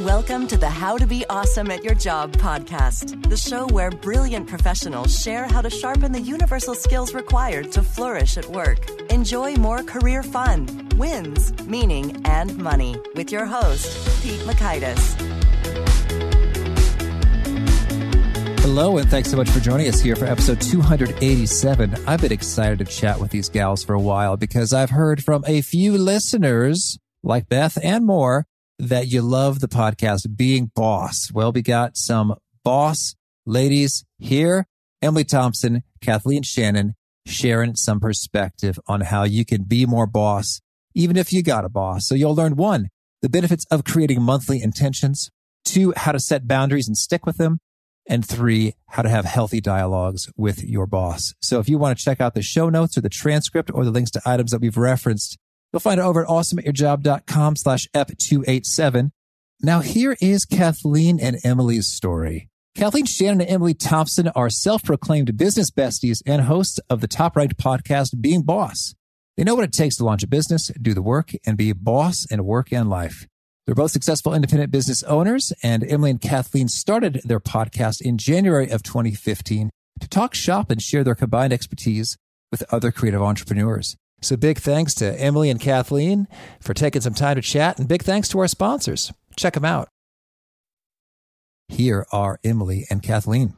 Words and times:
Welcome 0.00 0.46
to 0.48 0.58
the 0.58 0.68
How 0.68 0.98
to 0.98 1.06
Be 1.06 1.24
Awesome 1.30 1.70
at 1.70 1.82
Your 1.82 1.94
Job 1.94 2.32
podcast, 2.32 3.30
the 3.30 3.36
show 3.36 3.66
where 3.68 3.90
brilliant 3.90 4.46
professionals 4.46 5.18
share 5.18 5.46
how 5.46 5.62
to 5.62 5.70
sharpen 5.70 6.12
the 6.12 6.20
universal 6.20 6.74
skills 6.74 7.14
required 7.14 7.72
to 7.72 7.82
flourish 7.82 8.36
at 8.36 8.44
work. 8.44 8.90
Enjoy 9.10 9.54
more 9.54 9.82
career 9.82 10.22
fun, 10.22 10.86
wins, 10.96 11.50
meaning, 11.64 12.20
and 12.26 12.58
money 12.58 12.94
with 13.14 13.32
your 13.32 13.46
host, 13.46 13.86
Pete 14.22 14.40
Mockaitis. 14.40 15.18
Hello, 18.60 18.98
and 18.98 19.08
thanks 19.08 19.30
so 19.30 19.38
much 19.38 19.48
for 19.48 19.60
joining 19.60 19.88
us 19.88 20.02
here 20.02 20.14
for 20.14 20.26
episode 20.26 20.60
287. 20.60 21.94
I've 22.06 22.20
been 22.20 22.32
excited 22.32 22.80
to 22.80 22.84
chat 22.84 23.18
with 23.18 23.30
these 23.30 23.48
gals 23.48 23.82
for 23.82 23.94
a 23.94 24.00
while 24.00 24.36
because 24.36 24.74
I've 24.74 24.90
heard 24.90 25.24
from 25.24 25.42
a 25.46 25.62
few 25.62 25.96
listeners 25.96 26.98
like 27.22 27.48
Beth 27.48 27.78
and 27.82 28.04
more 28.04 28.44
that 28.78 29.08
you 29.08 29.22
love 29.22 29.60
the 29.60 29.68
podcast 29.68 30.36
Being 30.36 30.70
Boss. 30.74 31.30
Well, 31.32 31.52
we 31.52 31.62
got 31.62 31.96
some 31.96 32.34
boss 32.62 33.14
ladies 33.44 34.04
here. 34.18 34.66
Emily 35.02 35.24
Thompson, 35.24 35.82
Kathleen 36.00 36.42
Shannon, 36.42 36.94
sharing 37.26 37.76
some 37.76 38.00
perspective 38.00 38.78
on 38.86 39.02
how 39.02 39.24
you 39.24 39.44
can 39.44 39.64
be 39.64 39.86
more 39.86 40.06
boss, 40.06 40.60
even 40.94 41.16
if 41.16 41.32
you 41.32 41.42
got 41.42 41.64
a 41.64 41.68
boss. 41.68 42.06
So 42.06 42.14
you'll 42.14 42.34
learn 42.34 42.56
one, 42.56 42.88
the 43.22 43.28
benefits 43.28 43.64
of 43.70 43.84
creating 43.84 44.22
monthly 44.22 44.62
intentions, 44.62 45.30
two, 45.64 45.92
how 45.96 46.12
to 46.12 46.20
set 46.20 46.48
boundaries 46.48 46.88
and 46.88 46.96
stick 46.96 47.26
with 47.26 47.36
them, 47.36 47.58
and 48.08 48.26
three, 48.26 48.74
how 48.88 49.02
to 49.02 49.08
have 49.08 49.24
healthy 49.24 49.60
dialogues 49.60 50.30
with 50.36 50.62
your 50.62 50.86
boss. 50.86 51.34
So 51.40 51.58
if 51.58 51.68
you 51.68 51.78
want 51.78 51.98
to 51.98 52.04
check 52.04 52.20
out 52.20 52.34
the 52.34 52.42
show 52.42 52.68
notes 52.68 52.96
or 52.96 53.00
the 53.00 53.08
transcript 53.08 53.70
or 53.72 53.84
the 53.84 53.90
links 53.90 54.10
to 54.12 54.22
items 54.24 54.52
that 54.52 54.60
we've 54.60 54.76
referenced, 54.76 55.38
you'll 55.72 55.80
find 55.80 56.00
it 56.00 56.04
over 56.04 56.22
at 56.22 56.28
awesomeatyourjob.com 56.28 57.56
slash 57.56 57.88
ep287. 57.94 59.10
Now 59.60 59.80
here 59.80 60.16
is 60.20 60.44
Kathleen 60.44 61.18
and 61.20 61.38
Emily's 61.44 61.88
story. 61.88 62.48
Kathleen 62.76 63.06
Shannon 63.06 63.40
and 63.40 63.50
Emily 63.50 63.72
Thompson 63.72 64.28
are 64.28 64.50
self-proclaimed 64.50 65.38
business 65.38 65.70
besties 65.70 66.20
and 66.26 66.42
hosts 66.42 66.78
of 66.90 67.00
the 67.00 67.08
top-ranked 67.08 67.56
podcast 67.56 68.20
Being 68.20 68.42
Boss. 68.42 68.94
They 69.36 69.44
know 69.44 69.54
what 69.54 69.64
it 69.64 69.72
takes 69.72 69.96
to 69.96 70.04
launch 70.04 70.22
a 70.22 70.26
business, 70.26 70.70
do 70.80 70.92
the 70.92 71.02
work, 71.02 71.32
and 71.46 71.56
be 71.56 71.70
a 71.70 71.74
boss 71.74 72.26
in 72.30 72.44
work 72.44 72.72
and 72.72 72.90
life. 72.90 73.26
They're 73.64 73.74
both 73.74 73.90
successful 73.90 74.34
independent 74.34 74.70
business 74.70 75.02
owners, 75.02 75.52
and 75.62 75.84
Emily 75.90 76.10
and 76.10 76.20
Kathleen 76.20 76.68
started 76.68 77.20
their 77.24 77.40
podcast 77.40 78.00
in 78.00 78.16
January 78.16 78.70
of 78.70 78.82
2015 78.82 79.70
to 80.00 80.08
talk 80.08 80.34
shop 80.34 80.70
and 80.70 80.80
share 80.80 81.02
their 81.02 81.14
combined 81.14 81.52
expertise 81.52 82.16
with 82.52 82.62
other 82.72 82.92
creative 82.92 83.22
entrepreneurs. 83.22 83.96
So 84.26 84.36
big 84.36 84.58
thanks 84.58 84.92
to 84.94 85.20
Emily 85.20 85.50
and 85.50 85.60
Kathleen 85.60 86.26
for 86.60 86.74
taking 86.74 87.00
some 87.00 87.14
time 87.14 87.36
to 87.36 87.42
chat, 87.42 87.78
and 87.78 87.86
big 87.86 88.02
thanks 88.02 88.28
to 88.30 88.40
our 88.40 88.48
sponsors. 88.48 89.12
Check 89.36 89.54
them 89.54 89.64
out. 89.64 89.88
Here 91.68 92.06
are 92.10 92.40
Emily 92.42 92.86
and 92.90 93.04
Kathleen. 93.04 93.54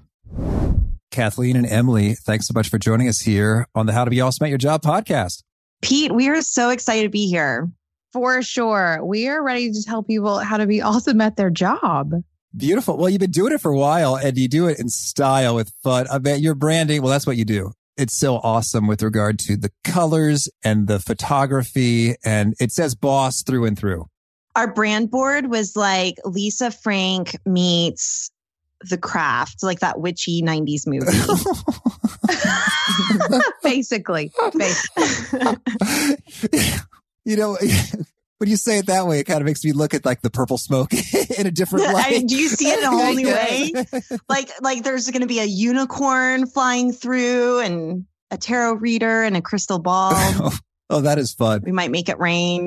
Kathleen 1.10 1.56
and 1.56 1.64
Emily, 1.64 2.14
thanks 2.14 2.48
so 2.48 2.52
much 2.54 2.68
for 2.68 2.76
joining 2.76 3.08
us 3.08 3.20
here 3.20 3.66
on 3.74 3.86
the 3.86 3.94
How 3.94 4.04
to 4.04 4.10
Be 4.10 4.20
Awesome 4.20 4.44
at 4.44 4.50
Your 4.50 4.58
Job 4.58 4.82
podcast. 4.82 5.42
Pete, 5.80 6.12
we 6.12 6.28
are 6.28 6.42
so 6.42 6.68
excited 6.68 7.04
to 7.04 7.08
be 7.08 7.26
here. 7.26 7.70
For 8.12 8.42
sure. 8.42 9.02
We 9.02 9.26
are 9.28 9.42
ready 9.42 9.72
to 9.72 9.82
tell 9.82 10.02
people 10.02 10.38
how 10.38 10.58
to 10.58 10.66
be 10.66 10.82
awesome 10.82 11.22
at 11.22 11.36
their 11.36 11.50
job. 11.50 12.12
Beautiful. 12.54 12.98
Well, 12.98 13.08
you've 13.08 13.20
been 13.20 13.30
doing 13.30 13.54
it 13.54 13.62
for 13.62 13.70
a 13.70 13.78
while 13.78 14.16
and 14.16 14.36
you 14.36 14.48
do 14.48 14.68
it 14.68 14.78
in 14.78 14.90
style 14.90 15.54
with 15.54 15.72
fun. 15.82 16.06
I 16.12 16.18
bet 16.18 16.40
your 16.40 16.54
branding, 16.54 17.00
well, 17.00 17.10
that's 17.10 17.26
what 17.26 17.38
you 17.38 17.46
do. 17.46 17.72
It's 17.98 18.14
so 18.14 18.36
awesome 18.36 18.86
with 18.86 19.02
regard 19.02 19.40
to 19.40 19.56
the 19.56 19.72
colors 19.82 20.48
and 20.62 20.86
the 20.86 21.00
photography 21.00 22.14
and 22.24 22.54
it 22.60 22.70
says 22.70 22.94
boss 22.94 23.42
through 23.42 23.64
and 23.64 23.76
through. 23.76 24.06
Our 24.54 24.72
brand 24.72 25.10
board 25.10 25.50
was 25.50 25.74
like 25.74 26.14
Lisa 26.24 26.70
Frank 26.70 27.36
meets 27.44 28.30
the 28.88 28.98
craft, 28.98 29.64
like 29.64 29.80
that 29.80 29.98
witchy 29.98 30.42
90s 30.42 30.86
movie. 30.86 31.06
basically. 33.64 34.30
basically. 34.56 35.56
you 37.24 37.36
know, 37.36 37.58
when 38.38 38.48
you 38.48 38.56
say 38.56 38.78
it 38.78 38.86
that 38.86 39.06
way, 39.06 39.18
it 39.18 39.24
kind 39.24 39.40
of 39.40 39.44
makes 39.44 39.64
me 39.64 39.72
look 39.72 39.94
at 39.94 40.04
like 40.04 40.22
the 40.22 40.30
purple 40.30 40.58
smoke 40.58 40.92
in 41.38 41.46
a 41.46 41.50
different 41.50 41.86
light. 41.92 42.26
Do 42.26 42.36
you 42.36 42.48
see 42.48 42.68
it 42.68 42.78
in 42.78 42.84
a 42.84 42.90
whole 42.90 43.14
new 43.14 43.26
way? 43.26 43.72
Like, 44.28 44.50
like 44.60 44.82
there's 44.84 45.10
going 45.10 45.22
to 45.22 45.26
be 45.28 45.40
a 45.40 45.44
unicorn 45.44 46.46
flying 46.46 46.92
through 46.92 47.60
and 47.60 48.04
a 48.30 48.36
tarot 48.36 48.74
reader 48.74 49.22
and 49.22 49.36
a 49.36 49.42
crystal 49.42 49.78
ball. 49.78 50.12
oh, 50.14 50.56
oh, 50.90 51.00
that 51.00 51.18
is 51.18 51.32
fun. 51.32 51.62
We 51.64 51.72
might 51.72 51.90
make 51.90 52.08
it 52.08 52.18
rain. 52.18 52.66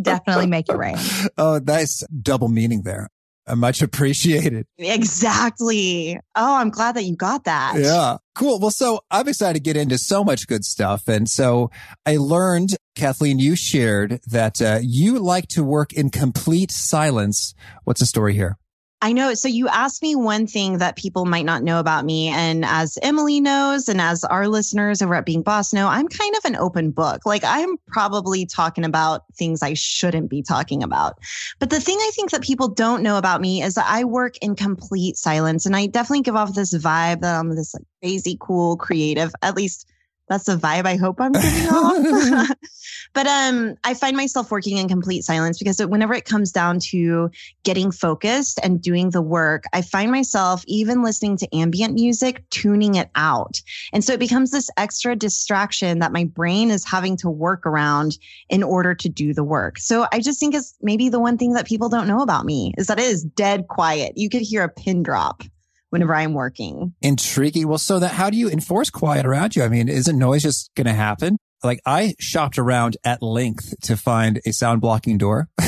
Definitely 0.00 0.46
make 0.46 0.68
it 0.68 0.76
rain. 0.76 0.96
Oh, 1.36 1.60
nice 1.64 2.04
double 2.22 2.48
meaning 2.48 2.82
there 2.82 3.08
I 3.50 3.54
much 3.54 3.82
appreciated. 3.82 4.66
Exactly. 4.78 6.18
Oh, 6.36 6.56
I'm 6.56 6.70
glad 6.70 6.94
that 6.96 7.02
you 7.02 7.16
got 7.16 7.44
that. 7.44 7.74
Yeah. 7.78 8.18
Cool. 8.40 8.58
Well, 8.58 8.70
so 8.70 9.00
I'm 9.10 9.28
excited 9.28 9.52
to 9.52 9.60
get 9.60 9.76
into 9.76 9.98
so 9.98 10.24
much 10.24 10.46
good 10.46 10.64
stuff. 10.64 11.08
And 11.08 11.28
so 11.28 11.70
I 12.06 12.16
learned, 12.16 12.74
Kathleen, 12.96 13.38
you 13.38 13.54
shared 13.54 14.22
that 14.26 14.62
uh, 14.62 14.78
you 14.80 15.18
like 15.18 15.46
to 15.48 15.62
work 15.62 15.92
in 15.92 16.08
complete 16.08 16.70
silence. 16.70 17.52
What's 17.84 18.00
the 18.00 18.06
story 18.06 18.32
here? 18.32 18.56
I 19.02 19.12
know. 19.12 19.32
So 19.32 19.48
you 19.48 19.66
asked 19.68 20.02
me 20.02 20.14
one 20.14 20.46
thing 20.46 20.78
that 20.78 20.96
people 20.96 21.24
might 21.24 21.46
not 21.46 21.62
know 21.62 21.80
about 21.80 22.04
me. 22.04 22.28
And 22.28 22.66
as 22.66 22.98
Emily 23.00 23.40
knows, 23.40 23.88
and 23.88 23.98
as 23.98 24.24
our 24.24 24.46
listeners 24.46 25.00
over 25.00 25.14
at 25.14 25.24
Being 25.24 25.40
Boss 25.42 25.72
know, 25.72 25.88
I'm 25.88 26.06
kind 26.06 26.34
of 26.36 26.44
an 26.44 26.56
open 26.56 26.90
book. 26.90 27.24
Like 27.24 27.42
I'm 27.42 27.78
probably 27.86 28.44
talking 28.44 28.84
about 28.84 29.24
things 29.34 29.62
I 29.62 29.72
shouldn't 29.72 30.28
be 30.28 30.42
talking 30.42 30.82
about. 30.82 31.18
But 31.58 31.70
the 31.70 31.80
thing 31.80 31.96
I 31.98 32.10
think 32.14 32.30
that 32.30 32.42
people 32.42 32.68
don't 32.68 33.02
know 33.02 33.16
about 33.16 33.40
me 33.40 33.62
is 33.62 33.74
that 33.74 33.86
I 33.88 34.04
work 34.04 34.36
in 34.42 34.54
complete 34.54 35.16
silence. 35.16 35.64
And 35.64 35.74
I 35.74 35.86
definitely 35.86 36.22
give 36.22 36.36
off 36.36 36.54
this 36.54 36.74
vibe 36.74 37.22
that 37.22 37.38
I'm 37.38 37.56
this 37.56 37.72
like 37.72 37.84
crazy, 38.02 38.36
cool, 38.38 38.76
creative, 38.76 39.32
at 39.40 39.56
least 39.56 39.86
that's 40.30 40.44
the 40.44 40.56
vibe 40.56 40.86
I 40.86 40.94
hope 40.94 41.20
I'm 41.20 41.32
giving 41.32 41.68
off. 41.68 42.50
but 43.12 43.26
um, 43.26 43.74
I 43.82 43.94
find 43.94 44.16
myself 44.16 44.52
working 44.52 44.76
in 44.76 44.88
complete 44.88 45.24
silence 45.24 45.58
because 45.58 45.84
whenever 45.84 46.14
it 46.14 46.24
comes 46.24 46.52
down 46.52 46.78
to 46.90 47.32
getting 47.64 47.90
focused 47.90 48.60
and 48.62 48.80
doing 48.80 49.10
the 49.10 49.22
work, 49.22 49.64
I 49.72 49.82
find 49.82 50.12
myself 50.12 50.62
even 50.68 51.02
listening 51.02 51.36
to 51.38 51.48
ambient 51.52 51.94
music, 51.94 52.48
tuning 52.50 52.94
it 52.94 53.10
out. 53.16 53.60
And 53.92 54.04
so 54.04 54.12
it 54.12 54.20
becomes 54.20 54.52
this 54.52 54.70
extra 54.76 55.16
distraction 55.16 55.98
that 55.98 56.12
my 56.12 56.22
brain 56.22 56.70
is 56.70 56.84
having 56.84 57.16
to 57.18 57.28
work 57.28 57.66
around 57.66 58.16
in 58.48 58.62
order 58.62 58.94
to 58.94 59.08
do 59.08 59.34
the 59.34 59.42
work. 59.42 59.80
So 59.80 60.06
I 60.12 60.20
just 60.20 60.38
think 60.38 60.54
it's 60.54 60.76
maybe 60.80 61.08
the 61.08 61.18
one 61.18 61.38
thing 61.38 61.54
that 61.54 61.66
people 61.66 61.88
don't 61.88 62.06
know 62.06 62.20
about 62.20 62.44
me 62.46 62.72
is 62.78 62.86
that 62.86 63.00
it 63.00 63.06
is 63.06 63.24
dead 63.24 63.66
quiet. 63.66 64.12
You 64.14 64.30
could 64.30 64.42
hear 64.42 64.62
a 64.62 64.68
pin 64.68 65.02
drop 65.02 65.42
whenever 65.90 66.14
I'm 66.14 66.32
working. 66.32 66.94
Intriguing. 67.02 67.68
Well, 67.68 67.78
so 67.78 67.98
that 67.98 68.12
how 68.12 68.30
do 68.30 68.36
you 68.36 68.48
enforce 68.48 68.90
quiet 68.90 69.26
around 69.26 69.54
you? 69.54 69.62
I 69.62 69.68
mean, 69.68 69.88
isn't 69.88 70.18
noise 70.18 70.42
just 70.42 70.70
going 70.74 70.86
to 70.86 70.92
happen? 70.92 71.36
Like 71.62 71.80
I 71.84 72.14
shopped 72.18 72.58
around 72.58 72.96
at 73.04 73.22
length 73.22 73.74
to 73.82 73.96
find 73.96 74.40
a 74.46 74.52
sound 74.52 74.80
blocking 74.80 75.18
door. 75.18 75.48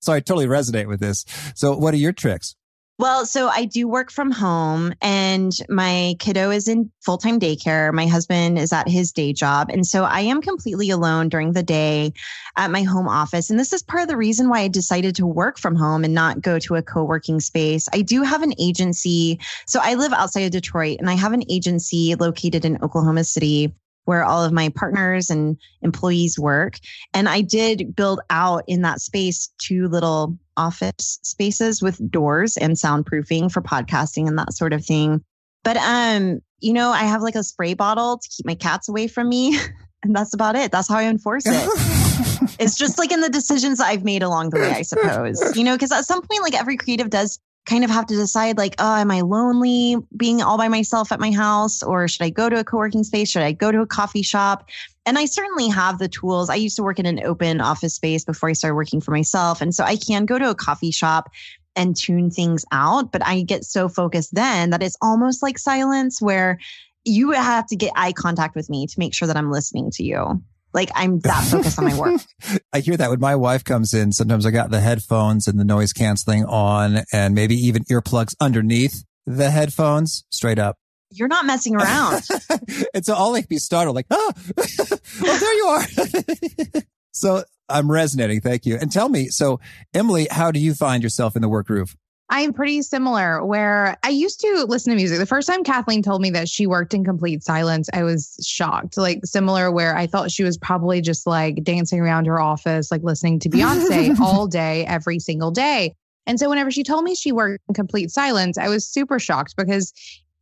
so 0.00 0.12
I 0.12 0.20
totally 0.20 0.46
resonate 0.46 0.88
with 0.88 1.00
this. 1.00 1.24
So 1.54 1.76
what 1.76 1.94
are 1.94 1.98
your 1.98 2.12
tricks? 2.12 2.54
Well, 2.98 3.26
so 3.26 3.48
I 3.48 3.66
do 3.66 3.86
work 3.86 4.10
from 4.10 4.30
home 4.30 4.94
and 5.02 5.52
my 5.68 6.14
kiddo 6.18 6.50
is 6.50 6.66
in 6.66 6.90
full 7.02 7.18
time 7.18 7.38
daycare. 7.38 7.92
My 7.92 8.06
husband 8.06 8.58
is 8.58 8.72
at 8.72 8.88
his 8.88 9.12
day 9.12 9.34
job. 9.34 9.68
And 9.70 9.86
so 9.86 10.04
I 10.04 10.20
am 10.20 10.40
completely 10.40 10.88
alone 10.88 11.28
during 11.28 11.52
the 11.52 11.62
day 11.62 12.14
at 12.56 12.70
my 12.70 12.84
home 12.84 13.06
office. 13.06 13.50
And 13.50 13.60
this 13.60 13.74
is 13.74 13.82
part 13.82 14.02
of 14.02 14.08
the 14.08 14.16
reason 14.16 14.48
why 14.48 14.60
I 14.60 14.68
decided 14.68 15.14
to 15.16 15.26
work 15.26 15.58
from 15.58 15.76
home 15.76 16.04
and 16.04 16.14
not 16.14 16.40
go 16.40 16.58
to 16.60 16.76
a 16.76 16.82
co 16.82 17.04
working 17.04 17.38
space. 17.38 17.86
I 17.92 18.00
do 18.00 18.22
have 18.22 18.42
an 18.42 18.54
agency. 18.58 19.40
So 19.66 19.78
I 19.82 19.94
live 19.94 20.14
outside 20.14 20.44
of 20.44 20.50
Detroit 20.50 20.96
and 20.98 21.10
I 21.10 21.14
have 21.14 21.34
an 21.34 21.44
agency 21.50 22.14
located 22.14 22.64
in 22.64 22.82
Oklahoma 22.82 23.24
City 23.24 23.74
where 24.06 24.24
all 24.24 24.42
of 24.42 24.52
my 24.52 24.70
partners 24.70 25.28
and 25.28 25.56
employees 25.82 26.38
work. 26.38 26.78
And 27.12 27.28
I 27.28 27.42
did 27.42 27.94
build 27.94 28.20
out 28.30 28.64
in 28.66 28.82
that 28.82 29.00
space 29.00 29.50
two 29.58 29.88
little 29.88 30.38
office 30.56 31.18
spaces 31.22 31.82
with 31.82 32.10
doors 32.10 32.56
and 32.56 32.74
soundproofing 32.74 33.52
for 33.52 33.60
podcasting 33.60 34.26
and 34.26 34.38
that 34.38 34.54
sort 34.54 34.72
of 34.72 34.84
thing. 34.84 35.22
But 35.62 35.76
um, 35.76 36.40
you 36.60 36.72
know, 36.72 36.90
I 36.90 37.02
have 37.02 37.22
like 37.22 37.34
a 37.34 37.42
spray 37.42 37.74
bottle 37.74 38.18
to 38.18 38.28
keep 38.28 38.46
my 38.46 38.54
cats 38.54 38.88
away 38.88 39.06
from 39.06 39.28
me. 39.28 39.58
And 40.02 40.14
that's 40.14 40.34
about 40.34 40.54
it. 40.54 40.70
That's 40.70 40.88
how 40.88 40.98
I 40.98 41.04
enforce 41.04 41.44
it. 41.46 42.56
it's 42.60 42.76
just 42.76 42.96
like 42.96 43.10
in 43.10 43.22
the 43.22 43.28
decisions 43.28 43.80
I've 43.80 44.04
made 44.04 44.22
along 44.22 44.50
the 44.50 44.60
way, 44.60 44.70
I 44.70 44.82
suppose. 44.82 45.56
You 45.56 45.64
know, 45.64 45.74
because 45.74 45.90
at 45.90 46.04
some 46.04 46.22
point, 46.22 46.42
like 46.42 46.54
every 46.54 46.76
creative 46.76 47.10
does 47.10 47.40
kind 47.66 47.84
of 47.84 47.90
have 47.90 48.06
to 48.06 48.14
decide 48.16 48.56
like, 48.56 48.76
oh, 48.78 48.96
am 48.96 49.10
I 49.10 49.20
lonely 49.20 49.96
being 50.16 50.40
all 50.40 50.56
by 50.56 50.68
myself 50.68 51.12
at 51.12 51.20
my 51.20 51.32
house? 51.32 51.82
Or 51.82 52.08
should 52.08 52.22
I 52.22 52.30
go 52.30 52.48
to 52.48 52.58
a 52.58 52.64
co 52.64 52.78
working 52.78 53.04
space? 53.04 53.28
Should 53.30 53.42
I 53.42 53.52
go 53.52 53.70
to 53.70 53.80
a 53.80 53.86
coffee 53.86 54.22
shop? 54.22 54.70
And 55.04 55.18
I 55.18 55.26
certainly 55.26 55.68
have 55.68 55.98
the 55.98 56.08
tools. 56.08 56.48
I 56.48 56.54
used 56.54 56.76
to 56.76 56.82
work 56.82 56.98
in 56.98 57.06
an 57.06 57.20
open 57.24 57.60
office 57.60 57.94
space 57.94 58.24
before 58.24 58.48
I 58.48 58.54
started 58.54 58.76
working 58.76 59.00
for 59.00 59.10
myself. 59.10 59.60
And 59.60 59.74
so 59.74 59.84
I 59.84 59.96
can 59.96 60.26
go 60.26 60.38
to 60.38 60.50
a 60.50 60.54
coffee 60.54 60.90
shop 60.90 61.30
and 61.76 61.94
tune 61.94 62.30
things 62.30 62.64
out, 62.72 63.12
but 63.12 63.24
I 63.24 63.42
get 63.42 63.64
so 63.64 63.88
focused 63.88 64.34
then 64.34 64.70
that 64.70 64.82
it's 64.82 64.96
almost 65.02 65.42
like 65.42 65.58
silence 65.58 66.22
where 66.22 66.58
you 67.04 67.32
have 67.32 67.66
to 67.66 67.76
get 67.76 67.92
eye 67.94 68.12
contact 68.12 68.56
with 68.56 68.70
me 68.70 68.86
to 68.86 68.98
make 68.98 69.14
sure 69.14 69.28
that 69.28 69.36
I'm 69.36 69.52
listening 69.52 69.90
to 69.92 70.02
you. 70.02 70.42
Like 70.72 70.90
I'm 70.94 71.20
that 71.20 71.44
focused 71.44 71.78
on 71.78 71.86
my 71.86 71.98
work. 71.98 72.20
I 72.72 72.80
hear 72.80 72.96
that 72.96 73.10
when 73.10 73.20
my 73.20 73.34
wife 73.34 73.64
comes 73.64 73.94
in, 73.94 74.12
sometimes 74.12 74.44
I 74.44 74.50
got 74.50 74.70
the 74.70 74.80
headphones 74.80 75.46
and 75.46 75.58
the 75.58 75.64
noise 75.64 75.92
canceling 75.92 76.44
on 76.44 77.04
and 77.12 77.34
maybe 77.34 77.54
even 77.54 77.84
earplugs 77.84 78.34
underneath 78.40 79.04
the 79.26 79.50
headphones 79.50 80.24
straight 80.30 80.58
up. 80.58 80.76
You're 81.10 81.28
not 81.28 81.46
messing 81.46 81.76
around. 81.76 82.22
and 82.94 83.04
so 83.04 83.14
I'll 83.14 83.32
like 83.32 83.48
be 83.48 83.58
startled, 83.58 83.96
like, 83.96 84.06
oh, 84.10 84.32
oh 84.58 85.38
there 85.38 85.54
you 85.54 85.64
are. 85.66 86.82
so 87.12 87.44
I'm 87.68 87.90
resonating. 87.90 88.40
Thank 88.40 88.66
you. 88.66 88.76
And 88.76 88.90
tell 88.90 89.08
me, 89.08 89.28
so 89.28 89.60
Emily, 89.94 90.28
how 90.30 90.50
do 90.50 90.60
you 90.60 90.74
find 90.74 91.02
yourself 91.02 91.36
in 91.36 91.42
the 91.42 91.48
work 91.48 91.68
groove? 91.68 91.96
I'm 92.28 92.52
pretty 92.52 92.82
similar 92.82 93.44
where 93.44 93.96
I 94.02 94.08
used 94.08 94.40
to 94.40 94.66
listen 94.68 94.90
to 94.90 94.96
music. 94.96 95.18
The 95.18 95.26
first 95.26 95.46
time 95.46 95.62
Kathleen 95.62 96.02
told 96.02 96.20
me 96.20 96.30
that 96.30 96.48
she 96.48 96.66
worked 96.66 96.92
in 96.92 97.04
complete 97.04 97.44
silence, 97.44 97.88
I 97.92 98.02
was 98.02 98.36
shocked. 98.44 98.96
Like 98.96 99.20
similar 99.24 99.70
where 99.70 99.96
I 99.96 100.08
thought 100.08 100.32
she 100.32 100.42
was 100.42 100.58
probably 100.58 101.00
just 101.00 101.26
like 101.26 101.62
dancing 101.62 102.00
around 102.00 102.26
her 102.26 102.40
office, 102.40 102.90
like 102.90 103.02
listening 103.04 103.38
to 103.40 103.48
Beyonce 103.48 104.18
all 104.20 104.48
day, 104.48 104.84
every 104.86 105.20
single 105.20 105.52
day. 105.52 105.94
And 106.26 106.40
so 106.40 106.48
whenever 106.48 106.72
she 106.72 106.82
told 106.82 107.04
me 107.04 107.14
she 107.14 107.30
worked 107.30 107.62
in 107.68 107.74
complete 107.74 108.10
silence, 108.10 108.58
I 108.58 108.68
was 108.68 108.84
super 108.84 109.20
shocked 109.20 109.54
because 109.56 109.92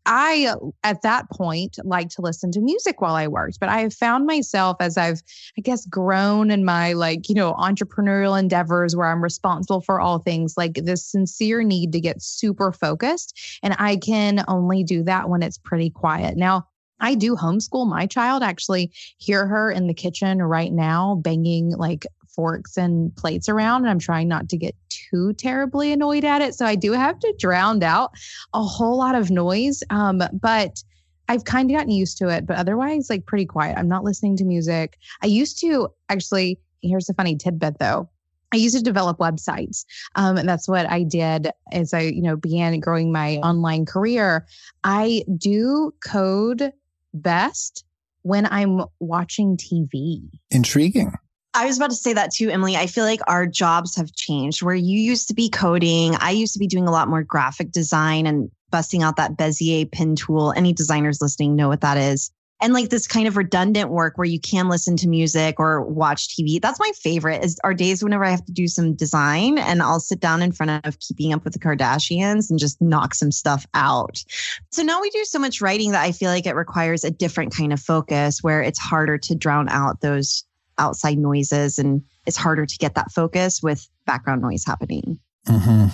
I, 0.07 0.55
at 0.83 1.03
that 1.03 1.31
point, 1.31 1.79
like 1.85 2.11
to 2.11 2.23
listen 2.23 2.51
to 2.53 2.61
music 2.61 3.01
while 3.01 3.15
I 3.15 3.27
worked, 3.27 3.59
but 3.61 3.69
I 3.69 3.81
have 3.81 3.95
found 3.95 4.27
myself 4.27 4.77
as 4.81 4.97
I've, 4.97 5.23
I 5.57 5.61
guess, 5.63 5.87
grown 5.87 6.51
in 6.51 6.65
my 6.65 6.93
like, 6.93 7.29
you 7.29 7.35
know, 7.35 7.55
entrepreneurial 7.55 8.39
endeavors 8.39 8.95
where 8.95 9.09
I'm 9.09 9.23
responsible 9.23 9.81
for 9.81 10.01
all 10.01 10.19
things, 10.19 10.55
like 10.57 10.75
this 10.75 11.05
sincere 11.05 11.63
need 11.63 11.93
to 11.93 12.01
get 12.01 12.23
super 12.23 12.73
focused. 12.73 13.59
And 13.63 13.75
I 13.79 13.97
can 13.97 14.45
only 14.49 14.85
do 14.85 15.03
that 15.05 15.29
when 15.29 15.43
it's 15.43 15.59
pretty 15.59 15.91
quiet. 15.91 16.37
Now, 16.37 16.67
I 17.01 17.15
do 17.15 17.35
homeschool 17.35 17.89
my 17.89 18.07
child. 18.07 18.43
actually 18.43 18.93
hear 19.19 19.47
her 19.47 19.71
in 19.71 19.89
the 19.89 19.95
kitchen 19.95 20.43
right 20.43 20.73
now 20.73 21.17
banging 21.17 21.71
like 21.77 22.07
forks 22.35 22.77
and 22.77 23.15
plates 23.17 23.49
around 23.49 23.83
and 23.83 23.91
I'm 23.91 23.99
trying 23.99 24.29
not 24.29 24.49
to 24.51 24.57
get 24.57 24.75
too 24.89 25.33
terribly 25.35 25.93
annoyed 25.93 26.25
at 26.25 26.43
it. 26.43 26.55
So 26.55 26.67
I 26.67 26.75
do 26.75 26.93
have 26.93 27.19
to 27.21 27.35
drown 27.39 27.83
out 27.83 28.13
a 28.53 28.63
whole 28.63 28.99
lot 28.99 29.15
of 29.15 29.31
noise. 29.31 29.83
Um, 29.91 30.23
but 30.33 30.83
I've 31.29 31.45
kind 31.45 31.71
of 31.71 31.77
gotten 31.77 31.91
used 31.91 32.19
to 32.19 32.29
it, 32.29 32.47
but 32.47 32.57
otherwise, 32.57 33.09
like 33.09 33.27
pretty 33.27 33.47
quiet. 33.47 33.79
I'm 33.79 33.89
not 33.89 34.05
listening 34.05 34.37
to 34.39 34.45
music. 34.45 34.99
I 35.23 35.27
used 35.27 35.59
to 35.61 35.89
actually, 36.09 36.59
here's 36.83 37.09
a 37.09 37.15
funny 37.15 37.37
tidbit 37.37 37.79
though. 37.79 38.11
I 38.53 38.57
used 38.57 38.77
to 38.77 38.83
develop 38.83 39.19
websites. 39.19 39.85
Um, 40.15 40.37
and 40.37 40.49
that's 40.49 40.69
what 40.69 40.89
I 40.89 41.03
did 41.03 41.51
as 41.73 41.93
I, 41.93 42.03
you 42.03 42.23
know, 42.23 42.37
began 42.37 42.79
growing 42.79 43.11
my 43.11 43.39
online 43.39 43.85
career. 43.85 44.47
I 44.85 45.25
do 45.37 45.93
code 46.07 46.73
best 47.13 47.85
when 48.23 48.47
I'm 48.47 48.83
watching 49.01 49.57
TV. 49.57 50.29
Intriguing. 50.51 51.13
I 51.55 51.67
was 51.67 51.77
about 51.77 51.91
to 51.91 51.97
say 51.97 52.13
that 52.13 52.33
too, 52.33 52.51
Emily. 52.51 52.77
I 52.77 52.89
feel 52.89 53.05
like 53.05 53.21
our 53.29 53.47
jobs 53.47 53.95
have 53.95 54.13
changed 54.13 54.63
where 54.63 54.75
you 54.75 54.99
used 54.99 55.29
to 55.29 55.35
be 55.35 55.49
coding. 55.49 56.17
I 56.17 56.33
used 56.33 56.53
to 56.55 56.59
be 56.59 56.67
doing 56.67 56.89
a 56.89 56.91
lot 56.91 57.09
more 57.09 57.23
graphic 57.23 57.71
design 57.71 58.27
and 58.27 58.51
busting 58.71 59.05
out 59.05 59.17
that 59.17 59.37
Bezier 59.37 59.91
pen 59.91 60.17
tool. 60.17 60.53
Any 60.57 60.73
designers 60.73 61.23
listening 61.23 61.55
know 61.55 61.69
what 61.69 61.81
that 61.83 61.97
is. 61.97 62.33
And 62.61 62.73
like 62.73 62.89
this 62.89 63.07
kind 63.07 63.29
of 63.29 63.37
redundant 63.37 63.91
work 63.91 64.17
where 64.17 64.25
you 64.25 64.41
can 64.41 64.69
listen 64.69 64.97
to 64.97 65.09
music 65.09 65.61
or 65.61 65.83
watch 65.83 66.29
TV. 66.29 66.61
That's 66.61 66.81
my 66.81 66.91
favorite 66.97 67.45
is 67.45 67.61
our 67.63 67.75
days 67.75 68.03
whenever 68.03 68.25
I 68.25 68.31
have 68.31 68.45
to 68.47 68.53
do 68.53 68.67
some 68.67 68.95
design 68.95 69.59
and 69.59 69.83
I'll 69.83 70.01
sit 70.01 70.19
down 70.19 70.43
in 70.43 70.51
front 70.51 70.85
of 70.85 70.99
keeping 70.99 71.33
up 71.33 71.45
with 71.45 71.53
the 71.53 71.59
Kardashians 71.59 72.51
and 72.51 72.59
just 72.59 72.81
knock 72.81 73.15
some 73.15 73.31
stuff 73.31 73.67
out. 73.75 74.25
So 74.71 74.83
now 74.83 75.01
we 75.01 75.11
do 75.11 75.25
so 75.25 75.39
much 75.39 75.61
writing 75.61 75.93
that 75.93 76.03
I 76.03 76.11
feel 76.11 76.31
like 76.31 76.47
it 76.47 76.55
requires 76.55 77.05
a 77.05 77.11
different 77.11 77.55
kind 77.55 77.73
of 77.73 77.81
focus 77.81 78.43
where 78.43 78.63
it's 78.63 78.79
harder 78.79 79.19
to 79.19 79.35
drown 79.35 79.69
out 79.69 80.01
those 80.01 80.45
outside 80.79 81.19
noises 81.19 81.79
and 81.79 82.03
it's 82.27 82.37
harder 82.37 82.67
to 82.67 82.79
get 82.79 82.95
that 82.95 83.13
focus 83.13 83.63
with 83.63 83.89
background 84.07 84.43
noise 84.43 84.65
happening. 84.65 85.19
Mm-hmm. 85.47 85.87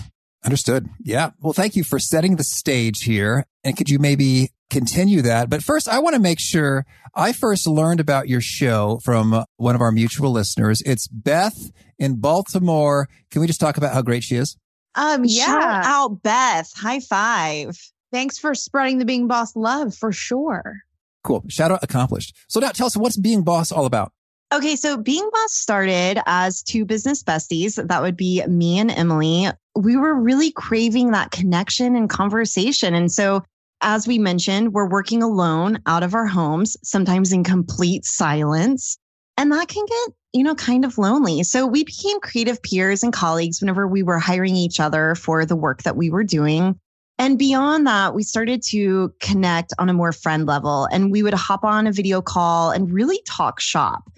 Understood. 0.45 0.89
Yeah. 1.01 1.31
Well, 1.41 1.53
thank 1.53 1.77
you 1.77 1.85
for 1.85 1.99
setting 1.99 2.37
the 2.37 2.45
stage 2.45 3.03
here. 3.03 3.47
And 3.63 3.77
could 3.77 3.91
you 3.91 3.99
maybe 3.99 4.51
continue 4.71 5.21
that? 5.23 5.51
But 5.51 5.63
first, 5.63 5.89
I 5.89 5.99
want 5.99 6.15
to 6.15 6.21
make 6.21 6.41
sure 6.41 6.87
I 7.15 7.33
first 7.33 7.67
learned 7.67 8.01
about 8.01 8.29
your 8.29 8.41
show 8.41 9.01
from 9.05 9.45
one 9.57 9.75
of 9.75 9.83
our 9.83 9.93
mutual 9.93 10.31
listeners. 10.31 10.81
It's 10.87 11.09
Beth 11.09 11.71
in 11.99 12.21
Baltimore. 12.21 13.09
Can 13.31 13.43
we 13.43 13.47
just 13.47 13.61
talk 13.61 13.77
about 13.77 13.93
how 13.93 14.01
great 14.01 14.25
she 14.25 14.37
is? 14.37 14.57
Um, 14.95 15.25
yeah. 15.25 15.45
Shout 15.45 15.85
out 15.85 16.23
Beth. 16.23 16.73
High 16.75 17.01
five. 17.01 17.77
Thanks 18.11 18.39
for 18.39 18.55
spreading 18.55 18.99
the 18.99 19.05
Being 19.05 19.29
Boss 19.29 19.55
love 19.55 19.95
for 19.95 20.11
sure. 20.11 20.79
Cool. 21.23 21.45
Shout 21.49 21.71
out 21.71 21.85
accomplished. 21.85 22.35
So 22.49 22.61
now 22.61 22.71
tell 22.71 22.87
us 22.87 22.97
what's 22.97 23.19
Being 23.19 23.43
Boss 23.43 23.71
all 23.71 23.85
about? 23.85 24.13
Okay, 24.53 24.75
so 24.75 24.97
Being 24.97 25.29
Boss 25.33 25.53
started 25.53 26.21
as 26.27 26.61
two 26.61 26.85
business 26.85 27.23
besties. 27.23 27.77
That 27.87 28.03
would 28.03 28.17
be 28.17 28.45
me 28.47 28.81
and 28.81 28.91
Emily. 28.91 29.47
We 29.77 29.97
were 29.97 30.15
really 30.15 30.51
craving 30.51 31.13
that 31.13 31.31
connection 31.31 31.95
and 31.95 32.11
conversation. 32.11 32.93
And 32.95 33.13
so, 33.13 33.45
as 33.81 34.09
we 34.09 34.19
mentioned, 34.19 34.73
we're 34.73 34.89
working 34.89 35.23
alone 35.23 35.79
out 35.87 36.03
of 36.03 36.15
our 36.15 36.27
homes, 36.27 36.77
sometimes 36.83 37.33
in 37.33 37.45
complete 37.45 38.05
silence. 38.05 38.99
And 39.37 39.53
that 39.53 39.69
can 39.69 39.87
get, 39.87 40.17
you 40.33 40.43
know, 40.43 40.57
kind 40.57 40.85
of 40.85 40.99
lonely. 40.99 41.45
So 41.45 41.65
we 41.65 41.85
became 41.85 42.19
creative 42.19 42.61
peers 42.61 43.05
and 43.05 43.13
colleagues 43.13 43.61
whenever 43.61 43.87
we 43.87 44.03
were 44.03 44.19
hiring 44.19 44.57
each 44.57 44.81
other 44.81 45.15
for 45.15 45.47
the 45.47 45.57
work 45.57 45.85
that 45.85 45.97
we 45.97 46.11
were 46.11 46.25
doing. 46.25 46.79
And 47.21 47.39
beyond 47.39 47.87
that, 47.87 48.15
we 48.15 48.23
started 48.23 48.63
to 48.71 49.13
connect 49.21 49.75
on 49.79 49.91
a 49.91 49.93
more 49.93 50.11
friend 50.11 50.47
level 50.47 50.89
and 50.91 51.13
we 51.13 51.23
would 51.23 51.35
hop 51.35 51.65
on 51.65 51.87
a 51.87 51.93
video 51.93 52.23
call 52.23 52.71
and 52.71 52.91
really 52.91 53.21
talk 53.27 53.61
shop. 53.61 54.11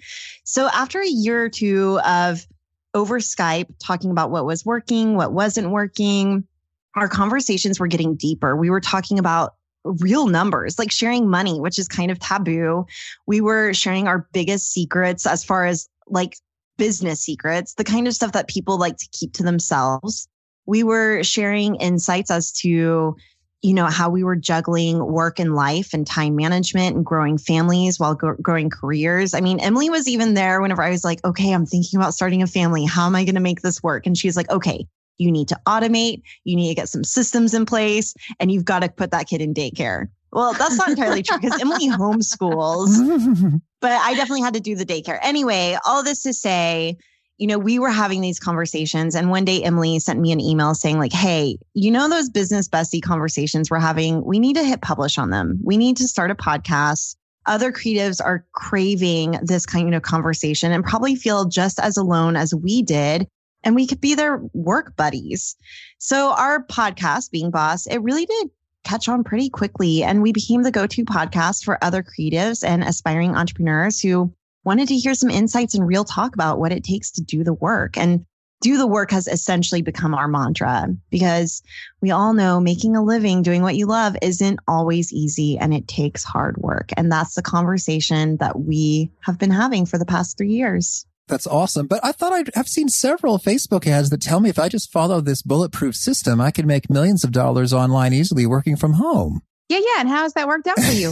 So 0.45 0.69
after 0.69 1.01
a 1.01 1.07
year 1.07 1.43
or 1.43 1.49
two 1.49 1.99
of 2.05 2.47
over 2.93 3.19
Skype 3.19 3.67
talking 3.83 4.09
about 4.09 4.31
what 4.31 4.45
was 4.45 4.63
working, 4.65 5.17
what 5.17 5.33
wasn't 5.33 5.71
working, 5.71 6.47
our 6.95 7.09
conversations 7.09 7.77
were 7.77 7.87
getting 7.87 8.15
deeper. 8.15 8.55
We 8.55 8.69
were 8.69 8.79
talking 8.79 9.19
about 9.19 9.55
real 9.83 10.27
numbers, 10.27 10.79
like 10.79 10.89
sharing 10.89 11.29
money, 11.29 11.59
which 11.59 11.77
is 11.77 11.89
kind 11.89 12.09
of 12.09 12.19
taboo. 12.19 12.85
We 13.27 13.41
were 13.41 13.73
sharing 13.73 14.07
our 14.07 14.29
biggest 14.31 14.71
secrets 14.71 15.25
as 15.25 15.43
far 15.43 15.65
as 15.65 15.89
like 16.07 16.37
business 16.77 17.19
secrets, 17.19 17.73
the 17.73 17.83
kind 17.83 18.07
of 18.07 18.13
stuff 18.13 18.31
that 18.31 18.47
people 18.47 18.77
like 18.77 18.95
to 18.95 19.09
keep 19.11 19.33
to 19.33 19.43
themselves 19.43 20.29
we 20.65 20.83
were 20.83 21.23
sharing 21.23 21.75
insights 21.75 22.31
as 22.31 22.51
to 22.51 23.15
you 23.63 23.73
know 23.73 23.85
how 23.85 24.09
we 24.09 24.23
were 24.23 24.35
juggling 24.35 25.03
work 25.03 25.39
and 25.39 25.55
life 25.55 25.93
and 25.93 26.05
time 26.05 26.35
management 26.35 26.95
and 26.95 27.05
growing 27.05 27.37
families 27.37 27.97
while 27.97 28.13
growing 28.13 28.69
careers. 28.69 29.33
I 29.33 29.41
mean 29.41 29.59
emily 29.59 29.89
was 29.89 30.07
even 30.07 30.33
there 30.33 30.61
whenever 30.61 30.83
i 30.83 30.89
was 30.89 31.03
like 31.03 31.23
okay 31.25 31.51
i'm 31.51 31.65
thinking 31.65 31.99
about 31.99 32.13
starting 32.13 32.43
a 32.43 32.47
family. 32.47 32.85
How 32.85 33.07
am 33.07 33.15
i 33.15 33.23
going 33.23 33.35
to 33.35 33.41
make 33.41 33.61
this 33.61 33.81
work? 33.81 34.05
And 34.05 34.17
she's 34.17 34.37
like 34.37 34.49
okay 34.49 34.87
you 35.17 35.31
need 35.31 35.47
to 35.49 35.59
automate. 35.67 36.23
You 36.43 36.55
need 36.55 36.69
to 36.69 36.75
get 36.75 36.89
some 36.89 37.03
systems 37.03 37.53
in 37.53 37.67
place 37.67 38.15
and 38.39 38.51
you've 38.51 38.65
got 38.65 38.79
to 38.79 38.89
put 38.89 39.11
that 39.11 39.27
kid 39.27 39.41
in 39.41 39.53
daycare. 39.53 40.07
Well 40.31 40.53
that's 40.53 40.75
not 40.75 40.89
entirely 40.89 41.23
true 41.23 41.37
because 41.39 41.61
emily 41.61 41.89
homeschools 41.89 43.61
but 43.81 43.91
i 43.91 44.13
definitely 44.15 44.41
had 44.41 44.55
to 44.55 44.59
do 44.59 44.75
the 44.75 44.85
daycare. 44.85 45.19
Anyway 45.21 45.77
all 45.85 46.03
this 46.03 46.23
to 46.23 46.33
say 46.33 46.97
you 47.37 47.47
know, 47.47 47.57
we 47.57 47.79
were 47.79 47.89
having 47.89 48.21
these 48.21 48.39
conversations 48.39 49.15
and 49.15 49.29
one 49.29 49.45
day 49.45 49.63
Emily 49.63 49.97
sent 49.99 50.19
me 50.19 50.31
an 50.31 50.39
email 50.39 50.75
saying 50.75 50.99
like, 50.99 51.13
Hey, 51.13 51.57
you 51.73 51.91
know, 51.91 52.07
those 52.09 52.29
business 52.29 52.69
bestie 52.69 53.01
conversations 53.01 53.71
we're 53.71 53.79
having, 53.79 54.23
we 54.23 54.39
need 54.39 54.55
to 54.55 54.63
hit 54.63 54.81
publish 54.81 55.17
on 55.17 55.29
them. 55.29 55.59
We 55.63 55.77
need 55.77 55.97
to 55.97 56.07
start 56.07 56.31
a 56.31 56.35
podcast. 56.35 57.15
Other 57.45 57.71
creatives 57.71 58.21
are 58.23 58.45
craving 58.53 59.39
this 59.41 59.65
kind 59.65 59.93
of 59.93 60.03
conversation 60.03 60.71
and 60.71 60.83
probably 60.83 61.15
feel 61.15 61.45
just 61.45 61.79
as 61.79 61.97
alone 61.97 62.35
as 62.35 62.53
we 62.53 62.81
did. 62.81 63.27
And 63.65 63.75
we 63.75 63.87
could 63.87 64.01
be 64.01 64.13
their 64.13 64.41
work 64.53 64.95
buddies. 64.95 65.55
So 65.97 66.31
our 66.33 66.65
podcast, 66.65 67.31
Being 67.31 67.49
Boss, 67.49 67.85
it 67.87 67.99
really 67.99 68.25
did 68.25 68.49
catch 68.83 69.07
on 69.07 69.23
pretty 69.23 69.49
quickly. 69.49 70.03
And 70.03 70.21
we 70.21 70.31
became 70.31 70.63
the 70.63 70.71
go-to 70.71 71.05
podcast 71.05 71.63
for 71.63 71.83
other 71.83 72.03
creatives 72.03 72.65
and 72.65 72.83
aspiring 72.83 73.35
entrepreneurs 73.35 73.99
who 73.99 74.33
wanted 74.63 74.87
to 74.89 74.97
hear 74.97 75.13
some 75.13 75.29
insights 75.29 75.75
and 75.75 75.87
real 75.87 76.03
talk 76.03 76.33
about 76.33 76.59
what 76.59 76.71
it 76.71 76.83
takes 76.83 77.11
to 77.11 77.21
do 77.21 77.43
the 77.43 77.53
work. 77.53 77.97
And 77.97 78.25
do 78.63 78.77
the 78.77 78.87
work 78.87 79.11
has 79.11 79.27
essentially 79.27 79.81
become 79.81 80.15
our 80.15 80.27
mantra 80.27 80.87
because 81.11 81.61
we 82.01 82.11
all 82.11 82.33
know 82.33 82.61
making 82.61 82.95
a 82.95 83.03
living 83.03 83.41
doing 83.41 83.61
what 83.61 83.75
you 83.75 83.85
love 83.85 84.15
isn't 84.21 84.59
always 84.69 85.11
easy 85.11 85.57
and 85.57 85.73
it 85.73 85.87
takes 85.87 86.23
hard 86.23 86.57
work. 86.57 86.89
And 86.95 87.11
that's 87.11 87.35
the 87.35 87.41
conversation 87.41 88.37
that 88.37 88.57
we 88.57 89.11
have 89.19 89.37
been 89.37 89.51
having 89.51 89.85
for 89.85 89.97
the 89.97 90.05
past 90.05 90.37
three 90.37 90.53
years. 90.53 91.05
That's 91.27 91.47
awesome. 91.47 91.87
But 91.87 91.99
I 92.03 92.13
thought 92.13 92.33
I'd 92.33 92.55
have 92.55 92.67
seen 92.67 92.87
several 92.87 93.37
Facebook 93.37 93.85
ads 93.85 94.09
that 94.09 94.21
tell 94.21 94.39
me 94.39 94.49
if 94.49 94.59
I 94.59 94.69
just 94.69 94.91
follow 94.91 95.19
this 95.19 95.41
bulletproof 95.41 95.95
system, 95.95 96.39
I 96.39 96.51
can 96.51 96.65
make 96.65 96.89
millions 96.89 97.25
of 97.25 97.31
dollars 97.31 97.73
online 97.73 98.13
easily 98.13 98.45
working 98.45 98.77
from 98.77 98.93
home. 98.93 99.41
Yeah, 99.69 99.79
yeah. 99.79 99.99
And 99.99 100.09
how 100.09 100.23
has 100.23 100.33
that 100.33 100.47
worked 100.47 100.67
out 100.67 100.79
for 100.79 100.91
you? 100.91 101.11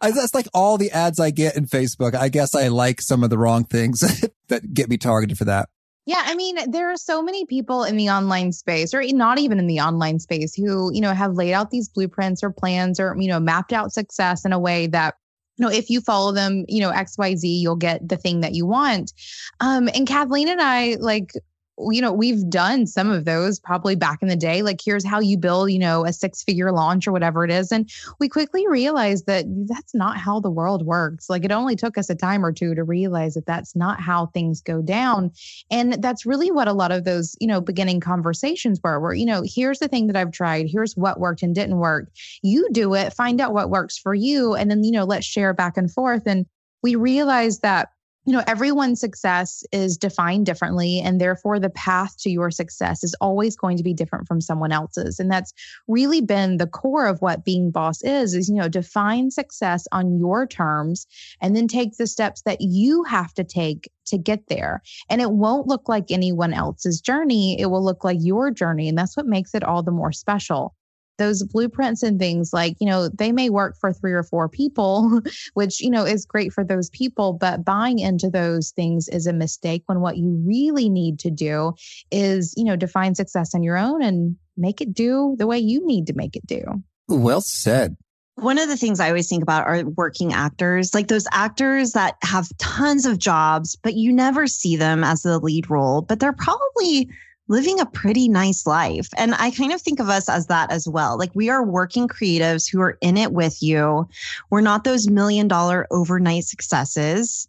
That's 0.00 0.34
like 0.34 0.46
all 0.54 0.78
the 0.78 0.90
ads 0.92 1.18
I 1.20 1.30
get 1.30 1.56
in 1.56 1.66
Facebook. 1.66 2.14
I 2.14 2.28
guess 2.28 2.54
I 2.54 2.68
like 2.68 3.02
some 3.02 3.24
of 3.24 3.30
the 3.30 3.38
wrong 3.38 3.64
things 3.64 4.00
that 4.48 4.72
get 4.72 4.88
me 4.88 4.96
targeted 4.96 5.36
for 5.36 5.44
that. 5.46 5.68
Yeah, 6.06 6.22
I 6.24 6.36
mean, 6.36 6.70
there 6.70 6.92
are 6.92 6.96
so 6.96 7.20
many 7.20 7.46
people 7.46 7.82
in 7.82 7.96
the 7.96 8.10
online 8.10 8.52
space, 8.52 8.94
or 8.94 9.02
not 9.02 9.40
even 9.40 9.58
in 9.58 9.66
the 9.66 9.80
online 9.80 10.20
space, 10.20 10.54
who, 10.54 10.94
you 10.94 11.00
know, 11.00 11.12
have 11.12 11.34
laid 11.34 11.52
out 11.52 11.70
these 11.70 11.88
blueprints 11.88 12.44
or 12.44 12.50
plans 12.50 13.00
or, 13.00 13.16
you 13.18 13.26
know, 13.26 13.40
mapped 13.40 13.72
out 13.72 13.92
success 13.92 14.44
in 14.44 14.52
a 14.52 14.58
way 14.58 14.86
that 14.86 15.16
you 15.58 15.64
know, 15.64 15.72
if 15.72 15.90
you 15.90 16.00
follow 16.00 16.32
them, 16.32 16.64
you 16.68 16.80
know, 16.80 16.92
XYZ, 16.92 17.40
you'll 17.42 17.76
get 17.76 18.06
the 18.06 18.16
thing 18.16 18.40
that 18.40 18.54
you 18.54 18.66
want. 18.66 19.12
Um, 19.60 19.88
and 19.94 20.06
Kathleen 20.06 20.48
and 20.48 20.60
I, 20.60 20.96
like, 21.00 21.32
you 21.78 22.00
know, 22.00 22.12
we've 22.12 22.48
done 22.48 22.86
some 22.86 23.10
of 23.10 23.24
those 23.24 23.60
probably 23.60 23.96
back 23.96 24.22
in 24.22 24.28
the 24.28 24.36
day. 24.36 24.62
Like, 24.62 24.80
here's 24.82 25.04
how 25.04 25.20
you 25.20 25.36
build, 25.36 25.70
you 25.70 25.78
know, 25.78 26.06
a 26.06 26.12
six 26.12 26.42
figure 26.42 26.72
launch 26.72 27.06
or 27.06 27.12
whatever 27.12 27.44
it 27.44 27.50
is. 27.50 27.70
And 27.70 27.90
we 28.18 28.28
quickly 28.28 28.66
realized 28.66 29.26
that 29.26 29.44
that's 29.68 29.94
not 29.94 30.16
how 30.16 30.40
the 30.40 30.50
world 30.50 30.86
works. 30.86 31.28
Like, 31.28 31.44
it 31.44 31.52
only 31.52 31.76
took 31.76 31.98
us 31.98 32.08
a 32.08 32.14
time 32.14 32.44
or 32.44 32.52
two 32.52 32.74
to 32.74 32.82
realize 32.82 33.34
that 33.34 33.46
that's 33.46 33.76
not 33.76 34.00
how 34.00 34.26
things 34.26 34.62
go 34.62 34.80
down. 34.80 35.32
And 35.70 36.02
that's 36.02 36.24
really 36.24 36.50
what 36.50 36.68
a 36.68 36.72
lot 36.72 36.92
of 36.92 37.04
those, 37.04 37.36
you 37.40 37.46
know, 37.46 37.60
beginning 37.60 38.00
conversations 38.00 38.80
were, 38.82 38.98
where, 38.98 39.14
you 39.14 39.26
know, 39.26 39.42
here's 39.44 39.78
the 39.78 39.88
thing 39.88 40.06
that 40.06 40.16
I've 40.16 40.32
tried, 40.32 40.68
here's 40.68 40.96
what 40.96 41.20
worked 41.20 41.42
and 41.42 41.54
didn't 41.54 41.78
work. 41.78 42.10
You 42.42 42.68
do 42.72 42.94
it, 42.94 43.12
find 43.12 43.40
out 43.40 43.52
what 43.52 43.70
works 43.70 43.98
for 43.98 44.14
you. 44.14 44.54
And 44.54 44.70
then, 44.70 44.82
you 44.82 44.92
know, 44.92 45.04
let's 45.04 45.26
share 45.26 45.52
back 45.52 45.76
and 45.76 45.90
forth. 45.90 46.22
And 46.26 46.46
we 46.82 46.94
realized 46.94 47.62
that 47.62 47.88
you 48.26 48.32
know, 48.32 48.42
everyone's 48.48 48.98
success 48.98 49.64
is 49.70 49.96
defined 49.96 50.46
differently, 50.46 51.00
and 51.00 51.20
therefore 51.20 51.60
the 51.60 51.70
path 51.70 52.16
to 52.18 52.30
your 52.30 52.50
success 52.50 53.04
is 53.04 53.14
always 53.20 53.54
going 53.56 53.76
to 53.76 53.84
be 53.84 53.94
different 53.94 54.26
from 54.26 54.40
someone 54.40 54.72
else's. 54.72 55.20
And 55.20 55.30
that's 55.30 55.52
really 55.86 56.20
been 56.20 56.56
the 56.56 56.66
core 56.66 57.06
of 57.06 57.22
what 57.22 57.44
being 57.44 57.70
boss 57.70 58.02
is, 58.02 58.34
is, 58.34 58.48
you 58.48 58.56
know, 58.56 58.68
define 58.68 59.30
success 59.30 59.86
on 59.92 60.18
your 60.18 60.44
terms 60.44 61.06
and 61.40 61.54
then 61.54 61.68
take 61.68 61.96
the 61.96 62.08
steps 62.08 62.42
that 62.42 62.60
you 62.60 63.04
have 63.04 63.32
to 63.34 63.44
take 63.44 63.90
to 64.06 64.18
get 64.18 64.48
there. 64.48 64.82
And 65.08 65.20
it 65.20 65.30
won't 65.30 65.68
look 65.68 65.88
like 65.88 66.10
anyone 66.10 66.52
else's 66.52 67.00
journey. 67.00 67.60
It 67.60 67.66
will 67.66 67.84
look 67.84 68.02
like 68.02 68.18
your 68.20 68.50
journey. 68.50 68.88
And 68.88 68.98
that's 68.98 69.16
what 69.16 69.26
makes 69.26 69.54
it 69.54 69.62
all 69.62 69.84
the 69.84 69.92
more 69.92 70.12
special 70.12 70.74
those 71.18 71.42
blueprints 71.42 72.02
and 72.02 72.18
things 72.18 72.52
like 72.52 72.76
you 72.80 72.86
know 72.86 73.08
they 73.08 73.32
may 73.32 73.48
work 73.48 73.76
for 73.78 73.92
three 73.92 74.12
or 74.12 74.22
four 74.22 74.48
people 74.48 75.20
which 75.54 75.80
you 75.80 75.90
know 75.90 76.04
is 76.04 76.26
great 76.26 76.52
for 76.52 76.64
those 76.64 76.90
people 76.90 77.32
but 77.32 77.64
buying 77.64 77.98
into 77.98 78.28
those 78.28 78.70
things 78.70 79.08
is 79.08 79.26
a 79.26 79.32
mistake 79.32 79.82
when 79.86 80.00
what 80.00 80.16
you 80.16 80.42
really 80.44 80.88
need 80.88 81.18
to 81.18 81.30
do 81.30 81.72
is 82.10 82.54
you 82.56 82.64
know 82.64 82.76
define 82.76 83.14
success 83.14 83.54
on 83.54 83.62
your 83.62 83.76
own 83.76 84.02
and 84.02 84.36
make 84.56 84.80
it 84.80 84.94
do 84.94 85.36
the 85.38 85.46
way 85.46 85.58
you 85.58 85.84
need 85.86 86.06
to 86.06 86.14
make 86.14 86.36
it 86.36 86.46
do. 86.46 86.62
Well 87.08 87.40
said. 87.40 87.96
One 88.36 88.58
of 88.58 88.68
the 88.68 88.76
things 88.76 89.00
I 89.00 89.08
always 89.08 89.28
think 89.28 89.42
about 89.42 89.66
are 89.66 89.84
working 89.84 90.34
actors, 90.34 90.94
like 90.94 91.08
those 91.08 91.26
actors 91.32 91.92
that 91.92 92.16
have 92.22 92.48
tons 92.58 93.06
of 93.06 93.18
jobs, 93.18 93.76
but 93.76 93.94
you 93.94 94.12
never 94.12 94.46
see 94.46 94.76
them 94.76 95.02
as 95.02 95.22
the 95.22 95.38
lead 95.38 95.70
role, 95.70 96.02
but 96.02 96.20
they're 96.20 96.34
probably 96.34 97.08
living 97.48 97.80
a 97.80 97.86
pretty 97.86 98.28
nice 98.28 98.66
life. 98.66 99.08
And 99.16 99.34
I 99.34 99.50
kind 99.50 99.72
of 99.72 99.80
think 99.80 100.00
of 100.00 100.08
us 100.08 100.28
as 100.28 100.46
that 100.46 100.70
as 100.70 100.88
well. 100.88 101.18
Like 101.18 101.30
we 101.34 101.48
are 101.48 101.64
working 101.64 102.08
creatives 102.08 102.70
who 102.70 102.80
are 102.80 102.98
in 103.00 103.16
it 103.16 103.32
with 103.32 103.62
you. 103.62 104.08
We're 104.50 104.60
not 104.60 104.84
those 104.84 105.08
million 105.08 105.48
dollar 105.48 105.86
overnight 105.90 106.44
successes, 106.44 107.48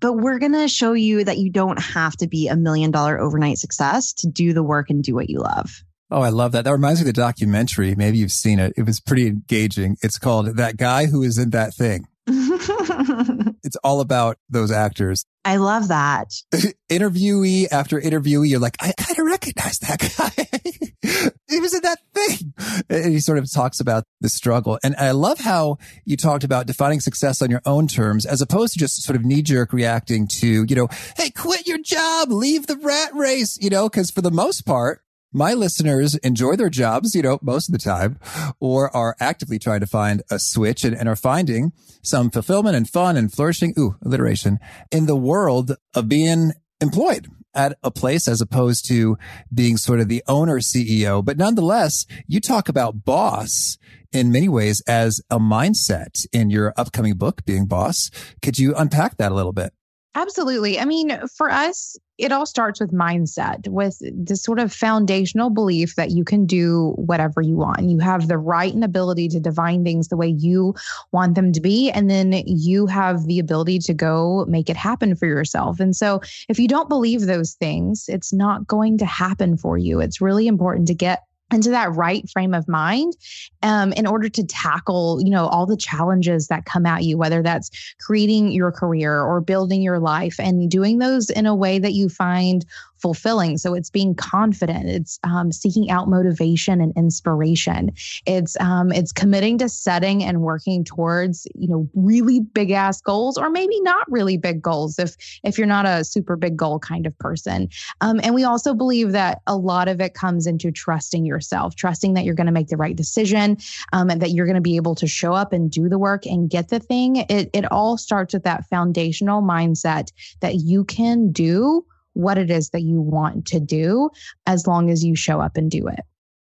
but 0.00 0.14
we're 0.14 0.38
going 0.38 0.52
to 0.52 0.68
show 0.68 0.92
you 0.92 1.24
that 1.24 1.38
you 1.38 1.50
don't 1.50 1.80
have 1.80 2.16
to 2.16 2.26
be 2.26 2.48
a 2.48 2.56
million 2.56 2.90
dollar 2.90 3.20
overnight 3.20 3.58
success 3.58 4.12
to 4.14 4.28
do 4.28 4.52
the 4.52 4.62
work 4.62 4.90
and 4.90 5.02
do 5.02 5.14
what 5.14 5.28
you 5.28 5.40
love. 5.40 5.82
Oh, 6.10 6.20
I 6.20 6.28
love 6.28 6.52
that. 6.52 6.64
That 6.64 6.72
reminds 6.72 7.00
me 7.00 7.08
of 7.08 7.14
the 7.14 7.20
documentary. 7.20 7.94
Maybe 7.94 8.18
you've 8.18 8.30
seen 8.30 8.58
it. 8.58 8.74
It 8.76 8.84
was 8.86 9.00
pretty 9.00 9.26
engaging. 9.26 9.96
It's 10.02 10.18
called 10.18 10.56
That 10.56 10.76
Guy 10.76 11.06
Who 11.06 11.22
Is 11.22 11.38
in 11.38 11.50
That 11.50 11.74
Thing. 11.74 12.06
it's 13.64 13.76
all 13.76 14.00
about 14.00 14.38
those 14.48 14.70
actors. 14.70 15.24
I 15.44 15.56
love 15.56 15.88
that. 15.88 16.32
interviewee 16.90 17.66
after 17.70 18.00
interviewee, 18.00 18.48
you're 18.48 18.60
like, 18.60 18.76
I 18.80 18.92
kind 18.96 19.18
of 19.18 19.26
recognize 19.26 19.78
that 19.80 19.98
guy. 19.98 21.30
he 21.48 21.60
was 21.60 21.74
in 21.74 21.82
that 21.82 21.98
thing. 22.14 22.54
And 22.88 23.12
he 23.12 23.20
sort 23.20 23.38
of 23.38 23.50
talks 23.52 23.80
about 23.80 24.04
the 24.20 24.28
struggle. 24.28 24.78
And 24.82 24.94
I 24.96 25.10
love 25.10 25.40
how 25.40 25.78
you 26.04 26.16
talked 26.16 26.44
about 26.44 26.66
defining 26.66 27.00
success 27.00 27.42
on 27.42 27.50
your 27.50 27.62
own 27.66 27.86
terms 27.88 28.24
as 28.24 28.40
opposed 28.40 28.72
to 28.74 28.78
just 28.78 29.02
sort 29.02 29.16
of 29.16 29.24
knee 29.24 29.42
jerk 29.42 29.72
reacting 29.72 30.28
to, 30.40 30.64
you 30.64 30.76
know, 30.76 30.88
hey, 31.16 31.30
quit 31.30 31.66
your 31.66 31.78
job, 31.78 32.30
leave 32.30 32.66
the 32.66 32.76
rat 32.76 33.14
race, 33.14 33.58
you 33.60 33.68
know, 33.70 33.88
because 33.88 34.10
for 34.10 34.22
the 34.22 34.30
most 34.30 34.62
part, 34.62 35.02
my 35.34 35.52
listeners 35.52 36.14
enjoy 36.16 36.56
their 36.56 36.70
jobs, 36.70 37.14
you 37.14 37.22
know, 37.22 37.38
most 37.42 37.68
of 37.68 37.72
the 37.72 37.78
time, 37.78 38.18
or 38.60 38.94
are 38.96 39.16
actively 39.20 39.58
trying 39.58 39.80
to 39.80 39.86
find 39.86 40.22
a 40.30 40.38
switch 40.38 40.84
and, 40.84 40.96
and 40.96 41.08
are 41.08 41.16
finding 41.16 41.72
some 42.02 42.30
fulfillment 42.30 42.76
and 42.76 42.88
fun 42.88 43.16
and 43.16 43.32
flourishing, 43.32 43.74
ooh, 43.78 43.96
alliteration, 44.02 44.58
in 44.90 45.06
the 45.06 45.16
world 45.16 45.76
of 45.94 46.08
being 46.08 46.52
employed 46.80 47.28
at 47.54 47.76
a 47.82 47.90
place 47.90 48.26
as 48.28 48.40
opposed 48.40 48.86
to 48.88 49.16
being 49.52 49.76
sort 49.76 50.00
of 50.00 50.08
the 50.08 50.22
owner 50.26 50.60
CEO. 50.60 51.24
But 51.24 51.36
nonetheless, 51.36 52.06
you 52.26 52.40
talk 52.40 52.68
about 52.68 53.04
boss 53.04 53.76
in 54.12 54.30
many 54.30 54.48
ways 54.48 54.82
as 54.86 55.20
a 55.30 55.38
mindset 55.38 56.26
in 56.32 56.50
your 56.50 56.72
upcoming 56.76 57.14
book, 57.14 57.44
Being 57.44 57.66
Boss. 57.66 58.10
Could 58.42 58.58
you 58.58 58.74
unpack 58.74 59.16
that 59.16 59.32
a 59.32 59.34
little 59.34 59.52
bit? 59.52 59.72
Absolutely. 60.14 60.78
I 60.78 60.84
mean, 60.84 61.26
for 61.36 61.50
us, 61.50 61.96
it 62.16 62.30
all 62.30 62.46
starts 62.46 62.80
with 62.80 62.92
mindset, 62.92 63.66
with 63.68 63.98
this 64.12 64.42
sort 64.42 64.60
of 64.60 64.72
foundational 64.72 65.50
belief 65.50 65.96
that 65.96 66.10
you 66.10 66.24
can 66.24 66.46
do 66.46 66.92
whatever 66.96 67.42
you 67.42 67.56
want. 67.56 67.82
You 67.82 67.98
have 67.98 68.28
the 68.28 68.38
right 68.38 68.72
and 68.72 68.84
ability 68.84 69.28
to 69.30 69.40
divine 69.40 69.84
things 69.84 70.08
the 70.08 70.16
way 70.16 70.28
you 70.28 70.74
want 71.12 71.34
them 71.34 71.52
to 71.52 71.60
be. 71.60 71.90
And 71.90 72.08
then 72.08 72.32
you 72.46 72.86
have 72.86 73.24
the 73.26 73.38
ability 73.38 73.80
to 73.80 73.94
go 73.94 74.44
make 74.48 74.70
it 74.70 74.76
happen 74.76 75.16
for 75.16 75.26
yourself. 75.26 75.80
And 75.80 75.96
so 75.96 76.20
if 76.48 76.58
you 76.58 76.68
don't 76.68 76.88
believe 76.88 77.22
those 77.22 77.54
things, 77.54 78.04
it's 78.08 78.32
not 78.32 78.66
going 78.66 78.98
to 78.98 79.06
happen 79.06 79.56
for 79.56 79.76
you. 79.76 80.00
It's 80.00 80.20
really 80.20 80.46
important 80.46 80.86
to 80.88 80.94
get 80.94 81.24
into 81.54 81.70
that 81.70 81.92
right 81.94 82.28
frame 82.30 82.52
of 82.52 82.68
mind 82.68 83.14
um, 83.62 83.92
in 83.94 84.06
order 84.06 84.28
to 84.28 84.44
tackle 84.44 85.20
you 85.22 85.30
know 85.30 85.46
all 85.46 85.66
the 85.66 85.76
challenges 85.76 86.48
that 86.48 86.64
come 86.64 86.84
at 86.84 87.04
you 87.04 87.16
whether 87.16 87.42
that's 87.42 87.70
creating 88.00 88.50
your 88.50 88.72
career 88.72 89.22
or 89.22 89.40
building 89.40 89.80
your 89.80 89.98
life 89.98 90.38
and 90.38 90.70
doing 90.70 90.98
those 90.98 91.30
in 91.30 91.46
a 91.46 91.54
way 91.54 91.78
that 91.78 91.92
you 91.92 92.08
find 92.08 92.66
fulfilling. 93.04 93.58
So 93.58 93.74
it's 93.74 93.90
being 93.90 94.14
confident. 94.14 94.88
It's 94.88 95.20
um, 95.24 95.52
seeking 95.52 95.90
out 95.90 96.08
motivation 96.08 96.80
and 96.80 96.90
inspiration. 96.96 97.92
It's 98.24 98.58
um, 98.60 98.90
it's 98.92 99.12
committing 99.12 99.58
to 99.58 99.68
setting 99.68 100.24
and 100.24 100.40
working 100.40 100.84
towards 100.84 101.46
you 101.54 101.68
know 101.68 101.86
really 101.92 102.40
big 102.40 102.70
ass 102.70 103.02
goals, 103.02 103.36
or 103.36 103.50
maybe 103.50 103.78
not 103.82 104.10
really 104.10 104.38
big 104.38 104.62
goals 104.62 104.98
if 104.98 105.16
if 105.44 105.58
you're 105.58 105.66
not 105.66 105.84
a 105.84 106.02
super 106.02 106.34
big 106.34 106.56
goal 106.56 106.78
kind 106.78 107.06
of 107.06 107.18
person. 107.18 107.68
Um, 108.00 108.20
and 108.22 108.34
we 108.34 108.42
also 108.42 108.72
believe 108.72 109.12
that 109.12 109.42
a 109.46 109.54
lot 109.54 109.86
of 109.86 110.00
it 110.00 110.14
comes 110.14 110.46
into 110.46 110.70
trusting 110.70 111.26
yourself, 111.26 111.76
trusting 111.76 112.14
that 112.14 112.24
you're 112.24 112.34
going 112.34 112.46
to 112.46 112.52
make 112.52 112.68
the 112.68 112.78
right 112.78 112.96
decision, 112.96 113.58
um, 113.92 114.08
and 114.08 114.22
that 114.22 114.30
you're 114.30 114.46
going 114.46 114.54
to 114.54 114.62
be 114.62 114.76
able 114.76 114.94
to 114.94 115.06
show 115.06 115.34
up 115.34 115.52
and 115.52 115.70
do 115.70 115.90
the 115.90 115.98
work 115.98 116.24
and 116.24 116.48
get 116.48 116.70
the 116.70 116.80
thing. 116.80 117.16
It 117.16 117.50
it 117.52 117.70
all 117.70 117.98
starts 117.98 118.32
with 118.32 118.44
that 118.44 118.64
foundational 118.70 119.42
mindset 119.42 120.10
that 120.40 120.54
you 120.54 120.84
can 120.84 121.30
do 121.30 121.84
what 122.14 122.38
it 122.38 122.50
is 122.50 122.70
that 122.70 122.82
you 122.82 123.00
want 123.00 123.46
to 123.46 123.60
do 123.60 124.10
as 124.46 124.66
long 124.66 124.90
as 124.90 125.04
you 125.04 125.14
show 125.14 125.40
up 125.40 125.56
and 125.56 125.70
do 125.70 125.86
it. 125.86 126.00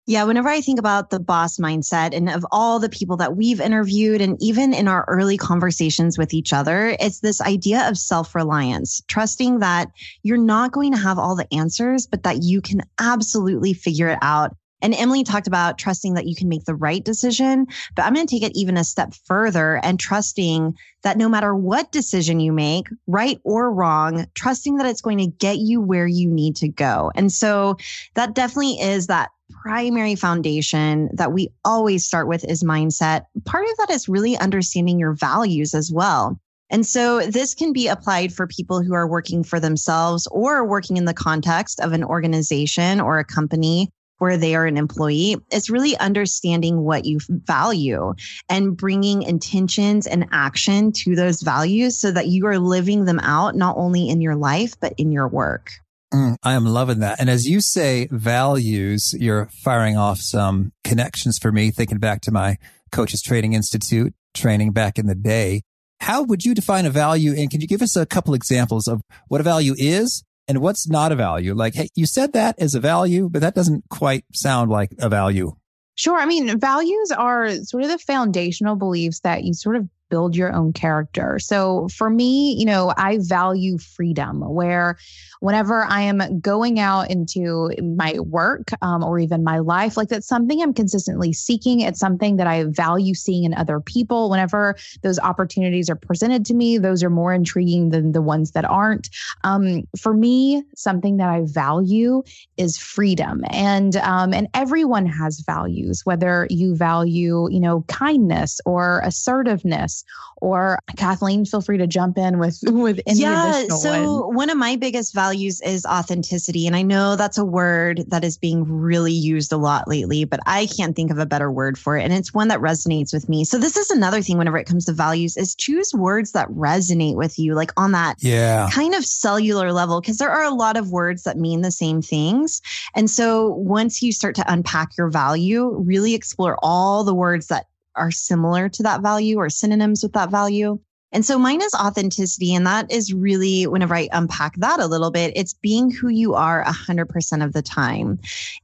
Yeah, 0.09 0.23
whenever 0.23 0.49
I 0.49 0.61
think 0.61 0.79
about 0.79 1.11
the 1.11 1.19
boss 1.19 1.59
mindset 1.59 2.15
and 2.15 2.31
of 2.31 2.47
all 2.53 2.79
the 2.79 2.89
people 2.89 3.17
that 3.17 3.37
we've 3.37 3.61
interviewed 3.61 4.21
and 4.21 4.37
even 4.41 4.73
in 4.73 4.87
our 4.87 5.05
early 5.09 5.37
conversations 5.37 6.17
with 6.17 6.33
each 6.33 6.53
other, 6.53 6.97
it's 7.01 7.19
this 7.21 7.41
idea 7.41 7.89
of 7.89 7.99
self 7.99 8.33
reliance, 8.33 9.03
trusting 9.09 9.59
that 9.59 9.89
you're 10.23 10.39
not 10.39 10.71
going 10.71 10.93
to 10.93 10.99
have 10.99 11.19
all 11.19 11.35
the 11.35 11.53
answers, 11.53 12.07
but 12.07 12.23
that 12.23 12.45
you 12.45 12.61
can 12.61 12.83
absolutely 13.01 13.73
figure 13.73 14.07
it 14.07 14.19
out 14.23 14.55
and 14.83 14.95
Emily 14.95 15.25
talked 15.25 15.47
about 15.47 15.79
trusting 15.79 16.15
that 16.15 16.27
you 16.27 16.35
can 16.35 16.49
make 16.49 16.65
the 16.65 16.75
right 16.75 17.05
decision, 17.05 17.67
but 17.95 18.05
I'm 18.05 18.15
going 18.15 18.27
to 18.27 18.31
take 18.31 18.43
it 18.43 18.57
even 18.57 18.77
a 18.77 18.85
step 18.85 19.15
further 19.25 19.81
and 19.83 19.99
trusting 19.99 20.75
that 21.03 21.17
no 21.17 21.29
matter 21.29 21.55
what 21.55 21.93
decision 21.93 22.41
you 22.41 22.53
make, 22.53 22.89
right 23.07 23.41
or 23.45 23.73
wrong, 23.73 24.27
trusting 24.35 24.77
that 24.77 24.87
it's 24.87 25.01
going 25.01 25.19
to 25.19 25.27
get 25.27 25.59
you 25.59 25.81
where 25.81 26.07
you 26.07 26.29
need 26.29 26.57
to 26.57 26.69
go. 26.69 27.11
And 27.15 27.33
so 27.33 27.77
that 28.15 28.35
definitely 28.35 28.81
is 28.81 29.07
that 29.07 29.31
primary 29.51 30.15
foundation 30.15 31.09
that 31.15 31.33
we 31.33 31.49
always 31.65 32.05
start 32.05 32.29
with 32.29 32.45
is 32.45 32.63
mindset. 32.63 33.23
Part 33.45 33.65
of 33.65 33.77
that 33.79 33.91
is 33.91 34.09
really 34.09 34.37
understanding 34.37 34.99
your 34.99 35.15
values 35.15 35.75
as 35.75 35.91
well. 35.93 36.39
And 36.69 36.85
so 36.85 37.21
this 37.21 37.55
can 37.55 37.73
be 37.73 37.87
applied 37.87 38.33
for 38.33 38.47
people 38.47 38.83
who 38.83 38.93
are 38.93 39.07
working 39.07 39.45
for 39.45 39.61
themselves 39.61 40.27
or 40.33 40.67
working 40.67 40.97
in 40.97 41.05
the 41.05 41.15
context 41.15 41.81
of 41.81 41.93
an 41.93 42.03
organization 42.03 43.01
or 43.01 43.19
a 43.19 43.25
company 43.25 43.91
where 44.19 44.37
they 44.37 44.55
are 44.55 44.67
an 44.67 44.77
employee. 44.77 45.37
It's 45.51 45.71
really 45.71 45.97
understanding 45.97 46.83
what 46.83 47.05
you 47.05 47.19
value 47.29 48.15
and 48.49 48.77
bringing 48.77 49.23
intentions 49.23 50.07
and 50.07 50.27
action 50.33 50.93
to 50.93 51.15
those 51.15 51.43
values 51.43 52.01
so 52.01 52.11
that 52.11 52.29
you 52.29 52.47
are 52.47 52.59
living 52.59 53.05
them 53.05 53.21
out, 53.21 53.55
not 53.55 53.77
only 53.77 54.09
in 54.09 54.21
your 54.21 54.37
life, 54.37 54.79
but 54.81 54.95
in 54.99 55.13
your 55.13 55.29
work. 55.29 55.71
Mm, 56.15 56.37
I 56.43 56.55
am 56.55 56.65
loving 56.65 57.01
that. 57.01 57.21
And 57.21 57.29
as 57.29 57.47
you 57.47 57.61
say 57.61 58.09
values, 58.11 59.13
you're 59.19 59.49
firing 59.65 59.97
off 59.97 60.19
some 60.21 60.73
connections 60.85 61.39
for 61.39 61.51
me, 61.51 61.71
thinking 61.71 61.99
back 61.99 62.21
to 62.23 62.31
my 62.31 62.59
Coaches 62.93 63.21
Training 63.23 63.55
Institute 63.55 64.15
training 64.35 64.73
back 64.73 64.99
in 64.99 65.07
the 65.07 65.15
day. 65.15 65.63
How 66.01 66.23
would 66.23 66.45
you 66.45 66.55
define 66.55 66.87
a 66.87 66.91
value? 66.91 67.33
And 67.33 67.51
can 67.51 67.61
you 67.61 67.67
give 67.67 67.83
us 67.83 67.97
a 67.97 68.07
couple 68.07 68.35
examples 68.35 68.87
of 68.87 69.01
what 69.29 69.41
a 69.41 69.45
value 69.45 69.75
is 69.79 70.23
and 70.49 70.61
what's 70.61 70.89
not 70.89 71.13
a 71.13 71.17
value. 71.17 71.55
Like, 71.55 71.75
hey, 71.75 71.89
you 71.95 72.07
said 72.07 72.33
that 72.33 72.59
as 72.59 72.75
a 72.75 72.81
value, 72.81 73.29
but 73.31 73.41
that 73.41 73.55
doesn't 73.55 73.89
quite 73.89 74.25
sound 74.33 74.71
like 74.71 74.93
a 74.99 75.09
value. 75.09 75.57
Sure. 75.97 76.19
I 76.19 76.27
mean, 76.27 76.59
values 76.59 77.11
are 77.11 77.51
sort 77.65 77.83
of 77.83 77.91
the 77.91 77.99
foundational 77.99 78.77
beliefs 78.77 79.21
that 79.21 79.45
you 79.45 79.55
sort 79.55 79.77
of 79.77 79.89
build 80.09 80.37
your 80.37 80.53
own 80.53 80.73
character. 80.73 81.39
So 81.39 81.89
for 81.89 82.11
me, 82.11 82.55
you 82.59 82.65
know, 82.65 82.93
I 82.97 83.19
value 83.21 83.79
freedom 83.79 84.41
where 84.41 84.97
whenever 85.41 85.85
I 85.85 86.03
am 86.03 86.41
going 86.41 86.79
out 86.79 87.11
into 87.11 87.71
my 87.83 88.19
work 88.21 88.71
um, 88.83 89.03
or 89.03 89.19
even 89.19 89.45
my 89.45 89.59
life, 89.59 89.97
like 89.97 90.09
that's 90.09 90.27
something 90.27 90.63
I'm 90.63 90.75
consistently 90.75 91.33
seeking. 91.33 91.81
It's 91.81 92.01
something 92.01 92.37
that 92.37 92.47
I 92.47 92.65
value 92.65 93.15
seeing 93.15 93.45
in 93.45 93.55
other 93.55 93.81
people. 93.81 94.31
Whenever 94.31 94.77
those 95.03 95.19
opportunities 95.19 95.91
are 95.91 95.97
presented 95.97 96.45
to 96.47 96.55
me, 96.55 96.79
those 96.79 97.03
are 97.03 97.11
more 97.11 97.33
intriguing 97.33 97.91
than 97.91 98.13
the 98.13 98.23
ones 98.23 98.53
that 98.53 98.65
aren't. 98.65 99.09
Um, 99.45 99.83
for 99.99 100.15
me, 100.15 100.63
something 100.75 101.17
that 101.19 101.29
I 101.29 101.43
value 101.45 102.23
is 102.57 102.79
freedom, 102.79 103.43
and 103.51 103.97
um, 103.97 104.33
and 104.33 104.49
everyone 104.55 105.07
has 105.07 105.41
values. 105.41 106.03
Whether 106.05 106.47
you 106.51 106.75
value, 106.75 107.49
you 107.51 107.61
know, 107.61 107.83
kindness 107.89 108.61
or 108.65 109.01
assertiveness, 109.05 109.96
or 110.39 110.79
Kathleen, 110.97 111.45
feel 111.45 111.61
free 111.61 111.79
to 111.79 111.87
jump 111.87 112.19
in 112.19 112.39
with 112.39 112.59
with 112.67 113.01
any 113.07 113.21
yeah. 113.21 113.49
additional 113.49 113.79
So 113.79 113.91
one. 114.27 114.35
one 114.37 114.51
of 114.51 114.57
my 114.57 114.77
biggest 114.77 115.15
values 115.15 115.61
is 115.61 115.85
authenticity, 115.87 116.67
and 116.67 116.75
I 116.77 116.83
know 116.83 117.17
that's 117.17 117.39
a 117.39 117.45
word 117.45 118.05
that 118.09 118.25
is 118.25 118.37
being 118.39 118.65
really 118.65 119.13
used 119.13 119.53
a 119.53 119.57
lot 119.57 119.89
lately, 119.89 120.25
but 120.25 120.41
I 120.47 120.67
can't 120.67 120.95
think 120.97 121.11
of 121.11 121.19
a 121.19 121.27
better 121.27 121.51
word 121.51 121.79
for 121.79 121.97
it, 121.97 122.03
and 122.05 122.13
it's 122.13 122.35
one 122.35 122.49
that 122.49 122.61
resonates 122.61 123.13
with 123.13 123.29
me. 123.29 123.45
So 123.45 123.59
this 123.59 123.77
is 123.77 123.91
another 123.91 124.23
thing 124.23 124.39
whenever 124.39 124.59
it 124.59 124.67
comes 124.67 124.85
to 124.87 124.93
values 124.93 125.37
is 125.37 125.55
choose 125.55 125.93
words 125.95 126.33
that 126.33 126.49
resonate 126.49 127.17
with 127.17 127.39
you, 127.39 127.55
like 127.55 127.73
on 127.77 127.93
that 127.93 128.17
Yeah. 128.23 128.69
kind 128.73 128.95
of 128.95 129.05
cellular 129.05 129.73
level 129.73 130.01
because 130.01 130.19
there 130.19 130.31
are 130.31 130.45
a 130.45 130.51
lot 130.55 130.77
of 130.77 130.91
words 130.91 131.23
that 131.25 131.37
mean 131.37 131.63
the 131.63 131.71
same 131.71 132.03
things. 132.03 132.61
And 132.95 133.09
so 133.11 133.49
once 133.49 134.03
you 134.03 134.13
start 134.13 134.35
to 134.37 134.53
unpack 134.53 134.97
your 134.97 135.09
value, 135.11 135.69
really 135.79 136.15
explore 136.15 136.59
all 136.63 137.05
the 137.05 137.15
words 137.15 137.47
that 137.49 137.67
are 137.97 138.11
similar 138.11 138.69
to 138.71 138.83
that 138.83 139.03
value 139.03 139.39
or 139.39 139.51
synonyms 139.51 140.03
with 140.03 140.13
that 140.13 140.31
value. 140.31 140.79
And 141.13 141.25
so 141.25 141.39
mine 141.39 141.63
is 141.63 141.75
authenticity. 141.75 142.55
And 142.55 142.67
that 142.67 142.91
is 142.91 143.15
really, 143.15 143.67
whenever 143.67 143.95
I 143.95 144.09
unpack 144.13 144.57
that 144.57 144.81
a 144.81 144.87
little 144.87 145.11
bit, 145.11 145.33
it's 145.37 145.55
being 145.55 145.91
who 145.91 146.09
you 146.09 146.35
are 146.35 146.65
100% 146.65 147.45
of 147.45 147.53
the 147.53 147.63
time. 147.63 148.19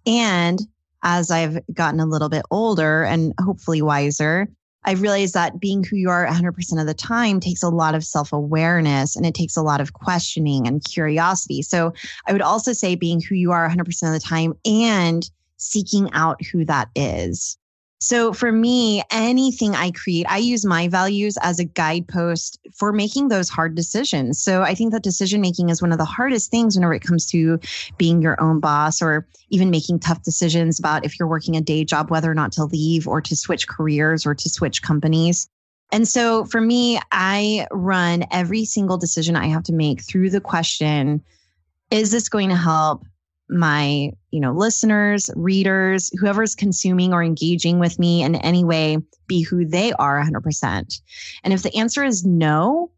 And 0.06 0.60
as 1.02 1.30
I've 1.30 1.58
gotten 1.72 2.00
a 2.00 2.06
little 2.06 2.28
bit 2.28 2.42
older 2.50 3.04
and 3.04 3.32
hopefully 3.40 3.82
wiser, 3.82 4.48
I've 4.84 5.02
realized 5.02 5.34
that 5.34 5.60
being 5.60 5.84
who 5.84 5.96
you 5.96 6.10
are 6.10 6.26
100% 6.26 6.80
of 6.80 6.86
the 6.86 6.94
time 6.94 7.38
takes 7.38 7.62
a 7.62 7.68
lot 7.68 7.94
of 7.94 8.04
self 8.04 8.32
awareness 8.32 9.14
and 9.14 9.24
it 9.24 9.34
takes 9.34 9.56
a 9.56 9.62
lot 9.62 9.80
of 9.80 9.92
questioning 9.92 10.66
and 10.66 10.84
curiosity. 10.84 11.62
So 11.62 11.92
I 12.26 12.32
would 12.32 12.42
also 12.42 12.72
say 12.72 12.96
being 12.96 13.20
who 13.20 13.34
you 13.36 13.52
are 13.52 13.68
100% 13.68 13.80
of 13.80 14.12
the 14.12 14.20
time 14.20 14.54
and 14.64 15.28
seeking 15.56 16.10
out 16.12 16.44
who 16.44 16.64
that 16.64 16.88
is. 16.96 17.56
So 18.02 18.32
for 18.32 18.50
me, 18.50 19.00
anything 19.12 19.76
I 19.76 19.92
create, 19.92 20.26
I 20.28 20.38
use 20.38 20.64
my 20.64 20.88
values 20.88 21.38
as 21.40 21.60
a 21.60 21.64
guidepost 21.64 22.58
for 22.74 22.92
making 22.92 23.28
those 23.28 23.48
hard 23.48 23.76
decisions. 23.76 24.42
So 24.42 24.62
I 24.62 24.74
think 24.74 24.90
that 24.90 25.04
decision 25.04 25.40
making 25.40 25.68
is 25.68 25.80
one 25.80 25.92
of 25.92 25.98
the 25.98 26.04
hardest 26.04 26.50
things 26.50 26.74
whenever 26.74 26.94
it 26.94 27.04
comes 27.04 27.24
to 27.26 27.60
being 27.98 28.20
your 28.20 28.42
own 28.42 28.58
boss 28.58 29.00
or 29.00 29.28
even 29.50 29.70
making 29.70 30.00
tough 30.00 30.24
decisions 30.24 30.80
about 30.80 31.04
if 31.04 31.16
you're 31.16 31.28
working 31.28 31.54
a 31.54 31.60
day 31.60 31.84
job, 31.84 32.10
whether 32.10 32.28
or 32.28 32.34
not 32.34 32.50
to 32.52 32.64
leave 32.64 33.06
or 33.06 33.20
to 33.20 33.36
switch 33.36 33.68
careers 33.68 34.26
or 34.26 34.34
to 34.34 34.50
switch 34.50 34.82
companies. 34.82 35.48
And 35.92 36.08
so 36.08 36.44
for 36.46 36.60
me, 36.60 36.98
I 37.12 37.68
run 37.70 38.24
every 38.32 38.64
single 38.64 38.98
decision 38.98 39.36
I 39.36 39.46
have 39.46 39.62
to 39.64 39.72
make 39.72 40.02
through 40.02 40.30
the 40.30 40.40
question, 40.40 41.22
is 41.92 42.10
this 42.10 42.28
going 42.28 42.48
to 42.48 42.56
help 42.56 43.04
my, 43.48 44.10
you 44.30 44.40
know, 44.40 44.52
listeners, 44.52 45.30
readers, 45.36 46.10
whoever's 46.18 46.54
consuming 46.54 47.12
or 47.12 47.22
engaging 47.22 47.78
with 47.78 47.98
me 47.98 48.22
in 48.22 48.36
any 48.36 48.64
way 48.64 48.98
be 49.26 49.42
who 49.42 49.64
they 49.64 49.92
are 49.94 50.22
100%. 50.22 51.00
And 51.44 51.52
if 51.52 51.62
the 51.62 51.74
answer 51.76 52.04
is 52.04 52.24
no, 52.24 52.90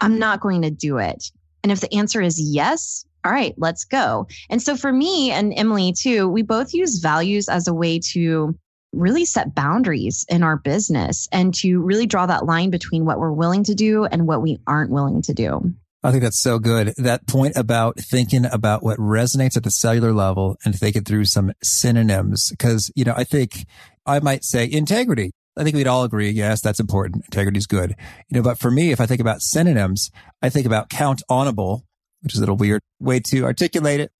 I'm 0.00 0.18
not 0.18 0.40
going 0.40 0.62
to 0.62 0.70
do 0.70 0.98
it. 0.98 1.30
And 1.62 1.70
if 1.70 1.80
the 1.80 1.92
answer 1.94 2.20
is 2.20 2.40
yes, 2.40 3.04
all 3.24 3.32
right, 3.32 3.54
let's 3.58 3.84
go. 3.84 4.26
And 4.48 4.62
so 4.62 4.76
for 4.76 4.92
me 4.92 5.30
and 5.30 5.52
Emily 5.56 5.92
too, 5.92 6.28
we 6.28 6.42
both 6.42 6.72
use 6.72 6.98
values 6.98 7.48
as 7.48 7.68
a 7.68 7.74
way 7.74 7.98
to 8.12 8.56
really 8.92 9.24
set 9.24 9.54
boundaries 9.54 10.24
in 10.28 10.42
our 10.42 10.56
business 10.56 11.28
and 11.30 11.54
to 11.54 11.80
really 11.80 12.06
draw 12.06 12.26
that 12.26 12.46
line 12.46 12.70
between 12.70 13.04
what 13.04 13.18
we're 13.18 13.32
willing 13.32 13.62
to 13.64 13.74
do 13.74 14.04
and 14.06 14.26
what 14.26 14.42
we 14.42 14.58
aren't 14.66 14.90
willing 14.90 15.22
to 15.22 15.34
do. 15.34 15.72
I 16.02 16.10
think 16.10 16.22
that's 16.22 16.40
so 16.40 16.58
good. 16.58 16.94
That 16.96 17.26
point 17.26 17.56
about 17.56 17.98
thinking 17.98 18.46
about 18.46 18.82
what 18.82 18.98
resonates 18.98 19.56
at 19.56 19.64
the 19.64 19.70
cellular 19.70 20.12
level 20.12 20.56
and 20.64 20.74
thinking 20.74 21.04
through 21.04 21.26
some 21.26 21.52
synonyms. 21.62 22.52
Cause, 22.58 22.90
you 22.94 23.04
know, 23.04 23.14
I 23.16 23.24
think 23.24 23.66
I 24.06 24.18
might 24.20 24.44
say 24.44 24.68
integrity. 24.70 25.32
I 25.58 25.64
think 25.64 25.76
we'd 25.76 25.86
all 25.86 26.04
agree. 26.04 26.30
Yes, 26.30 26.62
that's 26.62 26.80
important. 26.80 27.24
Integrity 27.26 27.58
is 27.58 27.66
good. 27.66 27.96
You 28.28 28.36
know, 28.38 28.42
but 28.42 28.58
for 28.58 28.70
me, 28.70 28.92
if 28.92 29.00
I 29.00 29.06
think 29.06 29.20
about 29.20 29.42
synonyms, 29.42 30.10
I 30.40 30.48
think 30.48 30.64
about 30.64 30.88
count 30.88 31.22
onable, 31.30 31.82
which 32.22 32.32
is 32.32 32.38
a 32.38 32.42
little 32.42 32.56
weird 32.56 32.80
way 32.98 33.20
to 33.20 33.44
articulate 33.44 34.00
it, 34.00 34.12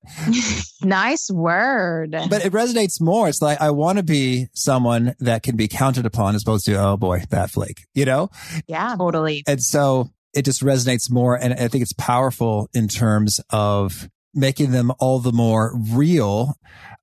Nice 0.83 1.31
word. 1.31 2.11
but 2.29 2.45
it 2.45 2.53
resonates 2.53 3.01
more. 3.01 3.29
It's 3.29 3.41
like, 3.41 3.61
I 3.61 3.71
want 3.71 3.99
to 3.99 4.03
be 4.03 4.49
someone 4.55 5.15
that 5.21 5.43
can 5.43 5.57
be 5.57 5.69
counted 5.69 6.05
upon 6.05 6.35
as 6.35 6.43
opposed 6.43 6.67
to, 6.67 6.75
oh 6.75 6.97
boy, 6.97 7.23
that 7.31 7.51
flake, 7.51 7.85
you 7.95 8.05
know? 8.05 8.29
yeah. 8.67 8.97
Totally. 8.99 9.45
And 9.47 9.63
so 9.63 10.11
it 10.35 10.45
just 10.45 10.63
resonates 10.63 11.11
more. 11.11 11.37
And 11.37 11.55
I 11.55 11.69
think 11.69 11.83
it's 11.83 11.93
powerful 11.93 12.69
in 12.73 12.89
terms 12.89 13.41
of 13.51 14.09
making 14.35 14.71
them 14.71 14.93
all 14.99 15.19
the 15.19 15.33
more 15.33 15.77
real 15.93 16.55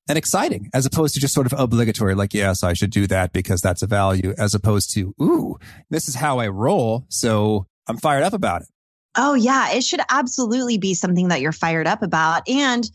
and 0.08 0.18
exciting 0.18 0.70
as 0.74 0.86
opposed 0.86 1.14
to 1.14 1.20
just 1.20 1.34
sort 1.34 1.52
of 1.52 1.60
obligatory. 1.60 2.16
Like, 2.16 2.34
yes, 2.34 2.64
I 2.64 2.74
should 2.74 2.92
do 2.92 3.08
that 3.08 3.34
because 3.34 3.62
that's 3.62 3.82
a 3.82 3.88
value 3.88 4.34
as 4.38 4.54
opposed 4.54 4.94
to, 4.94 5.14
ooh, 5.22 5.58
this 5.90 6.08
is 6.08 6.16
how 6.16 6.40
I 6.40 6.48
roll. 6.48 7.06
So 7.10 7.68
I'm 7.88 7.98
fired 7.98 8.24
up 8.24 8.34
about 8.34 8.62
it. 8.62 8.70
Oh, 9.16 9.34
yeah. 9.34 9.72
It 9.72 9.84
should 9.84 10.02
absolutely 10.10 10.78
be 10.78 10.94
something 10.94 11.30
that 11.30 11.42
you're 11.42 11.52
fired 11.52 11.88
up 11.88 12.04
about. 12.04 12.48
And 12.48 12.90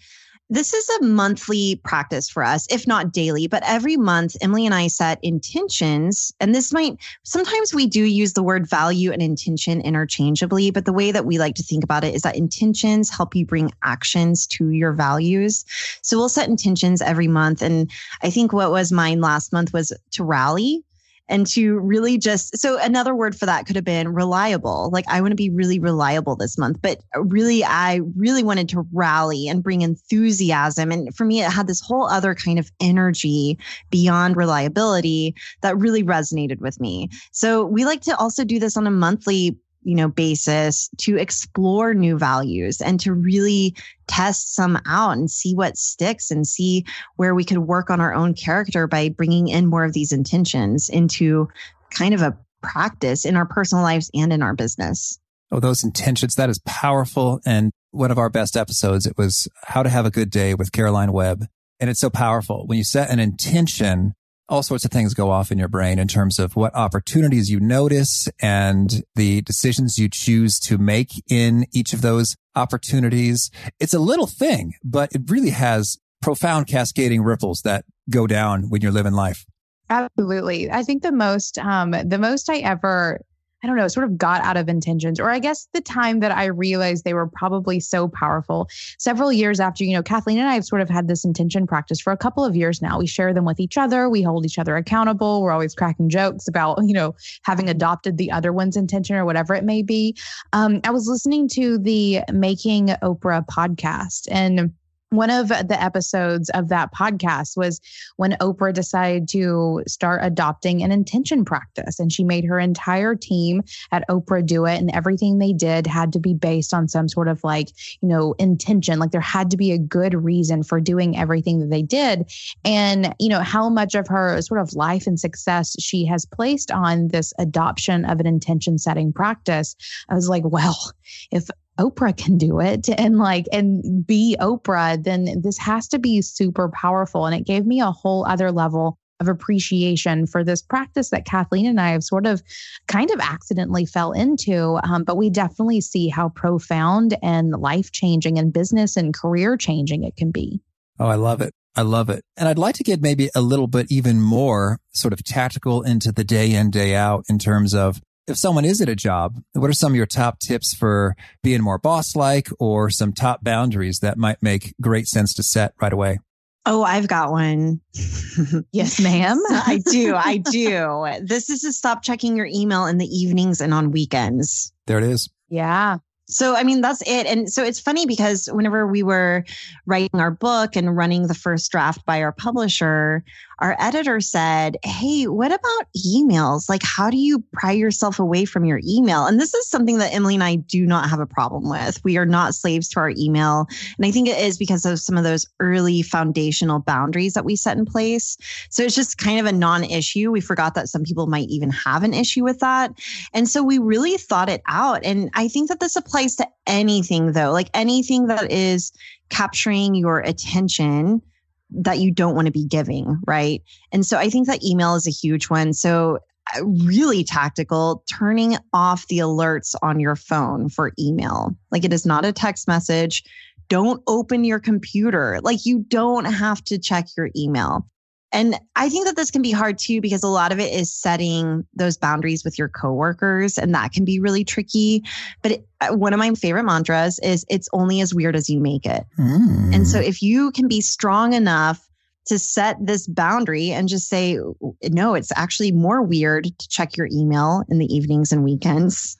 this 0.52 0.74
is 0.74 0.86
a 0.90 1.04
monthly 1.04 1.76
practice 1.76 2.28
for 2.28 2.44
us, 2.44 2.66
if 2.70 2.86
not 2.86 3.10
daily, 3.10 3.46
but 3.46 3.62
every 3.64 3.96
month, 3.96 4.36
Emily 4.42 4.66
and 4.66 4.74
I 4.74 4.88
set 4.88 5.18
intentions. 5.22 6.30
And 6.40 6.54
this 6.54 6.74
might, 6.74 6.98
sometimes 7.22 7.72
we 7.72 7.86
do 7.86 8.04
use 8.04 8.34
the 8.34 8.42
word 8.42 8.68
value 8.68 9.12
and 9.12 9.22
intention 9.22 9.80
interchangeably, 9.80 10.70
but 10.70 10.84
the 10.84 10.92
way 10.92 11.10
that 11.10 11.24
we 11.24 11.38
like 11.38 11.54
to 11.54 11.62
think 11.62 11.82
about 11.82 12.04
it 12.04 12.14
is 12.14 12.20
that 12.22 12.36
intentions 12.36 13.08
help 13.08 13.34
you 13.34 13.46
bring 13.46 13.72
actions 13.82 14.46
to 14.48 14.68
your 14.68 14.92
values. 14.92 15.64
So 16.02 16.18
we'll 16.18 16.28
set 16.28 16.50
intentions 16.50 17.00
every 17.00 17.28
month. 17.28 17.62
And 17.62 17.90
I 18.22 18.28
think 18.28 18.52
what 18.52 18.70
was 18.70 18.92
mine 18.92 19.22
last 19.22 19.54
month 19.54 19.72
was 19.72 19.90
to 20.10 20.22
rally 20.22 20.84
and 21.28 21.46
to 21.46 21.78
really 21.78 22.18
just 22.18 22.58
so 22.58 22.78
another 22.78 23.14
word 23.14 23.36
for 23.36 23.46
that 23.46 23.66
could 23.66 23.76
have 23.76 23.84
been 23.84 24.12
reliable. 24.12 24.90
Like 24.92 25.04
i 25.08 25.20
want 25.20 25.32
to 25.32 25.36
be 25.36 25.50
really 25.50 25.78
reliable 25.78 26.36
this 26.36 26.58
month 26.58 26.80
but 26.82 27.00
really 27.16 27.64
i 27.64 28.00
really 28.16 28.42
wanted 28.42 28.68
to 28.70 28.86
rally 28.92 29.48
and 29.48 29.62
bring 29.62 29.82
enthusiasm. 29.82 30.90
And 30.90 31.14
for 31.14 31.24
me 31.24 31.42
it 31.42 31.50
had 31.50 31.66
this 31.66 31.80
whole 31.80 32.08
other 32.08 32.34
kind 32.34 32.58
of 32.58 32.70
energy 32.80 33.58
beyond 33.90 34.36
reliability 34.36 35.34
that 35.60 35.78
really 35.78 36.02
resonated 36.02 36.60
with 36.60 36.80
me. 36.80 37.08
So 37.32 37.64
we 37.64 37.84
like 37.84 38.02
to 38.02 38.16
also 38.16 38.44
do 38.44 38.58
this 38.58 38.76
on 38.76 38.86
a 38.86 38.90
monthly 38.90 39.56
you 39.82 39.94
know 39.94 40.08
basis 40.08 40.88
to 40.98 41.16
explore 41.16 41.94
new 41.94 42.18
values 42.18 42.80
and 42.80 43.00
to 43.00 43.12
really 43.12 43.74
test 44.06 44.54
some 44.54 44.78
out 44.86 45.12
and 45.12 45.30
see 45.30 45.54
what 45.54 45.76
sticks 45.76 46.30
and 46.30 46.46
see 46.46 46.84
where 47.16 47.34
we 47.34 47.44
could 47.44 47.58
work 47.58 47.90
on 47.90 48.00
our 48.00 48.14
own 48.14 48.34
character 48.34 48.86
by 48.86 49.08
bringing 49.08 49.48
in 49.48 49.66
more 49.66 49.84
of 49.84 49.92
these 49.92 50.12
intentions 50.12 50.88
into 50.88 51.48
kind 51.90 52.14
of 52.14 52.22
a 52.22 52.36
practice 52.62 53.24
in 53.24 53.36
our 53.36 53.46
personal 53.46 53.82
lives 53.82 54.10
and 54.14 54.32
in 54.32 54.42
our 54.42 54.54
business 54.54 55.18
Oh, 55.52 55.60
those 55.60 55.84
intentions. 55.84 56.34
That 56.34 56.48
is 56.48 56.58
powerful. 56.64 57.40
And 57.44 57.72
one 57.90 58.10
of 58.10 58.16
our 58.16 58.30
best 58.30 58.56
episodes, 58.56 59.04
it 59.04 59.18
was 59.18 59.48
how 59.64 59.82
to 59.82 59.90
have 59.90 60.06
a 60.06 60.10
good 60.10 60.30
day 60.30 60.54
with 60.54 60.72
Caroline 60.72 61.12
Webb. 61.12 61.44
And 61.78 61.90
it's 61.90 62.00
so 62.00 62.08
powerful 62.08 62.66
when 62.66 62.78
you 62.78 62.84
set 62.84 63.10
an 63.10 63.18
intention 63.18 64.14
all 64.48 64.62
sorts 64.62 64.84
of 64.84 64.90
things 64.90 65.14
go 65.14 65.30
off 65.30 65.50
in 65.50 65.58
your 65.58 65.68
brain 65.68 65.98
in 65.98 66.08
terms 66.08 66.38
of 66.38 66.56
what 66.56 66.74
opportunities 66.74 67.50
you 67.50 67.60
notice 67.60 68.28
and 68.40 69.02
the 69.14 69.40
decisions 69.42 69.98
you 69.98 70.08
choose 70.08 70.58
to 70.60 70.78
make 70.78 71.10
in 71.28 71.66
each 71.72 71.92
of 71.92 72.02
those 72.02 72.36
opportunities. 72.54 73.50
It's 73.80 73.94
a 73.94 73.98
little 73.98 74.26
thing, 74.26 74.74
but 74.84 75.12
it 75.12 75.22
really 75.30 75.50
has 75.50 75.98
profound 76.20 76.66
cascading 76.66 77.22
ripples 77.22 77.62
that 77.62 77.84
go 78.10 78.26
down 78.26 78.64
when 78.68 78.80
you're 78.82 78.92
living 78.92 79.12
life. 79.12 79.44
Absolutely. 79.90 80.70
I 80.70 80.82
think 80.82 81.02
the 81.02 81.12
most, 81.12 81.58
um, 81.58 81.90
the 81.90 82.18
most 82.18 82.48
I 82.48 82.58
ever, 82.58 83.20
I 83.62 83.68
don't 83.68 83.76
know, 83.76 83.86
sort 83.88 84.04
of 84.04 84.18
got 84.18 84.42
out 84.42 84.56
of 84.56 84.68
intentions, 84.68 85.20
or 85.20 85.30
I 85.30 85.38
guess 85.38 85.68
the 85.72 85.80
time 85.80 86.20
that 86.20 86.32
I 86.32 86.46
realized 86.46 87.04
they 87.04 87.14
were 87.14 87.28
probably 87.28 87.78
so 87.78 88.08
powerful. 88.08 88.68
Several 88.98 89.32
years 89.32 89.60
after, 89.60 89.84
you 89.84 89.92
know, 89.92 90.02
Kathleen 90.02 90.38
and 90.38 90.48
I 90.48 90.54
have 90.54 90.64
sort 90.64 90.80
of 90.80 90.90
had 90.90 91.06
this 91.06 91.24
intention 91.24 91.66
practice 91.66 92.00
for 92.00 92.12
a 92.12 92.16
couple 92.16 92.44
of 92.44 92.56
years 92.56 92.82
now. 92.82 92.98
We 92.98 93.06
share 93.06 93.32
them 93.32 93.44
with 93.44 93.60
each 93.60 93.78
other. 93.78 94.08
We 94.08 94.22
hold 94.22 94.44
each 94.44 94.58
other 94.58 94.76
accountable. 94.76 95.42
We're 95.42 95.52
always 95.52 95.74
cracking 95.74 96.08
jokes 96.08 96.48
about, 96.48 96.78
you 96.82 96.92
know, 96.92 97.14
having 97.44 97.68
adopted 97.68 98.18
the 98.18 98.30
other 98.32 98.52
one's 98.52 98.76
intention 98.76 99.14
or 99.16 99.24
whatever 99.24 99.54
it 99.54 99.64
may 99.64 99.82
be. 99.82 100.16
Um, 100.52 100.80
I 100.84 100.90
was 100.90 101.06
listening 101.06 101.48
to 101.50 101.78
the 101.78 102.20
Making 102.32 102.88
Oprah 103.02 103.46
podcast 103.46 104.26
and 104.30 104.72
one 105.12 105.30
of 105.30 105.48
the 105.48 105.76
episodes 105.78 106.50
of 106.50 106.68
that 106.68 106.92
podcast 106.92 107.56
was 107.56 107.80
when 108.16 108.32
Oprah 108.40 108.72
decided 108.72 109.28
to 109.28 109.82
start 109.86 110.20
adopting 110.22 110.82
an 110.82 110.90
intention 110.90 111.44
practice. 111.44 111.98
And 111.98 112.10
she 112.10 112.24
made 112.24 112.44
her 112.44 112.58
entire 112.58 113.14
team 113.14 113.62
at 113.90 114.08
Oprah 114.08 114.44
do 114.44 114.64
it. 114.64 114.78
And 114.78 114.90
everything 114.94 115.38
they 115.38 115.52
did 115.52 115.86
had 115.86 116.12
to 116.14 116.18
be 116.18 116.34
based 116.34 116.72
on 116.72 116.88
some 116.88 117.08
sort 117.08 117.28
of 117.28 117.44
like, 117.44 117.68
you 118.00 118.08
know, 118.08 118.34
intention. 118.38 118.98
Like 118.98 119.10
there 119.10 119.20
had 119.20 119.50
to 119.50 119.56
be 119.56 119.72
a 119.72 119.78
good 119.78 120.14
reason 120.14 120.62
for 120.62 120.80
doing 120.80 121.16
everything 121.16 121.60
that 121.60 121.70
they 121.70 121.82
did. 121.82 122.30
And, 122.64 123.14
you 123.18 123.28
know, 123.28 123.40
how 123.40 123.68
much 123.68 123.94
of 123.94 124.08
her 124.08 124.40
sort 124.42 124.60
of 124.60 124.74
life 124.74 125.06
and 125.06 125.20
success 125.20 125.76
she 125.78 126.06
has 126.06 126.24
placed 126.24 126.70
on 126.70 127.08
this 127.08 127.32
adoption 127.38 128.04
of 128.04 128.18
an 128.20 128.26
intention 128.26 128.78
setting 128.78 129.12
practice. 129.12 129.76
I 130.08 130.14
was 130.14 130.28
like, 130.28 130.44
well, 130.44 130.92
if 131.30 131.48
Oprah 131.78 132.16
can 132.16 132.38
do 132.38 132.60
it 132.60 132.88
and 132.88 133.18
like 133.18 133.46
and 133.52 134.06
be 134.06 134.36
Oprah, 134.40 135.02
then 135.02 135.40
this 135.42 135.58
has 135.58 135.88
to 135.88 135.98
be 135.98 136.22
super 136.22 136.68
powerful. 136.68 137.26
And 137.26 137.34
it 137.34 137.46
gave 137.46 137.66
me 137.66 137.80
a 137.80 137.90
whole 137.90 138.26
other 138.26 138.52
level 138.52 138.98
of 139.20 139.28
appreciation 139.28 140.26
for 140.26 140.44
this 140.44 140.60
practice 140.60 141.10
that 141.10 141.24
Kathleen 141.24 141.66
and 141.66 141.80
I 141.80 141.90
have 141.90 142.04
sort 142.04 142.26
of 142.26 142.42
kind 142.88 143.10
of 143.10 143.20
accidentally 143.20 143.86
fell 143.86 144.12
into. 144.12 144.78
Um, 144.82 145.04
but 145.04 145.16
we 145.16 145.30
definitely 145.30 145.80
see 145.80 146.08
how 146.08 146.28
profound 146.28 147.16
and 147.22 147.52
life 147.52 147.92
changing 147.92 148.38
and 148.38 148.52
business 148.52 148.96
and 148.96 149.14
career 149.14 149.56
changing 149.56 150.04
it 150.04 150.16
can 150.16 150.30
be. 150.30 150.60
Oh, 150.98 151.06
I 151.06 151.14
love 151.14 151.40
it. 151.40 151.54
I 151.74 151.82
love 151.82 152.10
it. 152.10 152.22
And 152.36 152.48
I'd 152.48 152.58
like 152.58 152.74
to 152.76 152.84
get 152.84 153.00
maybe 153.00 153.30
a 153.34 153.40
little 153.40 153.66
bit 153.66 153.86
even 153.90 154.20
more 154.20 154.78
sort 154.92 155.14
of 155.14 155.24
tactical 155.24 155.82
into 155.82 156.12
the 156.12 156.24
day 156.24 156.52
in, 156.52 156.70
day 156.70 156.94
out 156.94 157.24
in 157.30 157.38
terms 157.38 157.74
of 157.74 158.00
if 158.26 158.36
someone 158.36 158.64
is 158.64 158.80
at 158.80 158.88
a 158.88 158.96
job, 158.96 159.42
what 159.52 159.68
are 159.68 159.74
some 159.74 159.92
of 159.92 159.96
your 159.96 160.06
top 160.06 160.38
tips 160.38 160.74
for 160.74 161.16
being 161.42 161.62
more 161.62 161.78
boss 161.78 162.14
like 162.14 162.48
or 162.58 162.90
some 162.90 163.12
top 163.12 163.42
boundaries 163.42 163.98
that 164.00 164.18
might 164.18 164.42
make 164.42 164.74
great 164.80 165.06
sense 165.06 165.34
to 165.34 165.42
set 165.42 165.74
right 165.80 165.92
away? 165.92 166.18
Oh, 166.64 166.84
I've 166.84 167.08
got 167.08 167.32
one. 167.32 167.80
yes, 168.72 169.00
ma'am. 169.00 169.42
I 169.50 169.80
do. 169.90 170.14
I 170.14 170.36
do. 170.36 171.06
This 171.22 171.50
is 171.50 171.62
to 171.62 171.72
stop 171.72 172.02
checking 172.02 172.36
your 172.36 172.46
email 172.46 172.86
in 172.86 172.98
the 172.98 173.06
evenings 173.06 173.60
and 173.60 173.74
on 173.74 173.90
weekends. 173.90 174.72
There 174.86 174.98
it 174.98 175.04
is. 175.04 175.28
Yeah. 175.48 175.98
So, 176.28 176.56
I 176.56 176.62
mean, 176.62 176.80
that's 176.80 177.02
it. 177.02 177.26
And 177.26 177.52
so 177.52 177.64
it's 177.64 177.80
funny 177.80 178.06
because 178.06 178.48
whenever 178.52 178.86
we 178.86 179.02
were 179.02 179.44
writing 179.86 180.20
our 180.20 180.30
book 180.30 180.76
and 180.76 180.96
running 180.96 181.26
the 181.26 181.34
first 181.34 181.70
draft 181.70 182.04
by 182.06 182.22
our 182.22 182.32
publisher, 182.32 183.24
our 183.58 183.76
editor 183.78 184.20
said, 184.20 184.76
Hey, 184.84 185.26
what 185.26 185.52
about 185.52 185.86
emails? 186.06 186.68
Like, 186.68 186.82
how 186.82 187.10
do 187.10 187.16
you 187.16 187.44
pry 187.52 187.72
yourself 187.72 188.18
away 188.18 188.44
from 188.44 188.64
your 188.64 188.80
email? 188.86 189.26
And 189.26 189.38
this 189.38 189.52
is 189.52 189.68
something 189.68 189.98
that 189.98 190.12
Emily 190.14 190.34
and 190.34 190.42
I 190.42 190.56
do 190.56 190.86
not 190.86 191.10
have 191.10 191.20
a 191.20 191.26
problem 191.26 191.68
with. 191.68 192.02
We 192.02 192.16
are 192.16 192.26
not 192.26 192.54
slaves 192.54 192.88
to 192.90 193.00
our 193.00 193.10
email. 193.10 193.66
And 193.96 194.06
I 194.06 194.10
think 194.10 194.28
it 194.28 194.38
is 194.38 194.58
because 194.58 194.84
of 194.84 195.00
some 195.00 195.18
of 195.18 195.24
those 195.24 195.46
early 195.60 196.02
foundational 196.02 196.80
boundaries 196.80 197.34
that 197.34 197.44
we 197.44 197.56
set 197.56 197.76
in 197.76 197.84
place. 197.84 198.36
So 198.70 198.84
it's 198.84 198.96
just 198.96 199.18
kind 199.18 199.38
of 199.38 199.46
a 199.46 199.52
non 199.52 199.84
issue. 199.84 200.30
We 200.30 200.40
forgot 200.40 200.74
that 200.74 200.88
some 200.88 201.02
people 201.02 201.26
might 201.26 201.48
even 201.48 201.70
have 201.70 202.04
an 202.04 202.14
issue 202.14 202.44
with 202.44 202.60
that. 202.60 202.92
And 203.34 203.48
so 203.48 203.62
we 203.62 203.78
really 203.78 204.16
thought 204.16 204.48
it 204.48 204.62
out. 204.66 205.04
And 205.04 205.30
I 205.34 205.48
think 205.48 205.68
that 205.68 205.80
this 205.80 205.94
applies 205.94 206.11
to 206.12 206.46
anything, 206.66 207.32
though, 207.32 207.52
like 207.52 207.70
anything 207.74 208.26
that 208.26 208.50
is 208.52 208.92
capturing 209.30 209.94
your 209.94 210.20
attention 210.20 211.22
that 211.70 211.98
you 211.98 212.10
don't 212.10 212.34
want 212.34 212.46
to 212.46 212.52
be 212.52 212.64
giving, 212.64 213.18
right? 213.26 213.62
And 213.92 214.04
so 214.04 214.18
I 214.18 214.28
think 214.28 214.46
that 214.46 214.62
email 214.62 214.94
is 214.94 215.06
a 215.06 215.10
huge 215.10 215.48
one. 215.48 215.72
So 215.72 216.18
uh, 216.54 216.64
really 216.64 217.24
tactical, 217.24 218.04
turning 218.10 218.56
off 218.72 219.06
the 219.08 219.18
alerts 219.18 219.74
on 219.82 219.98
your 219.98 220.16
phone 220.16 220.68
for 220.68 220.92
email. 220.98 221.56
Like 221.70 221.84
it 221.84 221.92
is 221.92 222.04
not 222.04 222.24
a 222.24 222.32
text 222.32 222.68
message. 222.68 223.24
Don't 223.68 224.02
open 224.06 224.44
your 224.44 224.60
computer. 224.60 225.40
Like 225.42 225.64
you 225.64 225.84
don't 225.88 226.26
have 226.26 226.62
to 226.64 226.78
check 226.78 227.06
your 227.16 227.30
email. 227.34 227.86
And 228.32 228.58
I 228.74 228.88
think 228.88 229.06
that 229.06 229.16
this 229.16 229.30
can 229.30 229.42
be 229.42 229.50
hard 229.50 229.78
too 229.78 230.00
because 230.00 230.22
a 230.22 230.28
lot 230.28 230.52
of 230.52 230.58
it 230.58 230.72
is 230.72 230.92
setting 230.92 231.66
those 231.74 231.96
boundaries 231.96 232.44
with 232.44 232.58
your 232.58 232.68
coworkers 232.68 233.58
and 233.58 233.74
that 233.74 233.92
can 233.92 234.04
be 234.04 234.18
really 234.20 234.42
tricky. 234.42 235.04
But 235.42 235.52
it, 235.52 235.68
uh, 235.80 235.94
one 235.94 236.14
of 236.14 236.18
my 236.18 236.32
favorite 236.34 236.64
mantras 236.64 237.18
is 237.20 237.44
it's 237.50 237.68
only 237.72 238.00
as 238.00 238.14
weird 238.14 238.34
as 238.34 238.48
you 238.48 238.58
make 238.58 238.86
it. 238.86 239.04
Mm. 239.18 239.74
And 239.74 239.86
so 239.86 240.00
if 240.00 240.22
you 240.22 240.50
can 240.52 240.66
be 240.66 240.80
strong 240.80 241.34
enough 241.34 241.86
to 242.26 242.38
set 242.38 242.76
this 242.80 243.06
boundary 243.06 243.70
and 243.70 243.88
just 243.88 244.08
say, 244.08 244.38
no, 244.84 245.14
it's 245.14 245.32
actually 245.36 245.72
more 245.72 246.02
weird 246.02 246.44
to 246.44 246.68
check 246.68 246.96
your 246.96 247.08
email 247.12 247.64
in 247.68 247.78
the 247.78 247.94
evenings 247.94 248.32
and 248.32 248.44
weekends 248.44 249.18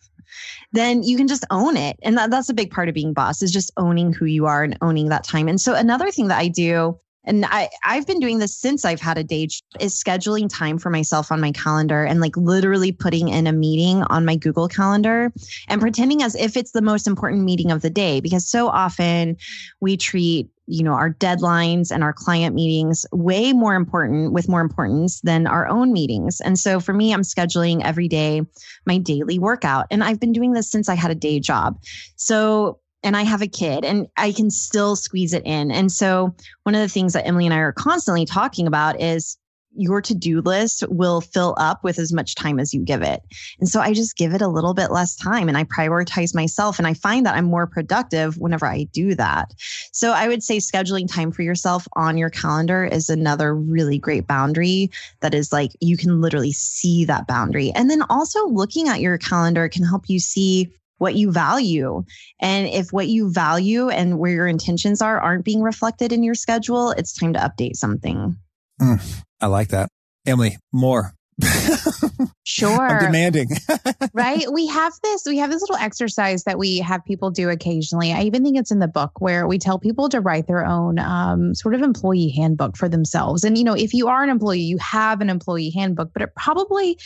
then 0.72 1.02
you 1.02 1.16
can 1.16 1.28
just 1.28 1.44
own 1.50 1.76
it. 1.76 1.98
And 2.02 2.16
that, 2.16 2.30
that's 2.30 2.48
a 2.48 2.54
big 2.54 2.70
part 2.70 2.88
of 2.88 2.94
being 2.94 3.12
boss 3.12 3.42
is 3.42 3.52
just 3.52 3.70
owning 3.76 4.12
who 4.12 4.24
you 4.24 4.46
are 4.46 4.64
and 4.64 4.78
owning 4.80 5.08
that 5.10 5.24
time. 5.24 5.48
And 5.48 5.60
so 5.60 5.74
another 5.74 6.10
thing 6.10 6.28
that 6.28 6.38
I 6.38 6.48
do 6.48 6.98
and 7.24 7.44
I, 7.46 7.68
I've 7.84 8.06
been 8.06 8.20
doing 8.20 8.38
this 8.38 8.56
since 8.56 8.84
I've 8.84 9.00
had 9.00 9.18
a 9.18 9.24
day 9.24 9.48
is 9.80 10.00
scheduling 10.00 10.48
time 10.50 10.78
for 10.78 10.90
myself 10.90 11.30
on 11.30 11.40
my 11.40 11.52
calendar 11.52 12.04
and 12.04 12.20
like 12.20 12.36
literally 12.36 12.92
putting 12.92 13.28
in 13.28 13.46
a 13.46 13.52
meeting 13.52 14.02
on 14.04 14.24
my 14.24 14.36
Google 14.36 14.68
calendar 14.68 15.32
and 15.68 15.80
pretending 15.80 16.22
as 16.22 16.34
if 16.34 16.56
it's 16.56 16.72
the 16.72 16.82
most 16.82 17.06
important 17.06 17.44
meeting 17.44 17.70
of 17.70 17.82
the 17.82 17.90
day. 17.90 18.20
Because 18.20 18.48
so 18.48 18.68
often 18.68 19.36
we 19.80 19.96
treat, 19.96 20.48
you 20.66 20.82
know, 20.82 20.92
our 20.92 21.14
deadlines 21.14 21.92
and 21.92 22.02
our 22.02 22.12
client 22.12 22.54
meetings 22.54 23.06
way 23.12 23.52
more 23.52 23.74
important 23.74 24.32
with 24.32 24.48
more 24.48 24.60
importance 24.60 25.20
than 25.20 25.46
our 25.46 25.68
own 25.68 25.92
meetings. 25.92 26.40
And 26.40 26.58
so 26.58 26.80
for 26.80 26.92
me, 26.92 27.12
I'm 27.12 27.22
scheduling 27.22 27.82
every 27.84 28.08
day 28.08 28.42
my 28.84 28.98
daily 28.98 29.38
workout. 29.38 29.86
And 29.90 30.02
I've 30.02 30.20
been 30.20 30.32
doing 30.32 30.52
this 30.52 30.70
since 30.70 30.88
I 30.88 30.94
had 30.94 31.10
a 31.10 31.16
day 31.16 31.38
job. 31.38 31.78
So 32.16 32.80
and 33.02 33.16
I 33.16 33.22
have 33.22 33.42
a 33.42 33.46
kid 33.46 33.84
and 33.84 34.06
I 34.16 34.32
can 34.32 34.50
still 34.50 34.96
squeeze 34.96 35.34
it 35.34 35.44
in. 35.44 35.70
And 35.70 35.90
so 35.90 36.34
one 36.62 36.74
of 36.74 36.80
the 36.80 36.88
things 36.88 37.12
that 37.12 37.26
Emily 37.26 37.46
and 37.46 37.54
I 37.54 37.58
are 37.58 37.72
constantly 37.72 38.24
talking 38.24 38.66
about 38.66 39.00
is 39.00 39.36
your 39.74 40.02
to-do 40.02 40.40
list 40.42 40.84
will 40.88 41.20
fill 41.20 41.54
up 41.58 41.82
with 41.82 41.98
as 41.98 42.12
much 42.12 42.34
time 42.34 42.60
as 42.60 42.74
you 42.74 42.80
give 42.80 43.02
it. 43.02 43.22
And 43.58 43.68
so 43.68 43.80
I 43.80 43.94
just 43.94 44.16
give 44.16 44.34
it 44.34 44.42
a 44.42 44.48
little 44.48 44.74
bit 44.74 44.90
less 44.90 45.16
time 45.16 45.48
and 45.48 45.56
I 45.56 45.64
prioritize 45.64 46.34
myself 46.34 46.78
and 46.78 46.86
I 46.86 46.94
find 46.94 47.24
that 47.24 47.36
I'm 47.36 47.46
more 47.46 47.66
productive 47.66 48.36
whenever 48.36 48.66
I 48.66 48.84
do 48.92 49.14
that. 49.14 49.52
So 49.92 50.12
I 50.12 50.28
would 50.28 50.42
say 50.42 50.58
scheduling 50.58 51.10
time 51.10 51.32
for 51.32 51.42
yourself 51.42 51.88
on 51.94 52.18
your 52.18 52.30
calendar 52.30 52.84
is 52.84 53.08
another 53.08 53.54
really 53.54 53.98
great 53.98 54.26
boundary 54.26 54.90
that 55.20 55.34
is 55.34 55.52
like 55.52 55.70
you 55.80 55.96
can 55.96 56.20
literally 56.20 56.52
see 56.52 57.04
that 57.06 57.26
boundary. 57.26 57.72
And 57.74 57.90
then 57.90 58.02
also 58.10 58.46
looking 58.48 58.88
at 58.88 59.00
your 59.00 59.16
calendar 59.16 59.68
can 59.68 59.84
help 59.84 60.08
you 60.08 60.18
see 60.18 60.70
what 61.02 61.16
you 61.16 61.32
value. 61.32 62.04
And 62.40 62.68
if 62.68 62.92
what 62.92 63.08
you 63.08 63.30
value 63.30 63.88
and 63.88 64.18
where 64.20 64.32
your 64.32 64.46
intentions 64.46 65.02
are 65.02 65.20
aren't 65.20 65.44
being 65.44 65.60
reflected 65.60 66.12
in 66.12 66.22
your 66.22 66.36
schedule, 66.36 66.92
it's 66.92 67.12
time 67.12 67.32
to 67.32 67.40
update 67.40 67.74
something. 67.74 68.36
Mm, 68.80 69.22
I 69.40 69.46
like 69.48 69.68
that. 69.68 69.88
Emily, 70.24 70.56
more. 70.72 71.12
Sure. 72.44 72.88
I'm 72.88 73.06
demanding. 73.06 73.48
right. 74.12 74.44
We 74.52 74.66
have 74.66 74.92
this, 75.02 75.22
we 75.26 75.38
have 75.38 75.50
this 75.50 75.60
little 75.60 75.76
exercise 75.76 76.42
that 76.44 76.58
we 76.58 76.78
have 76.78 77.04
people 77.04 77.30
do 77.30 77.48
occasionally. 77.48 78.12
I 78.12 78.22
even 78.22 78.42
think 78.42 78.58
it's 78.58 78.72
in 78.72 78.80
the 78.80 78.88
book 78.88 79.20
where 79.20 79.46
we 79.46 79.58
tell 79.58 79.78
people 79.78 80.08
to 80.08 80.20
write 80.20 80.48
their 80.48 80.66
own 80.66 80.98
um, 80.98 81.54
sort 81.54 81.74
of 81.74 81.82
employee 81.82 82.30
handbook 82.30 82.76
for 82.76 82.88
themselves. 82.88 83.44
And, 83.44 83.56
you 83.56 83.62
know, 83.62 83.74
if 83.74 83.94
you 83.94 84.08
are 84.08 84.24
an 84.24 84.28
employee, 84.28 84.60
you 84.60 84.76
have 84.78 85.20
an 85.20 85.30
employee 85.30 85.70
handbook, 85.70 86.10
but 86.12 86.22
it 86.22 86.34
probably 86.34 86.98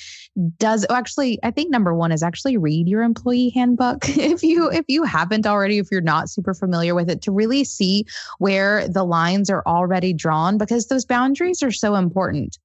does 0.59 0.87
actually, 0.89 1.39
I 1.43 1.51
think 1.51 1.71
number 1.71 1.95
one 1.95 2.13
is 2.13 2.23
actually 2.23 2.57
read 2.57 2.89
your 2.89 3.03
employee 3.03 3.51
handbook. 3.51 4.09
if 4.09 4.43
you, 4.43 4.71
if 4.71 4.87
you 4.89 5.05
haven't 5.05 5.47
already, 5.47 5.79
if 5.79 5.89
you're 5.93 6.01
not 6.01 6.31
super 6.31 6.55
familiar 6.55 6.95
with 6.95 7.11
it, 7.11 7.21
to 7.23 7.31
really 7.31 7.63
see 7.65 8.07
where 8.39 8.89
the 8.89 9.05
lines 9.05 9.51
are 9.51 9.63
already 9.67 10.15
drawn 10.15 10.57
because 10.57 10.87
those 10.87 11.05
boundaries 11.05 11.63
are 11.63 11.71
so 11.71 11.95
important. 11.95 12.59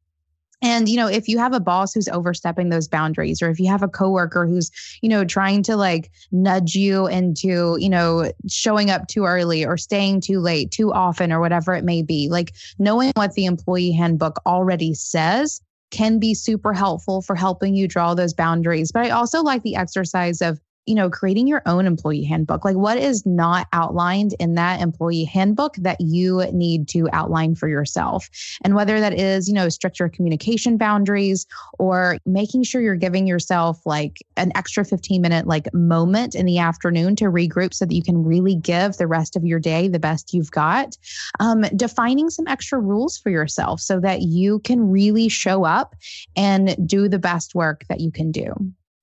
And, 0.61 0.87
you 0.87 0.95
know, 0.95 1.07
if 1.07 1.27
you 1.27 1.37
have 1.39 1.53
a 1.53 1.59
boss 1.59 1.93
who's 1.93 2.07
overstepping 2.07 2.69
those 2.69 2.87
boundaries, 2.87 3.41
or 3.41 3.49
if 3.49 3.59
you 3.59 3.67
have 3.67 3.83
a 3.83 3.87
coworker 3.87 4.45
who's, 4.45 4.71
you 5.01 5.09
know, 5.09 5.25
trying 5.25 5.63
to 5.63 5.75
like 5.75 6.11
nudge 6.31 6.75
you 6.75 7.07
into, 7.07 7.77
you 7.79 7.89
know, 7.89 8.31
showing 8.47 8.91
up 8.91 9.07
too 9.07 9.25
early 9.25 9.65
or 9.65 9.77
staying 9.77 10.21
too 10.21 10.39
late 10.39 10.71
too 10.71 10.93
often 10.93 11.31
or 11.31 11.39
whatever 11.39 11.73
it 11.73 11.83
may 11.83 12.03
be, 12.03 12.29
like 12.29 12.53
knowing 12.77 13.11
what 13.15 13.33
the 13.33 13.45
employee 13.45 13.91
handbook 13.91 14.39
already 14.45 14.93
says 14.93 15.61
can 15.89 16.19
be 16.19 16.33
super 16.33 16.73
helpful 16.73 17.21
for 17.21 17.35
helping 17.35 17.75
you 17.75 17.87
draw 17.87 18.13
those 18.13 18.33
boundaries. 18.33 18.91
But 18.91 19.05
I 19.05 19.09
also 19.09 19.41
like 19.41 19.63
the 19.63 19.75
exercise 19.75 20.41
of 20.41 20.59
you 20.85 20.95
know, 20.95 21.09
creating 21.09 21.47
your 21.47 21.61
own 21.65 21.85
employee 21.85 22.23
handbook. 22.23 22.65
Like, 22.65 22.75
what 22.75 22.97
is 22.97 23.25
not 23.25 23.67
outlined 23.71 24.33
in 24.39 24.55
that 24.55 24.81
employee 24.81 25.25
handbook 25.25 25.75
that 25.77 26.01
you 26.01 26.43
need 26.51 26.87
to 26.89 27.07
outline 27.13 27.55
for 27.55 27.67
yourself? 27.67 28.29
And 28.63 28.75
whether 28.75 28.99
that 28.99 29.13
is, 29.13 29.47
you 29.47 29.53
know, 29.53 29.69
stricter 29.69 30.09
communication 30.09 30.77
boundaries 30.77 31.45
or 31.77 32.17
making 32.25 32.63
sure 32.63 32.81
you're 32.81 32.95
giving 32.95 33.27
yourself 33.27 33.85
like 33.85 34.17
an 34.37 34.51
extra 34.55 34.83
15 34.83 35.21
minute 35.21 35.47
like 35.47 35.71
moment 35.73 36.33
in 36.35 36.45
the 36.45 36.57
afternoon 36.57 37.15
to 37.17 37.25
regroup 37.25 37.73
so 37.73 37.85
that 37.85 37.93
you 37.93 38.03
can 38.03 38.23
really 38.23 38.55
give 38.55 38.97
the 38.97 39.07
rest 39.07 39.35
of 39.35 39.45
your 39.45 39.59
day 39.59 39.87
the 39.87 39.99
best 39.99 40.33
you've 40.33 40.51
got. 40.51 40.97
Um, 41.39 41.61
defining 41.75 42.29
some 42.29 42.47
extra 42.47 42.79
rules 42.79 43.17
for 43.17 43.29
yourself 43.29 43.79
so 43.79 43.99
that 43.99 44.21
you 44.21 44.59
can 44.59 44.89
really 44.89 45.29
show 45.29 45.63
up 45.63 45.95
and 46.35 46.75
do 46.87 47.07
the 47.07 47.19
best 47.19 47.53
work 47.53 47.83
that 47.87 47.99
you 47.99 48.11
can 48.11 48.31
do. 48.31 48.53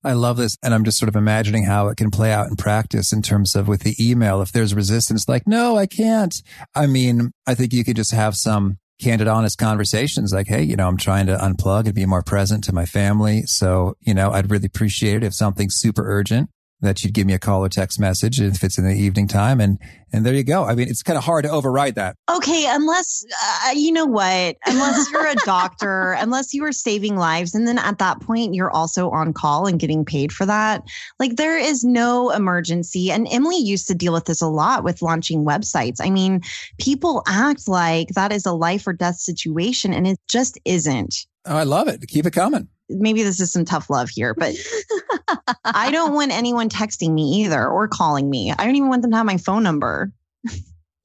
I 0.05 0.13
love 0.13 0.37
this. 0.37 0.57
And 0.63 0.73
I'm 0.73 0.85
just 0.85 0.99
sort 0.99 1.09
of 1.09 1.17
imagining 1.17 1.65
how 1.65 1.89
it 1.89 1.97
can 1.97 2.11
play 2.11 2.33
out 2.33 2.49
in 2.49 2.57
practice 2.57 3.13
in 3.13 3.23
terms 3.23 3.55
of 3.55 3.69
with 3.69 3.83
the 3.83 3.97
email. 3.99 4.41
If 4.41 4.53
there's 4.53 4.75
resistance, 4.75 5.29
like, 5.29 5.47
no, 5.47 5.77
I 5.77 5.87
can't. 5.87 6.35
I 6.75 6.87
mean, 6.87 7.33
I 7.47 7.55
think 7.55 7.73
you 7.73 7.85
could 7.85 7.97
just 7.97 8.13
have 8.13 8.37
some 8.37 8.79
candid, 9.01 9.29
honest 9.29 9.59
conversations 9.59 10.33
like, 10.33 10.49
Hey, 10.49 10.63
you 10.63 10.77
know, 10.77 10.89
I'm 10.89 10.97
trying 10.97 11.27
to 11.27 11.37
unplug 11.37 11.87
and 11.87 11.95
be 11.95 12.07
more 12.07 12.23
present 12.23 12.65
to 12.65 12.75
my 12.75 12.85
family. 12.85 13.43
So, 13.43 13.97
you 14.01 14.15
know, 14.15 14.33
I'd 14.33 14.51
really 14.51 14.67
appreciate 14.67 15.17
it 15.17 15.25
if 15.25 15.35
something's 15.35 15.77
super 15.77 16.03
urgent 16.05 16.51
that 16.81 17.03
you'd 17.03 17.13
give 17.13 17.27
me 17.27 17.35
a 17.35 17.39
call 17.39 17.65
or 17.65 17.69
text 17.69 17.99
message 17.99 18.41
if 18.41 18.63
it's 18.63 18.79
in 18.79 18.85
the 18.85 18.95
evening 18.95 19.27
time. 19.27 19.61
And, 19.61 19.79
and 20.13 20.25
there 20.25 20.35
you 20.35 20.45
go. 20.45 20.65
I 20.65 20.75
mean, 20.75 20.89
it's 20.89 21.03
kind 21.03 21.19
of 21.19 21.25
hard 21.25 21.45
to 21.45 21.51
override 21.51 21.97
that. 21.97 22.15
Okay. 22.31 22.67
Unless, 22.69 23.25
uh, 23.67 23.71
you 23.75 23.91
know 23.91 24.07
what, 24.07 24.57
unless 24.65 25.11
you're 25.11 25.27
a 25.27 25.35
doctor, 25.45 26.13
unless 26.19 26.55
you 26.55 26.65
are 26.65 26.73
saving 26.73 27.17
lives. 27.17 27.55
And 27.55 27.67
then 27.67 27.79
at 27.79 27.99
that 27.99 28.21
point, 28.21 28.55
you're 28.55 28.71
also 28.71 29.11
on 29.11 29.33
call 29.33 29.67
and 29.67 29.81
getting 29.81 30.05
paid 30.05 30.33
for 30.33 30.47
that. 30.47 30.85
Like 31.19 31.37
there 31.37 31.59
is 31.59 31.83
no 31.83 32.31
emergency. 32.31 33.11
And 33.11 33.27
Emily 33.31 33.59
used 33.59 33.89
to 33.89 33.95
deal 33.95 34.13
with 34.13 34.27
this 34.27 34.41
a 34.41 34.49
lot 34.49 34.85
with 34.85 35.03
launching 35.03 35.45
websites. 35.45 35.99
I 36.01 36.11
mean, 36.11 36.43
people 36.79 37.25
act 37.27 37.67
like 37.67 38.09
that 38.11 38.33
is 38.33 38.47
a 38.47 38.53
life 38.53 38.87
or 38.87 38.93
death 38.93 39.17
situation 39.17 39.93
and 39.93 40.07
it 40.07 40.21
just 40.29 40.59
isn't. 40.65 41.27
Oh, 41.45 41.57
I 41.57 41.65
love 41.65 41.89
it. 41.89 42.07
Keep 42.07 42.27
it 42.27 42.33
coming 42.33 42.69
maybe 42.89 43.23
this 43.23 43.41
is 43.41 43.53
some 43.53 43.65
tough 43.65 43.91
love 43.91 44.09
here, 44.11 44.35
but 44.35 44.55
I 45.65 45.91
don't 45.93 46.15
want 46.15 46.33
anyone 46.33 46.69
texting 46.69 47.13
me 47.13 47.43
either 47.43 47.67
or 47.67 47.89
calling 47.89 48.31
me. 48.31 48.53
I 48.57 48.65
don't 48.65 48.77
even 48.77 48.89
want 48.89 49.03
them 49.03 49.11
to 49.13 49.17
have 49.17 49.27
my 49.27 49.37
phone 49.37 49.63
number. 49.63 50.13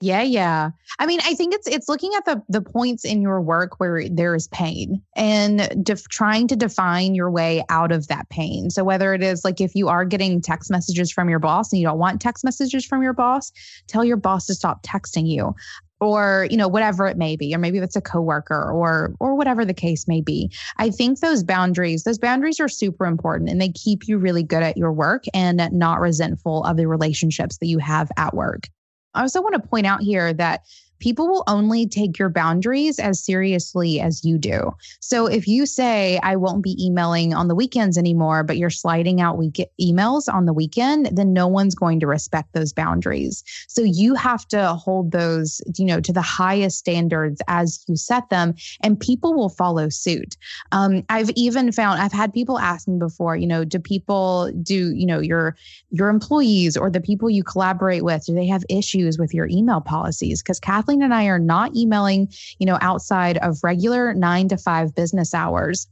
Yeah, 0.04 0.22
yeah. 0.22 0.72
I 1.00 1.06
mean, 1.06 1.22
I 1.24 1.34
think 1.34 1.54
it's 1.54 1.66
it's 1.66 1.88
looking 1.88 2.12
at 2.18 2.26
the 2.26 2.44
the 2.50 2.62
points 2.62 3.06
in 3.06 3.22
your 3.22 3.40
work 3.40 3.80
where 3.80 4.10
there 4.10 4.36
is 4.36 4.50
pain 4.50 5.02
and 5.16 5.82
def- 5.82 6.10
trying 6.10 6.50
to 6.50 6.58
define 6.58 7.16
your 7.16 7.32
way 7.32 7.64
out 7.70 7.94
of 7.94 8.10
that 8.10 8.28
pain. 8.30 8.70
So 8.70 8.84
whether 8.84 9.14
it 9.14 9.24
is 9.24 9.46
like 9.46 9.62
if 9.62 9.76
you 9.76 9.88
are 9.88 10.04
getting 10.04 10.42
text 10.42 10.70
messages 10.70 11.10
from 11.10 11.30
your 11.30 11.40
boss 11.40 11.72
and 11.72 11.80
you 11.80 11.88
don't 11.88 12.00
want 12.00 12.20
text 12.20 12.44
messages 12.44 12.86
from 12.86 13.02
your 13.02 13.14
boss, 13.14 13.54
tell 13.88 14.04
your 14.04 14.18
boss 14.18 14.46
to 14.48 14.56
stop 14.56 14.84
texting 14.84 15.26
you 15.26 15.56
or 16.00 16.48
you 16.50 16.58
know 16.58 16.68
whatever 16.68 17.08
it 17.08 17.18
may 17.18 17.36
be 17.36 17.54
or 17.54 17.58
maybe 17.58 17.78
it's 17.78 17.96
a 17.96 18.02
coworker 18.02 18.72
or 18.72 19.14
or 19.20 19.36
whatever 19.36 19.66
the 19.66 19.74
case 19.74 20.08
may 20.08 20.22
be. 20.22 20.52
I 20.78 20.90
think 20.90 21.20
those 21.20 21.44
boundaries 21.44 22.04
those 22.04 22.20
boundaries 22.20 22.60
are 22.60 22.70
super 22.70 23.06
important 23.06 23.50
and 23.50 23.62
they 23.62 23.70
keep 23.70 24.08
you 24.08 24.18
really 24.18 24.44
good 24.44 24.64
at 24.64 24.78
your 24.78 24.92
work 24.92 25.24
and 25.34 25.70
not 25.72 26.00
resentful 26.00 26.64
of 26.64 26.78
the 26.78 26.88
relationships 26.88 27.58
that 27.60 27.68
you 27.68 27.80
have 27.80 28.12
at 28.18 28.34
work. 28.34 28.68
I 29.14 29.22
also 29.22 29.42
want 29.42 29.56
to 29.56 29.68
point 29.68 29.86
out 29.86 30.02
here 30.02 30.34
that 30.34 30.62
people 31.04 31.28
will 31.28 31.44
only 31.48 31.86
take 31.86 32.18
your 32.18 32.30
boundaries 32.30 32.98
as 32.98 33.22
seriously 33.22 34.00
as 34.00 34.24
you 34.24 34.38
do. 34.38 34.72
So 35.02 35.28
if 35.28 35.50
you 35.50 35.66
say, 35.66 36.18
I 36.24 36.38
won't 36.38 36.64
be 36.64 36.78
emailing 36.82 37.34
on 37.34 37.50
the 37.50 37.56
weekends 37.56 37.98
anymore, 37.98 38.42
but 38.42 38.56
you're 38.58 38.70
sliding 38.70 39.20
out 39.20 39.38
week 39.38 39.60
emails 39.82 40.34
on 40.34 40.46
the 40.46 40.54
weekend, 40.54 41.10
then 41.12 41.34
no 41.34 41.46
one's 41.46 41.76
going 41.76 42.00
to 42.00 42.08
respect 42.08 42.54
those 42.54 42.72
boundaries. 42.72 43.44
So 43.68 43.82
you 43.82 44.16
have 44.16 44.48
to 44.48 44.76
hold 44.76 45.12
those, 45.12 45.62
you 45.78 45.84
know, 45.84 46.00
to 46.00 46.14
the 46.14 46.22
highest 46.22 46.78
standards 46.78 47.42
as 47.50 47.84
you 47.90 47.98
set 47.98 48.30
them, 48.30 48.56
and 48.82 48.98
people 48.98 49.34
will 49.34 49.50
follow 49.50 49.90
suit. 49.90 50.38
Um, 50.72 51.04
I've 51.10 51.32
even 51.32 51.74
found 51.74 52.02
I've 52.02 52.14
had 52.14 52.34
people 52.34 52.60
ask 52.60 52.88
me 52.88 52.98
before, 52.98 53.36
you 53.36 53.48
know, 53.48 53.66
do 53.66 53.78
people 53.78 54.54
do, 54.62 54.96
you 54.96 55.06
know, 55.06 55.20
your 55.20 55.58
your 55.90 56.08
employees 56.08 56.78
or 56.78 56.90
the 56.90 57.02
people 57.02 57.30
you 57.30 57.44
collaborate 57.44 58.06
with, 58.06 58.26
do 58.26 58.34
they 58.34 58.48
have 58.48 58.64
issues 58.70 59.18
with 59.18 59.34
your 59.34 59.50
email 59.50 59.82
policies? 59.82 60.42
Because 60.42 60.62
Kathleen 60.62 60.93
Kathleen 60.94 61.04
and 61.04 61.14
I 61.14 61.26
are 61.26 61.40
not 61.40 61.76
emailing, 61.76 62.32
you 62.60 62.68
know, 62.68 62.78
outside 62.80 63.38
of 63.38 63.64
regular 63.64 64.14
nine 64.14 64.48
to 64.50 64.58
five 64.58 64.94
business 64.94 65.34
hours. 65.34 65.88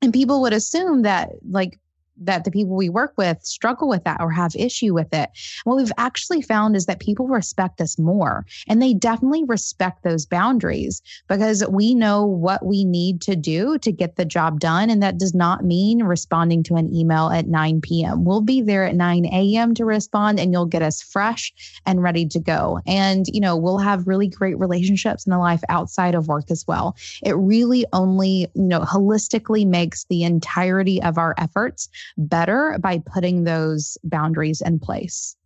And 0.00 0.12
people 0.12 0.40
would 0.42 0.52
assume 0.52 1.02
that 1.02 1.30
like 1.48 1.78
that 2.24 2.44
the 2.44 2.50
people 2.50 2.76
we 2.76 2.88
work 2.88 3.12
with 3.16 3.42
struggle 3.42 3.88
with 3.88 4.04
that 4.04 4.20
or 4.20 4.30
have 4.30 4.54
issue 4.54 4.94
with 4.94 5.12
it. 5.12 5.30
What 5.64 5.76
we've 5.76 5.92
actually 5.98 6.42
found 6.42 6.76
is 6.76 6.86
that 6.86 7.00
people 7.00 7.28
respect 7.28 7.80
us 7.80 7.98
more 7.98 8.44
and 8.68 8.80
they 8.80 8.94
definitely 8.94 9.44
respect 9.44 10.02
those 10.02 10.26
boundaries 10.26 11.02
because 11.28 11.64
we 11.68 11.94
know 11.94 12.24
what 12.24 12.64
we 12.64 12.84
need 12.84 13.20
to 13.22 13.36
do 13.36 13.78
to 13.78 13.92
get 13.92 14.16
the 14.16 14.24
job 14.24 14.60
done. 14.60 14.90
And 14.90 15.02
that 15.02 15.18
does 15.18 15.34
not 15.34 15.64
mean 15.64 16.02
responding 16.02 16.62
to 16.64 16.76
an 16.76 16.94
email 16.94 17.30
at 17.30 17.46
9 17.46 17.80
p.m. 17.80 18.24
We'll 18.24 18.40
be 18.40 18.62
there 18.62 18.84
at 18.84 18.94
9 18.94 19.26
a.m. 19.26 19.74
to 19.74 19.84
respond 19.84 20.38
and 20.38 20.52
you'll 20.52 20.66
get 20.66 20.82
us 20.82 21.02
fresh 21.02 21.52
and 21.86 22.02
ready 22.02 22.26
to 22.26 22.38
go. 22.38 22.80
And, 22.86 23.26
you 23.28 23.40
know, 23.40 23.56
we'll 23.56 23.78
have 23.78 24.06
really 24.06 24.28
great 24.28 24.58
relationships 24.58 25.26
in 25.26 25.32
a 25.32 25.40
life 25.40 25.62
outside 25.68 26.14
of 26.14 26.28
work 26.28 26.50
as 26.50 26.64
well. 26.66 26.96
It 27.22 27.36
really 27.36 27.84
only, 27.92 28.48
you 28.54 28.62
know, 28.62 28.80
holistically 28.80 29.66
makes 29.66 30.04
the 30.04 30.24
entirety 30.24 31.02
of 31.02 31.18
our 31.18 31.34
efforts 31.38 31.88
better 32.16 32.78
by 32.80 33.00
putting 33.12 33.44
those 33.44 33.96
boundaries 34.04 34.60
in 34.60 34.78
place. 34.78 35.36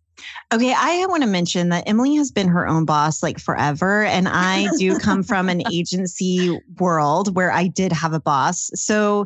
Okay, 0.51 0.73
I 0.75 1.05
want 1.07 1.23
to 1.23 1.29
mention 1.29 1.69
that 1.69 1.87
Emily 1.87 2.15
has 2.15 2.31
been 2.31 2.47
her 2.47 2.67
own 2.67 2.85
boss 2.85 3.21
like 3.21 3.39
forever. 3.39 4.03
And 4.03 4.27
I 4.27 4.67
do 4.77 4.97
come 4.97 5.21
from 5.21 5.49
an 5.49 5.61
agency 5.71 6.57
world 6.79 7.35
where 7.35 7.51
I 7.51 7.67
did 7.67 7.91
have 7.91 8.13
a 8.13 8.19
boss. 8.19 8.71
So 8.73 9.25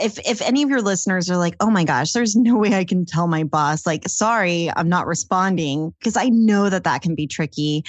if 0.00 0.18
if 0.26 0.40
any 0.42 0.62
of 0.62 0.70
your 0.70 0.82
listeners 0.82 1.30
are 1.30 1.36
like, 1.36 1.56
oh 1.60 1.70
my 1.70 1.84
gosh, 1.84 2.12
there's 2.12 2.34
no 2.34 2.56
way 2.56 2.74
I 2.74 2.84
can 2.84 3.04
tell 3.04 3.26
my 3.26 3.44
boss, 3.44 3.86
like, 3.86 4.08
sorry, 4.08 4.70
I'm 4.76 4.88
not 4.88 5.06
responding, 5.06 5.94
because 5.98 6.16
I 6.16 6.28
know 6.28 6.68
that 6.70 6.84
that 6.84 7.02
can 7.02 7.14
be 7.14 7.26
tricky. 7.26 7.84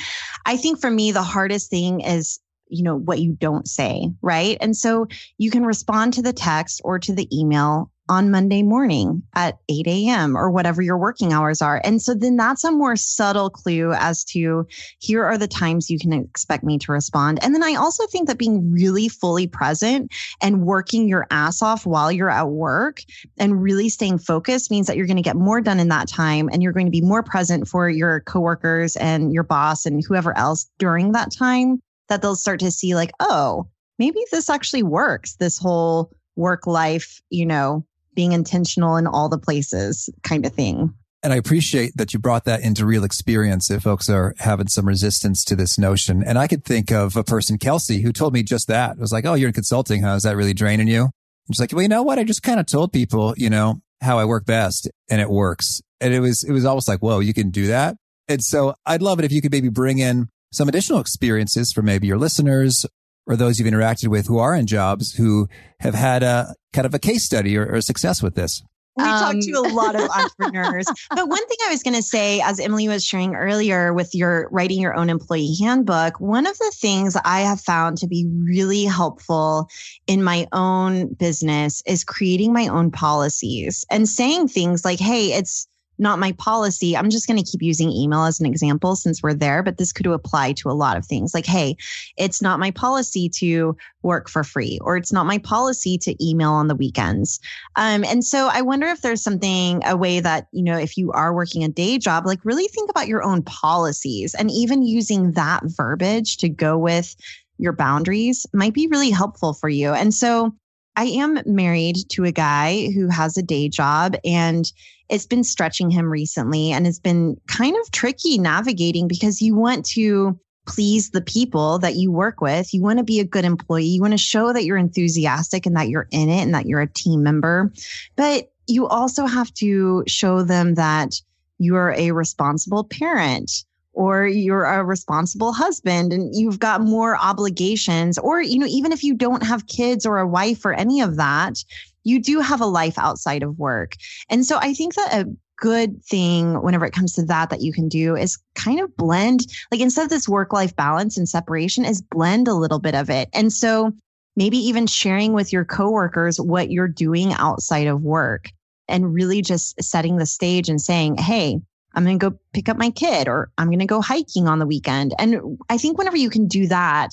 I 0.46 0.58
think 0.58 0.80
for 0.80 0.92
me, 0.92 1.12
the 1.12 1.24
hardest 1.24 1.70
thing 1.70 2.02
is 2.02 2.40
you 2.70 2.82
know 2.82 2.96
what 2.96 3.20
you 3.20 3.34
don't 3.34 3.68
say 3.68 4.10
right 4.22 4.58
and 4.60 4.76
so 4.76 5.06
you 5.38 5.52
can 5.52 5.64
respond 5.64 6.14
to 6.14 6.24
the 6.24 6.34
text 6.34 6.82
or 6.84 6.98
to 6.98 7.14
the 7.14 7.28
email 7.38 7.92
on 8.10 8.32
Monday 8.32 8.64
morning 8.64 9.24
at 9.34 9.58
8 9.70 9.88
a.m. 9.88 10.38
or 10.38 10.52
whatever 10.52 10.82
your 10.82 10.98
working 10.98 11.32
hours 11.32 11.62
are. 11.62 11.80
And 11.84 12.02
so 12.02 12.14
then 12.14 12.36
that's 12.36 12.64
a 12.64 12.72
more 12.72 12.96
subtle 12.96 13.50
clue 13.50 13.94
as 13.94 14.26
to 14.26 14.68
here 15.00 15.24
are 15.24 15.38
the 15.38 15.48
times 15.48 15.90
you 15.90 15.98
can 15.98 16.12
expect 16.12 16.64
me 16.64 16.78
to 16.80 16.92
respond. 16.92 17.40
And 17.42 17.56
then 17.56 17.64
I 17.64 17.76
also 17.76 18.06
think 18.08 18.28
that 18.28 18.38
being 18.38 18.72
really 18.72 19.08
fully 19.08 19.48
present 19.48 20.12
and 20.42 20.66
working 20.66 21.08
your 21.08 21.26
ass 21.32 21.62
off 21.62 21.86
while 21.86 22.12
you're 22.12 22.30
at 22.30 22.50
work 22.50 23.02
and 23.38 23.62
really 23.62 23.88
staying 23.88 24.20
focused 24.20 24.70
means 24.70 24.88
that 24.88 24.98
you're 24.98 25.08
going 25.08 25.16
to 25.16 25.24
get 25.24 25.38
more 25.38 25.62
done 25.62 25.80
in 25.80 25.88
that 25.90 26.10
time 26.10 26.50
and 26.52 26.62
you're 26.62 26.74
going 26.74 26.88
to 26.88 26.92
be 26.92 27.02
more 27.02 27.24
present 27.24 27.68
for 27.68 27.90
your 27.90 28.20
coworkers 28.22 28.98
and 28.98 29.34
your 29.34 29.44
boss 29.44 29.86
and 29.86 30.04
whoever 30.06 30.38
else 30.38 30.70
during 30.78 31.14
that 31.14 31.32
time 31.32 31.82
that 32.10 32.22
they'll 32.22 32.36
start 32.36 32.60
to 32.60 32.72
see 32.72 32.96
like, 32.96 33.12
oh, 33.22 33.66
maybe 33.98 34.20
this 34.32 34.50
actually 34.50 34.84
works. 34.84 35.36
This 35.36 35.58
whole 35.58 36.12
work 36.36 36.68
life, 36.68 37.22
you 37.30 37.46
know, 37.46 37.86
being 38.16 38.32
intentional 38.32 38.98
in 38.98 39.08
all 39.08 39.30
the 39.30 39.38
places 39.38 40.10
kind 40.24 40.46
of 40.46 40.54
thing. 40.54 40.94
And 41.22 41.32
I 41.32 41.38
appreciate 41.38 41.96
that 41.96 42.14
you 42.14 42.20
brought 42.20 42.44
that 42.46 42.62
into 42.62 42.86
real 42.86 43.06
experience 43.06 43.72
if 43.72 43.84
folks 43.84 44.10
are 44.10 44.36
having 44.40 44.68
some 44.68 44.86
resistance 44.86 45.46
to 45.46 45.56
this 45.56 45.80
notion. 45.80 46.22
And 46.22 46.38
I 46.38 46.48
could 46.48 46.66
think 46.66 46.92
of 46.92 47.16
a 47.16 47.24
person, 47.24 47.58
Kelsey, 47.58 48.02
who 48.02 48.12
told 48.12 48.34
me 48.34 48.44
just 48.44 48.68
that. 48.68 48.98
It 48.98 49.00
was 49.00 49.14
like, 49.14 49.26
Oh, 49.26 49.34
you're 49.34 49.48
in 49.48 49.54
consulting, 49.54 50.02
huh? 50.02 50.16
Is 50.16 50.24
that 50.24 50.36
really 50.36 50.54
draining 50.54 50.90
you? 50.90 51.10
And 51.48 51.56
she's 51.56 51.60
like, 51.60 51.72
well, 51.74 51.82
you 51.82 51.88
know 51.90 52.04
what? 52.04 52.20
I 52.20 52.24
just 52.24 52.44
kind 52.44 52.60
of 52.60 52.66
told 52.66 52.94
people, 52.94 53.34
you 53.38 53.50
know, 53.50 53.82
how 54.02 54.18
I 54.18 54.26
work 54.26 54.46
best 54.46 54.90
and 55.10 55.22
it 55.22 55.30
works. 55.30 55.82
And 56.00 56.14
it 56.14 56.20
was, 56.20 56.44
it 56.44 56.52
was 56.52 56.66
almost 56.66 56.88
like, 56.88 57.00
whoa, 57.00 57.20
you 57.20 57.34
can 57.34 57.50
do 57.50 57.68
that. 57.68 57.96
And 58.28 58.44
so 58.44 58.76
I'd 58.86 59.02
love 59.02 59.20
it 59.20 59.26
if 59.26 59.32
you 59.32 59.42
could 59.42 59.52
maybe 59.52 59.70
bring 59.70 60.00
in 60.00 60.30
some 60.52 60.70
additional 60.70 61.00
experiences 61.00 61.74
for 61.74 61.82
maybe 61.82 62.08
your 62.08 62.18
listeners 62.18 62.86
or 63.26 63.36
those 63.36 63.60
you've 63.60 63.72
interacted 63.72 64.08
with 64.08 64.28
who 64.28 64.38
are 64.38 64.56
in 64.56 64.68
jobs 64.68 65.14
who 65.14 65.48
have 65.80 65.96
had 65.96 66.24
a 66.24 66.56
kind 66.74 66.86
of 66.86 66.94
a 66.94 67.00
case 67.00 67.24
study 67.24 67.58
or, 67.58 67.66
or 67.66 67.82
success 67.82 68.22
with 68.22 68.36
this? 68.36 68.62
We 68.96 69.04
um, 69.04 69.20
talked 69.20 69.42
to 69.42 69.52
a 69.54 69.74
lot 69.74 69.96
of 69.96 70.10
entrepreneurs. 70.16 70.86
but 71.10 71.28
one 71.28 71.48
thing 71.48 71.58
I 71.66 71.72
was 71.72 71.82
going 71.82 71.96
to 71.96 72.04
say, 72.04 72.42
as 72.42 72.60
Emily 72.60 72.88
was 72.88 73.04
sharing 73.04 73.36
earlier 73.36 73.94
with 73.94 74.14
your 74.14 74.48
writing 74.52 74.80
your 74.80 74.94
own 74.94 75.10
employee 75.10 75.56
handbook, 75.60 76.20
one 76.20 76.46
of 76.46 76.58
the 76.58 76.72
things 76.76 77.18
I 77.26 77.42
have 77.42 77.60
found 77.60 77.98
to 78.00 78.08
be 78.08 78.28
really 78.28 78.86
helpful 78.86 79.68
in 80.06 80.24
my 80.24 80.48
own 80.52 81.14
business 81.14 81.82
is 81.88 82.04
creating 82.04 82.54
my 82.54 82.68
own 82.68 82.92
policies 82.92 83.84
and 83.90 84.08
saying 84.08 84.50
things 84.50 84.86
like, 84.86 85.00
hey, 85.00 85.34
it's 85.34 85.68
not 86.04 86.20
my 86.20 86.34
policy. 86.34 86.96
I'm 86.96 87.10
just 87.10 87.26
going 87.26 87.44
to 87.44 87.52
keep 87.52 87.64
using 87.64 87.92
email 87.92 88.26
as 88.26 88.40
an 88.40 88.46
example 88.46 88.96
since 88.96 89.24
we're 89.24 89.34
there, 89.34 89.64
but 89.64 89.80
this 89.80 89.92
could 89.92 90.06
apply 90.06 90.54
to 90.54 90.70
a 90.70 90.72
lot 90.72 90.98
of 90.98 91.06
things 91.06 91.34
like, 91.34 91.48
hey, 91.48 91.76
it's 92.18 92.42
not 92.42 92.60
my 92.60 92.70
policy 92.70 93.28
to 93.30 93.76
work 94.04 94.30
for 94.30 94.44
free, 94.44 94.78
or 94.82 94.98
it's 94.98 95.12
not 95.12 95.26
my 95.26 95.40
policy 95.40 95.98
to 95.98 96.16
email 96.24 96.52
on 96.52 96.68
the 96.68 96.76
weekends. 96.76 97.40
Um, 97.78 98.04
and 98.04 98.24
so 98.24 98.50
I 98.52 98.62
wonder 98.62 98.86
if 98.88 99.02
there's 99.02 99.24
something, 99.24 99.82
a 99.86 99.98
way 99.98 100.20
that, 100.20 100.48
you 100.52 100.62
know, 100.62 100.78
if 100.78 100.98
you 100.98 101.12
are 101.14 101.34
working 101.34 101.64
a 101.64 101.70
day 101.70 101.98
job, 101.98 102.26
like 102.26 102.44
really 102.44 102.68
think 102.68 102.90
about 102.90 103.08
your 103.08 103.24
own 103.24 103.42
policies 103.42 104.36
and 104.36 104.52
even 104.52 104.84
using 104.84 105.32
that 105.32 105.64
verbiage 105.66 106.38
to 106.38 106.50
go 106.50 106.78
with 106.78 107.16
your 107.58 107.74
boundaries 107.74 108.46
might 108.54 108.74
be 108.74 108.88
really 108.88 109.10
helpful 109.10 109.54
for 109.54 109.70
you. 109.70 109.94
And 109.94 110.14
so 110.14 110.54
I 110.96 111.06
am 111.06 111.40
married 111.46 111.98
to 112.10 112.24
a 112.24 112.32
guy 112.32 112.92
who 112.92 113.08
has 113.08 113.38
a 113.38 113.44
day 113.44 113.70
job 113.70 114.16
and 114.24 114.72
it's 115.10 115.26
been 115.26 115.44
stretching 115.44 115.90
him 115.90 116.12
recently 116.12 116.72
and 116.72 116.88
it's 116.88 117.00
been 117.00 117.40
kind 117.48 117.76
of 117.78 117.92
tricky 117.92 118.38
navigating 118.38 119.08
because 119.08 119.42
you 119.42 119.56
want 119.56 119.86
to 119.88 120.40
please 120.66 121.10
the 121.10 121.22
people 121.22 121.80
that 121.80 121.96
you 121.96 122.12
work 122.12 122.40
with. 122.40 122.74
You 122.74 122.82
want 122.82 123.00
to 123.00 123.04
be 123.04 123.20
a 123.20 123.26
good 123.26 123.44
employee. 123.44 123.86
You 123.86 124.02
want 124.02 124.14
to 124.14 124.18
show 124.18 124.54
that 124.54 124.64
you're 124.64 124.78
enthusiastic 124.78 125.66
and 125.66 125.76
that 125.76 125.90
you're 125.90 126.08
in 126.12 126.30
it 126.30 126.42
and 126.42 126.54
that 126.54 126.66
you're 126.66 126.82
a 126.82 126.88
team 126.88 127.22
member. 127.22 127.72
But 128.16 128.52
you 128.68 128.88
also 128.88 129.26
have 129.26 129.54
to 129.56 130.04
show 130.08 130.42
them 130.42 130.76
that 130.76 131.16
you're 131.58 131.94
a 131.98 132.12
responsible 132.12 132.86
parent 132.86 133.66
or 133.94 134.26
you're 134.26 134.66
a 134.66 134.84
responsible 134.84 135.54
husband 135.54 136.12
and 136.12 136.36
you've 136.36 136.60
got 136.60 136.82
more 136.82 137.18
obligations 137.18 138.18
or 138.18 138.42
you 138.42 138.60
know 138.60 138.68
even 138.68 138.92
if 138.92 139.04
you 139.04 139.14
don't 139.14 139.44
have 139.44 139.68
kids 139.68 140.06
or 140.06 140.20
a 140.20 140.28
wife 140.28 140.66
or 140.66 140.74
any 140.74 141.02
of 141.02 141.16
that 141.16 141.64
you 142.04 142.20
do 142.20 142.42
have 142.42 142.60
a 142.60 142.66
life 142.66 142.98
outside 142.98 143.44
of 143.44 143.58
work. 143.58 143.96
And 144.30 144.46
so 144.46 144.58
i 144.58 144.74
think 144.74 144.96
that 144.96 145.14
a 145.14 145.30
good 145.58 146.04
thing 146.04 146.62
whenever 146.62 146.86
it 146.86 146.94
comes 146.94 147.14
to 147.14 147.24
that 147.24 147.50
that 147.50 147.62
you 147.62 147.72
can 147.72 147.88
do 147.88 148.18
is 148.18 148.38
kind 148.56 148.82
of 148.82 148.96
blend 148.98 149.42
like 149.72 149.80
instead 149.80 150.04
of 150.04 150.10
this 150.10 150.28
work 150.28 150.52
life 150.52 150.76
balance 150.76 151.18
and 151.18 151.30
separation 151.30 151.86
is 151.86 152.02
blend 152.02 152.48
a 152.48 152.54
little 152.54 152.80
bit 152.80 152.96
of 152.96 153.10
it. 153.10 153.30
And 153.34 153.54
so 153.54 153.94
maybe 154.36 154.58
even 154.58 154.88
sharing 154.88 155.34
with 155.34 155.54
your 155.54 155.64
coworkers 155.64 156.40
what 156.40 156.72
you're 156.72 156.88
doing 156.88 157.34
outside 157.34 157.88
of 157.88 158.02
work 158.02 158.50
and 158.88 159.14
really 159.14 159.42
just 159.42 159.82
setting 159.82 160.18
the 160.18 160.26
stage 160.26 160.70
and 160.70 160.82
saying, 160.82 161.18
Hey, 161.18 161.62
I'm 161.94 162.04
going 162.04 162.20
to 162.20 162.30
go 162.30 162.40
pick 162.54 162.70
up 162.70 162.78
my 162.78 162.90
kid 162.90 163.28
or 163.28 163.52
I'm 163.58 163.68
going 163.68 163.80
to 163.80 163.86
go 163.86 164.02
hiking 164.02 164.48
on 164.48 164.60
the 164.60 164.66
weekend. 164.66 165.14
And 165.20 165.60
I 165.70 165.78
think 165.78 165.98
whenever 165.98 166.18
you 166.18 166.30
can 166.30 166.48
do 166.48 166.68
that, 166.68 167.12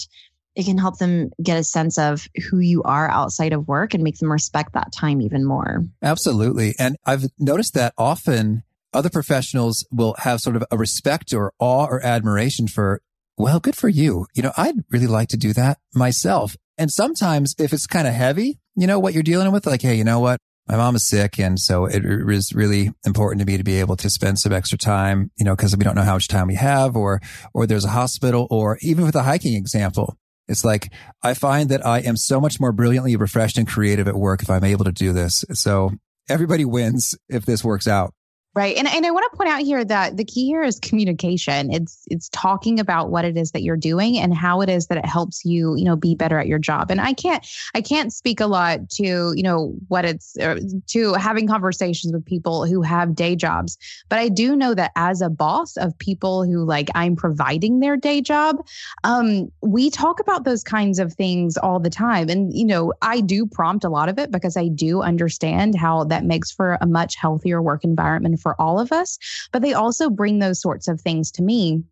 it 0.56 0.64
can 0.64 0.78
help 0.78 0.98
them 0.98 1.30
get 1.42 1.58
a 1.58 1.64
sense 1.64 1.98
of 1.98 2.26
who 2.48 2.58
you 2.58 2.82
are 2.82 3.08
outside 3.10 3.52
of 3.52 3.68
work 3.68 3.94
and 3.94 4.02
make 4.02 4.18
them 4.18 4.32
respect 4.32 4.72
that 4.72 4.92
time 4.92 5.20
even 5.20 5.44
more. 5.44 5.84
Absolutely. 6.02 6.74
And 6.78 6.96
I've 7.04 7.26
noticed 7.38 7.74
that 7.74 7.94
often 7.96 8.62
other 8.92 9.10
professionals 9.10 9.86
will 9.92 10.16
have 10.18 10.40
sort 10.40 10.56
of 10.56 10.64
a 10.70 10.76
respect 10.76 11.32
or 11.32 11.52
awe 11.58 11.86
or 11.86 12.04
admiration 12.04 12.66
for, 12.66 13.00
well, 13.36 13.60
good 13.60 13.76
for 13.76 13.88
you. 13.88 14.26
You 14.34 14.42
know, 14.42 14.52
I'd 14.56 14.84
really 14.90 15.06
like 15.06 15.28
to 15.28 15.36
do 15.36 15.52
that 15.52 15.78
myself. 15.94 16.56
And 16.76 16.90
sometimes 16.90 17.54
if 17.58 17.72
it's 17.72 17.86
kind 17.86 18.08
of 18.08 18.14
heavy, 18.14 18.58
you 18.74 18.86
know, 18.86 18.98
what 18.98 19.14
you're 19.14 19.22
dealing 19.22 19.52
with, 19.52 19.66
like, 19.66 19.82
hey, 19.82 19.94
you 19.94 20.04
know 20.04 20.20
what? 20.20 20.40
My 20.70 20.76
mom 20.76 20.94
is 20.94 21.04
sick. 21.04 21.40
And 21.40 21.59
so 21.59 21.87
it 21.87 22.24
was 22.24 22.52
really 22.54 22.92
important 23.04 23.40
to 23.40 23.46
me 23.46 23.56
to 23.56 23.64
be 23.64 23.80
able 23.80 23.96
to 23.96 24.09
spend 24.09 24.38
some 24.38 24.52
extra 24.52 24.78
time, 24.78 25.33
you 25.37 25.44
know, 25.44 25.56
cause 25.56 25.76
we 25.76 25.83
don't 25.83 25.96
know 25.96 26.02
how 26.02 26.14
much 26.14 26.28
time 26.28 26.46
we 26.46 26.54
have 26.54 26.94
or, 26.94 27.20
or 27.52 27.66
there's 27.66 27.85
a 27.85 27.88
hospital 27.88 28.46
or 28.50 28.78
even 28.80 29.04
with 29.04 29.16
a 29.16 29.24
hiking 29.24 29.56
example. 29.56 30.16
It's 30.46 30.64
like 30.64 30.92
I 31.24 31.35
find 31.35 31.70
that 31.70 31.85
I 31.85 31.98
am 31.98 32.16
so 32.16 32.40
much 32.40 32.61
more 32.61 32.70
brilliantly 32.70 33.16
refreshed 33.16 33.59
and 33.59 33.66
creative 33.66 34.06
at 34.06 34.14
work 34.14 34.42
if 34.42 34.50
I'm 34.50 34.62
able 34.62 34.85
to 34.85 34.92
do 34.92 35.12
this. 35.12 35.44
So 35.54 35.90
everybody 36.28 36.64
wins 36.64 37.16
if 37.28 37.44
this 37.44 37.64
works 37.64 37.88
out. 37.88 38.14
Right. 38.52 38.76
And, 38.76 38.88
and 38.88 39.06
I 39.06 39.12
want 39.12 39.30
to 39.30 39.36
point 39.36 39.48
out 39.48 39.60
here 39.60 39.84
that 39.84 40.16
the 40.16 40.24
key 40.24 40.46
here 40.46 40.64
is 40.64 40.80
communication. 40.80 41.72
It's 41.72 42.02
it's 42.10 42.28
talking 42.30 42.80
about 42.80 43.08
what 43.08 43.24
it 43.24 43.36
is 43.36 43.52
that 43.52 43.62
you're 43.62 43.76
doing 43.76 44.18
and 44.18 44.34
how 44.34 44.60
it 44.60 44.68
is 44.68 44.88
that 44.88 44.98
it 44.98 45.06
helps 45.06 45.44
you, 45.44 45.76
you 45.76 45.84
know, 45.84 45.94
be 45.94 46.16
better 46.16 46.36
at 46.36 46.48
your 46.48 46.58
job. 46.58 46.90
And 46.90 47.00
I 47.00 47.12
can't 47.12 47.46
I 47.76 47.80
can't 47.80 48.12
speak 48.12 48.40
a 48.40 48.48
lot 48.48 48.90
to, 48.90 49.32
you 49.36 49.42
know, 49.44 49.76
what 49.86 50.04
it's 50.04 50.36
uh, 50.36 50.58
to 50.88 51.14
having 51.14 51.46
conversations 51.46 52.12
with 52.12 52.24
people 52.26 52.66
who 52.66 52.82
have 52.82 53.14
day 53.14 53.36
jobs, 53.36 53.78
but 54.08 54.18
I 54.18 54.28
do 54.28 54.56
know 54.56 54.74
that 54.74 54.90
as 54.96 55.20
a 55.22 55.30
boss 55.30 55.76
of 55.76 55.96
people 55.98 56.42
who 56.42 56.64
like 56.64 56.88
I'm 56.96 57.14
providing 57.14 57.78
their 57.78 57.96
day 57.96 58.20
job, 58.20 58.66
um 59.04 59.52
we 59.62 59.90
talk 59.90 60.18
about 60.18 60.42
those 60.42 60.64
kinds 60.64 60.98
of 60.98 61.12
things 61.12 61.56
all 61.56 61.78
the 61.78 61.88
time. 61.88 62.28
And 62.28 62.52
you 62.52 62.64
know, 62.64 62.94
I 63.00 63.20
do 63.20 63.46
prompt 63.46 63.84
a 63.84 63.88
lot 63.88 64.08
of 64.08 64.18
it 64.18 64.32
because 64.32 64.56
I 64.56 64.66
do 64.66 65.02
understand 65.02 65.76
how 65.76 66.02
that 66.04 66.24
makes 66.24 66.50
for 66.50 66.78
a 66.80 66.86
much 66.88 67.14
healthier 67.14 67.62
work 67.62 67.84
environment 67.84 68.39
for 68.40 68.61
all 68.61 68.81
of 68.81 68.92
us, 68.92 69.18
but 69.53 69.62
they 69.62 69.72
also 69.72 70.11
bring 70.11 70.38
those 70.38 70.61
sorts 70.61 70.88
of 70.88 71.00
things 71.00 71.31
to 71.33 71.42
me. 71.42 71.83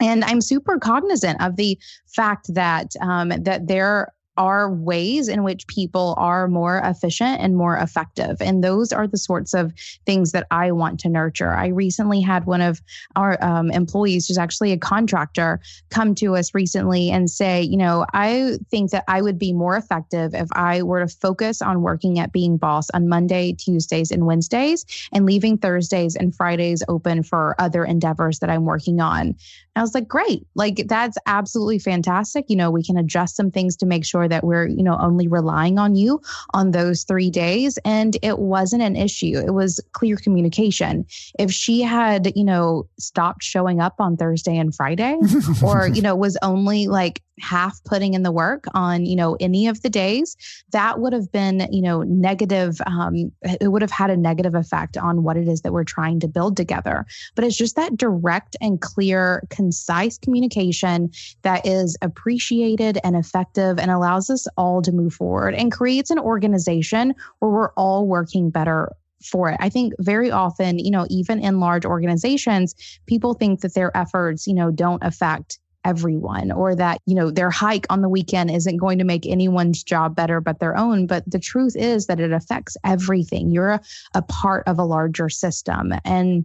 And 0.00 0.24
I'm 0.24 0.40
super 0.40 0.78
cognizant 0.78 1.42
of 1.42 1.56
the 1.56 1.78
fact 2.06 2.54
that 2.54 2.92
um, 3.00 3.30
that 3.30 3.66
there 3.66 4.12
are 4.38 4.72
ways 4.72 5.28
in 5.28 5.42
which 5.42 5.66
people 5.66 6.14
are 6.16 6.48
more 6.48 6.80
efficient 6.84 7.40
and 7.40 7.56
more 7.56 7.76
effective. 7.76 8.36
And 8.40 8.64
those 8.64 8.92
are 8.92 9.06
the 9.06 9.18
sorts 9.18 9.52
of 9.52 9.74
things 10.06 10.32
that 10.32 10.46
I 10.50 10.72
want 10.72 11.00
to 11.00 11.08
nurture. 11.10 11.52
I 11.52 11.66
recently 11.66 12.20
had 12.20 12.46
one 12.46 12.62
of 12.62 12.80
our 13.16 13.36
um, 13.44 13.70
employees, 13.72 14.26
who's 14.26 14.38
actually 14.38 14.72
a 14.72 14.78
contractor, 14.78 15.60
come 15.90 16.14
to 16.14 16.36
us 16.36 16.54
recently 16.54 17.10
and 17.10 17.28
say, 17.28 17.62
you 17.62 17.76
know, 17.76 18.06
I 18.14 18.58
think 18.70 18.92
that 18.92 19.04
I 19.08 19.20
would 19.20 19.38
be 19.38 19.52
more 19.52 19.76
effective 19.76 20.34
if 20.34 20.48
I 20.52 20.82
were 20.82 21.04
to 21.04 21.08
focus 21.08 21.60
on 21.60 21.82
working 21.82 22.20
at 22.20 22.32
being 22.32 22.56
boss 22.56 22.88
on 22.94 23.08
Monday, 23.08 23.52
Tuesdays, 23.52 24.12
and 24.12 24.24
Wednesdays, 24.24 24.86
and 25.12 25.26
leaving 25.26 25.58
Thursdays 25.58 26.14
and 26.14 26.34
Fridays 26.34 26.84
open 26.86 27.24
for 27.24 27.56
other 27.58 27.84
endeavors 27.84 28.38
that 28.38 28.50
I'm 28.50 28.64
working 28.64 29.00
on. 29.00 29.34
I 29.74 29.80
was 29.80 29.94
like, 29.94 30.08
great. 30.08 30.46
Like, 30.54 30.84
that's 30.88 31.16
absolutely 31.26 31.78
fantastic. 31.78 32.46
You 32.48 32.56
know, 32.56 32.70
we 32.70 32.82
can 32.82 32.96
adjust 32.96 33.36
some 33.36 33.50
things 33.50 33.76
to 33.76 33.86
make 33.86 34.04
sure 34.04 34.27
that 34.28 34.44
we're, 34.44 34.66
you 34.66 34.82
know, 34.82 34.96
only 35.00 35.28
relying 35.28 35.78
on 35.78 35.94
you 35.94 36.20
on 36.54 36.70
those 36.70 37.04
three 37.04 37.30
days. 37.30 37.78
And 37.84 38.16
it 38.22 38.38
wasn't 38.38 38.82
an 38.82 38.96
issue. 38.96 39.42
It 39.44 39.52
was 39.54 39.80
clear 39.92 40.16
communication. 40.16 41.06
If 41.38 41.50
she 41.50 41.82
had, 41.82 42.32
you 42.36 42.44
know, 42.44 42.88
stopped 42.98 43.42
showing 43.42 43.80
up 43.80 43.96
on 43.98 44.16
Thursday 44.16 44.56
and 44.56 44.74
Friday, 44.74 45.18
or, 45.62 45.88
you 45.88 46.02
know, 46.02 46.14
was 46.14 46.36
only 46.42 46.86
like 46.86 47.22
half 47.40 47.82
putting 47.84 48.14
in 48.14 48.22
the 48.22 48.32
work 48.32 48.64
on 48.74 49.06
you 49.06 49.16
know 49.16 49.36
any 49.40 49.66
of 49.66 49.82
the 49.82 49.88
days 49.88 50.36
that 50.72 51.00
would 51.00 51.12
have 51.12 51.30
been 51.32 51.66
you 51.70 51.82
know 51.82 52.02
negative 52.02 52.80
um, 52.86 53.32
it 53.60 53.70
would 53.70 53.82
have 53.82 53.90
had 53.90 54.10
a 54.10 54.16
negative 54.16 54.54
effect 54.54 54.96
on 54.96 55.22
what 55.22 55.36
it 55.36 55.48
is 55.48 55.62
that 55.62 55.72
we're 55.72 55.84
trying 55.84 56.20
to 56.20 56.28
build 56.28 56.56
together 56.56 57.06
but 57.34 57.44
it's 57.44 57.56
just 57.56 57.76
that 57.76 57.96
direct 57.96 58.56
and 58.60 58.80
clear 58.80 59.42
concise 59.50 60.18
communication 60.18 61.10
that 61.42 61.64
is 61.66 61.96
appreciated 62.02 62.98
and 63.04 63.16
effective 63.16 63.78
and 63.78 63.90
allows 63.90 64.17
us 64.18 64.46
all 64.56 64.82
to 64.82 64.92
move 64.92 65.14
forward 65.14 65.54
and 65.54 65.72
creates 65.72 66.10
an 66.10 66.18
organization 66.18 67.14
where 67.38 67.50
we're 67.50 67.72
all 67.72 68.06
working 68.06 68.50
better 68.50 68.90
for 69.24 69.50
it. 69.50 69.56
I 69.60 69.68
think 69.68 69.94
very 69.98 70.30
often, 70.30 70.78
you 70.78 70.90
know, 70.90 71.06
even 71.10 71.40
in 71.40 71.60
large 71.60 71.84
organizations, 71.84 72.74
people 73.06 73.34
think 73.34 73.60
that 73.60 73.74
their 73.74 73.96
efforts, 73.96 74.46
you 74.46 74.54
know, 74.54 74.70
don't 74.70 75.02
affect 75.02 75.58
everyone 75.84 76.50
or 76.50 76.74
that 76.74 77.00
you 77.06 77.14
know 77.14 77.30
their 77.30 77.50
hike 77.50 77.86
on 77.88 78.02
the 78.02 78.08
weekend 78.08 78.50
isn't 78.50 78.76
going 78.76 78.98
to 78.98 79.04
make 79.04 79.24
anyone's 79.24 79.82
job 79.82 80.14
better 80.14 80.40
but 80.40 80.58
their 80.60 80.76
own. 80.76 81.06
But 81.06 81.28
the 81.30 81.38
truth 81.38 81.76
is 81.76 82.06
that 82.06 82.20
it 82.20 82.32
affects 82.32 82.76
everything. 82.84 83.50
You're 83.50 83.70
a, 83.70 83.80
a 84.14 84.22
part 84.22 84.66
of 84.66 84.78
a 84.78 84.84
larger 84.84 85.28
system. 85.28 85.94
And 86.04 86.44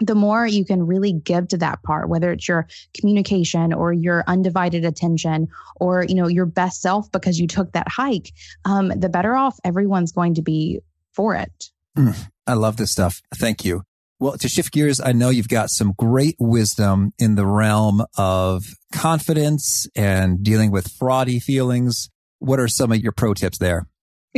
the 0.00 0.14
more 0.14 0.46
you 0.46 0.64
can 0.64 0.86
really 0.86 1.12
give 1.12 1.48
to 1.48 1.56
that 1.56 1.82
part 1.82 2.08
whether 2.08 2.32
it's 2.32 2.48
your 2.48 2.66
communication 2.94 3.72
or 3.72 3.92
your 3.92 4.24
undivided 4.26 4.84
attention 4.84 5.48
or 5.76 6.04
you 6.04 6.14
know 6.14 6.28
your 6.28 6.46
best 6.46 6.80
self 6.80 7.10
because 7.12 7.38
you 7.38 7.46
took 7.46 7.72
that 7.72 7.88
hike 7.88 8.32
um, 8.64 8.88
the 8.88 9.08
better 9.08 9.36
off 9.36 9.58
everyone's 9.64 10.12
going 10.12 10.34
to 10.34 10.42
be 10.42 10.80
for 11.12 11.34
it 11.34 11.70
mm, 11.96 12.16
i 12.46 12.54
love 12.54 12.76
this 12.76 12.92
stuff 12.92 13.20
thank 13.36 13.64
you 13.64 13.82
well, 14.20 14.36
to 14.36 14.48
shift 14.48 14.72
gears, 14.72 15.00
I 15.00 15.12
know 15.12 15.30
you've 15.30 15.48
got 15.48 15.70
some 15.70 15.92
great 15.96 16.34
wisdom 16.40 17.12
in 17.20 17.36
the 17.36 17.46
realm 17.46 18.04
of 18.16 18.64
confidence 18.92 19.86
and 19.94 20.42
dealing 20.42 20.72
with 20.72 20.88
fraudy 20.88 21.40
feelings. 21.40 22.10
What 22.40 22.58
are 22.58 22.66
some 22.66 22.90
of 22.90 22.98
your 22.98 23.12
pro 23.12 23.32
tips 23.32 23.58
there? 23.58 23.86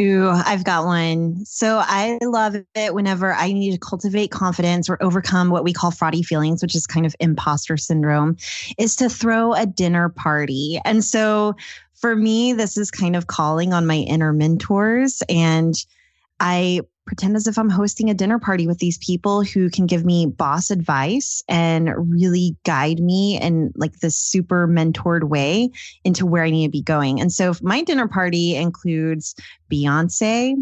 Ooh, 0.01 0.31
I've 0.31 0.65
got 0.65 0.87
one. 0.87 1.45
So 1.45 1.79
I 1.83 2.19
love 2.23 2.57
it 2.75 2.95
whenever 2.95 3.35
I 3.35 3.53
need 3.53 3.73
to 3.73 3.79
cultivate 3.79 4.31
confidence 4.31 4.89
or 4.89 4.97
overcome 5.03 5.51
what 5.51 5.63
we 5.63 5.75
call 5.75 5.91
fraudy 5.91 6.25
feelings, 6.25 6.63
which 6.63 6.75
is 6.75 6.87
kind 6.87 7.05
of 7.05 7.15
imposter 7.21 7.77
syndrome, 7.77 8.37
is 8.79 8.97
to 8.97 9.11
throw 9.11 9.53
a 9.53 9.67
dinner 9.67 10.09
party. 10.09 10.81
And 10.87 11.05
so 11.05 11.55
for 11.93 12.17
me, 12.17 12.55
this 12.55 12.79
is 12.79 12.91
kind 12.91 13.15
of 13.15 13.27
calling 13.27 13.75
on 13.75 13.87
my 13.87 13.97
inner 13.97 14.33
mentors 14.33 15.23
and 15.29 15.75
I 16.41 16.81
pretend 17.07 17.37
as 17.37 17.47
if 17.47 17.59
I'm 17.59 17.69
hosting 17.69 18.09
a 18.09 18.15
dinner 18.15 18.39
party 18.39 18.67
with 18.67 18.79
these 18.79 18.99
people 18.99 19.43
who 19.43 19.69
can 19.69 19.87
give 19.87 20.05
me 20.05 20.27
boss 20.27 20.71
advice 20.71 21.43
and 21.49 21.93
really 21.97 22.57
guide 22.65 23.01
me 23.01 23.39
in 23.41 23.73
like 23.75 23.99
this 23.99 24.17
super 24.17 24.69
mentored 24.69 25.25
way 25.25 25.71
into 26.05 26.25
where 26.25 26.45
I 26.45 26.51
need 26.51 26.67
to 26.67 26.71
be 26.71 26.83
going. 26.83 27.21
And 27.21 27.33
so 27.33 27.51
if 27.51 27.63
my 27.63 27.83
dinner 27.83 28.07
party 28.07 28.55
includes 28.55 29.35
Beyonce, 29.71 30.55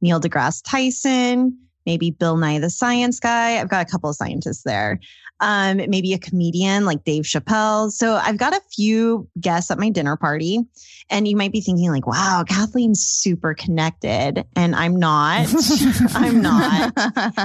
Neil 0.00 0.20
deGrasse 0.20 0.62
Tyson, 0.64 1.58
maybe 1.86 2.10
Bill 2.10 2.36
Nye 2.36 2.58
the 2.58 2.70
Science 2.70 3.20
Guy. 3.20 3.58
I've 3.58 3.68
got 3.68 3.86
a 3.86 3.90
couple 3.90 4.10
of 4.10 4.16
scientists 4.16 4.64
there 4.64 5.00
um, 5.40 5.76
maybe 5.88 6.14
a 6.14 6.18
comedian 6.18 6.84
like 6.84 7.04
Dave 7.04 7.24
Chappelle. 7.24 7.90
So 7.90 8.14
I've 8.14 8.38
got 8.38 8.54
a 8.54 8.60
few 8.74 9.28
guests 9.40 9.70
at 9.70 9.78
my 9.78 9.90
dinner 9.90 10.16
party. 10.16 10.60
And 11.08 11.28
you 11.28 11.36
might 11.36 11.52
be 11.52 11.60
thinking, 11.60 11.90
like, 11.90 12.06
wow, 12.06 12.44
Kathleen's 12.48 13.00
super 13.00 13.54
connected. 13.54 14.44
And 14.56 14.74
I'm 14.74 14.96
not. 14.96 15.46
I'm 16.14 16.40
not. 16.40 16.92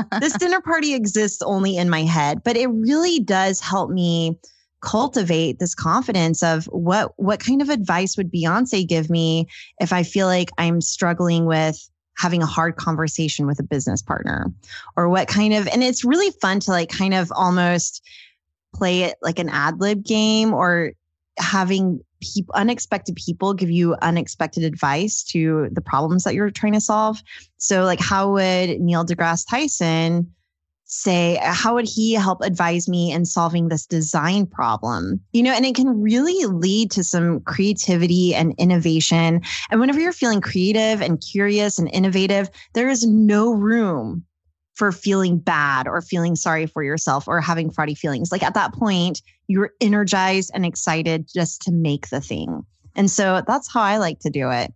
this 0.19 0.33
dinner 0.33 0.61
party 0.61 0.93
exists 0.93 1.41
only 1.41 1.77
in 1.77 1.89
my 1.89 2.03
head, 2.03 2.43
but 2.43 2.57
it 2.57 2.67
really 2.67 3.19
does 3.19 3.59
help 3.59 3.91
me 3.91 4.39
cultivate 4.81 5.59
this 5.59 5.75
confidence 5.75 6.41
of 6.41 6.65
what 6.65 7.13
what 7.17 7.39
kind 7.39 7.61
of 7.61 7.69
advice 7.69 8.17
would 8.17 8.31
Beyonce 8.31 8.87
give 8.87 9.11
me 9.11 9.45
if 9.79 9.93
I 9.93 10.01
feel 10.01 10.25
like 10.25 10.49
I'm 10.57 10.81
struggling 10.81 11.45
with 11.45 11.87
having 12.21 12.43
a 12.43 12.45
hard 12.45 12.75
conversation 12.75 13.47
with 13.47 13.59
a 13.59 13.63
business 13.63 14.03
partner 14.03 14.45
or 14.95 15.09
what 15.09 15.27
kind 15.27 15.55
of 15.55 15.67
and 15.67 15.81
it's 15.81 16.05
really 16.05 16.29
fun 16.39 16.59
to 16.59 16.69
like 16.69 16.87
kind 16.87 17.15
of 17.15 17.31
almost 17.35 18.07
play 18.75 19.01
it 19.01 19.15
like 19.23 19.39
an 19.39 19.49
ad 19.49 19.81
lib 19.81 20.03
game 20.03 20.53
or 20.53 20.91
having 21.39 21.99
people, 22.21 22.53
unexpected 22.53 23.15
people 23.15 23.55
give 23.55 23.71
you 23.71 23.95
unexpected 24.03 24.63
advice 24.63 25.23
to 25.23 25.67
the 25.71 25.81
problems 25.81 26.23
that 26.23 26.35
you're 26.35 26.51
trying 26.51 26.73
to 26.73 26.81
solve. 26.81 27.23
So, 27.57 27.85
like, 27.85 27.99
how 27.99 28.33
would 28.33 28.79
Neil 28.79 29.03
deGrasse 29.03 29.49
Tyson 29.49 30.31
say, 30.91 31.39
how 31.41 31.73
would 31.73 31.87
he 31.87 32.13
help 32.13 32.41
advise 32.41 32.89
me 32.89 33.11
in 33.11 33.25
solving 33.25 33.69
this 33.69 33.85
design 33.85 34.45
problem? 34.45 35.21
You 35.31 35.43
know, 35.43 35.53
and 35.53 35.65
it 35.65 35.73
can 35.73 36.01
really 36.01 36.45
lead 36.45 36.91
to 36.91 37.03
some 37.03 37.39
creativity 37.41 38.35
and 38.35 38.53
innovation. 38.57 39.41
And 39.69 39.79
whenever 39.79 39.99
you're 39.99 40.11
feeling 40.11 40.41
creative 40.41 41.01
and 41.01 41.21
curious 41.21 41.79
and 41.79 41.89
innovative, 41.93 42.49
there 42.73 42.89
is 42.89 43.05
no 43.05 43.53
room 43.53 44.25
for 44.73 44.91
feeling 44.91 45.37
bad 45.37 45.87
or 45.87 46.01
feeling 46.01 46.35
sorry 46.35 46.65
for 46.65 46.83
yourself 46.83 47.27
or 47.27 47.39
having 47.39 47.69
fraudy 47.69 47.97
feelings. 47.97 48.31
Like 48.31 48.43
at 48.43 48.53
that 48.55 48.73
point, 48.73 49.21
you're 49.47 49.71
energized 49.79 50.51
and 50.53 50.65
excited 50.65 51.27
just 51.33 51.61
to 51.63 51.71
make 51.71 52.09
the 52.09 52.21
thing. 52.21 52.65
And 52.95 53.09
so 53.09 53.41
that's 53.47 53.71
how 53.71 53.81
I 53.81 53.97
like 53.97 54.19
to 54.19 54.29
do 54.29 54.49
it. 54.51 54.73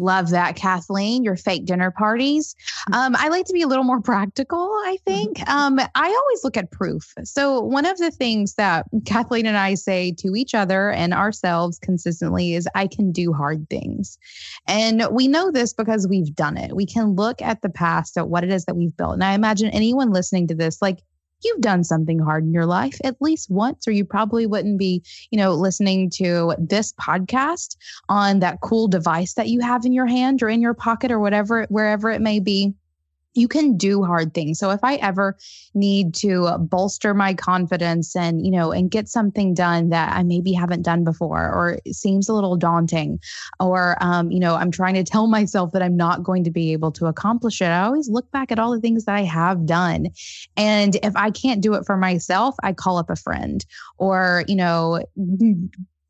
Love 0.00 0.30
that, 0.30 0.56
Kathleen. 0.56 1.22
Your 1.22 1.36
fake 1.36 1.66
dinner 1.66 1.92
parties. 1.92 2.56
Mm. 2.90 2.96
Um, 2.96 3.16
I 3.16 3.28
like 3.28 3.46
to 3.46 3.52
be 3.52 3.62
a 3.62 3.68
little 3.68 3.84
more 3.84 4.00
practical, 4.00 4.58
I 4.84 4.98
think. 5.06 5.38
Mm-hmm. 5.38 5.56
Um, 5.56 5.78
I 5.94 6.08
always 6.08 6.42
look 6.42 6.56
at 6.56 6.70
proof. 6.72 7.12
So, 7.22 7.60
one 7.60 7.86
of 7.86 7.98
the 7.98 8.10
things 8.10 8.54
that 8.54 8.86
Kathleen 9.04 9.46
and 9.46 9.56
I 9.56 9.74
say 9.74 10.12
to 10.18 10.34
each 10.34 10.52
other 10.52 10.90
and 10.90 11.14
ourselves 11.14 11.78
consistently 11.78 12.54
is, 12.54 12.66
I 12.74 12.88
can 12.88 13.12
do 13.12 13.32
hard 13.32 13.70
things. 13.70 14.18
And 14.66 15.06
we 15.12 15.28
know 15.28 15.52
this 15.52 15.72
because 15.72 16.08
we've 16.08 16.34
done 16.34 16.56
it. 16.56 16.74
We 16.74 16.86
can 16.86 17.14
look 17.14 17.40
at 17.40 17.62
the 17.62 17.70
past, 17.70 18.18
at 18.18 18.28
what 18.28 18.42
it 18.42 18.50
is 18.50 18.64
that 18.64 18.76
we've 18.76 18.96
built. 18.96 19.14
And 19.14 19.24
I 19.24 19.34
imagine 19.34 19.70
anyone 19.70 20.12
listening 20.12 20.48
to 20.48 20.54
this, 20.56 20.82
like, 20.82 20.98
you've 21.42 21.60
done 21.60 21.84
something 21.84 22.18
hard 22.18 22.44
in 22.44 22.52
your 22.52 22.66
life 22.66 22.98
at 23.04 23.16
least 23.20 23.50
once, 23.50 23.86
or 23.86 23.90
you 23.90 24.04
probably 24.04 24.46
wouldn't 24.46 24.78
be, 24.78 25.02
you 25.30 25.38
know, 25.38 25.52
listening 25.54 26.10
to 26.10 26.54
this 26.58 26.92
podcast 26.94 27.76
on 28.08 28.40
that 28.40 28.60
cool 28.60 28.88
device 28.88 29.34
that 29.34 29.48
you 29.48 29.60
have 29.60 29.84
in 29.84 29.92
your 29.92 30.06
hand 30.06 30.42
or 30.42 30.48
in 30.48 30.60
your 30.60 30.74
pocket 30.74 31.10
or 31.10 31.18
whatever, 31.18 31.66
wherever 31.68 32.10
it 32.10 32.20
may 32.20 32.40
be 32.40 32.74
you 33.34 33.48
can 33.48 33.76
do 33.76 34.02
hard 34.02 34.32
things. 34.32 34.58
So 34.58 34.70
if 34.70 34.80
I 34.82 34.96
ever 34.96 35.36
need 35.74 36.14
to 36.16 36.56
bolster 36.58 37.14
my 37.14 37.34
confidence 37.34 38.14
and, 38.16 38.44
you 38.44 38.52
know, 38.52 38.72
and 38.72 38.90
get 38.90 39.08
something 39.08 39.54
done 39.54 39.90
that 39.90 40.16
I 40.16 40.22
maybe 40.22 40.52
haven't 40.52 40.82
done 40.82 41.04
before 41.04 41.42
or 41.42 41.78
seems 41.92 42.28
a 42.28 42.34
little 42.34 42.56
daunting 42.56 43.20
or 43.60 43.96
um, 44.00 44.30
you 44.30 44.40
know, 44.40 44.54
I'm 44.54 44.70
trying 44.70 44.94
to 44.94 45.04
tell 45.04 45.26
myself 45.26 45.72
that 45.72 45.82
I'm 45.82 45.96
not 45.96 46.22
going 46.22 46.44
to 46.44 46.50
be 46.50 46.72
able 46.72 46.92
to 46.92 47.06
accomplish 47.06 47.60
it, 47.60 47.66
I 47.66 47.84
always 47.84 48.08
look 48.08 48.30
back 48.30 48.52
at 48.52 48.58
all 48.58 48.72
the 48.72 48.80
things 48.80 49.04
that 49.04 49.14
I 49.14 49.22
have 49.22 49.66
done. 49.66 50.08
And 50.56 50.96
if 51.02 51.16
I 51.16 51.30
can't 51.30 51.60
do 51.60 51.74
it 51.74 51.84
for 51.84 51.96
myself, 51.96 52.54
I 52.62 52.72
call 52.72 52.98
up 52.98 53.10
a 53.10 53.16
friend 53.16 53.64
or, 53.98 54.44
you 54.46 54.56
know, 54.56 55.04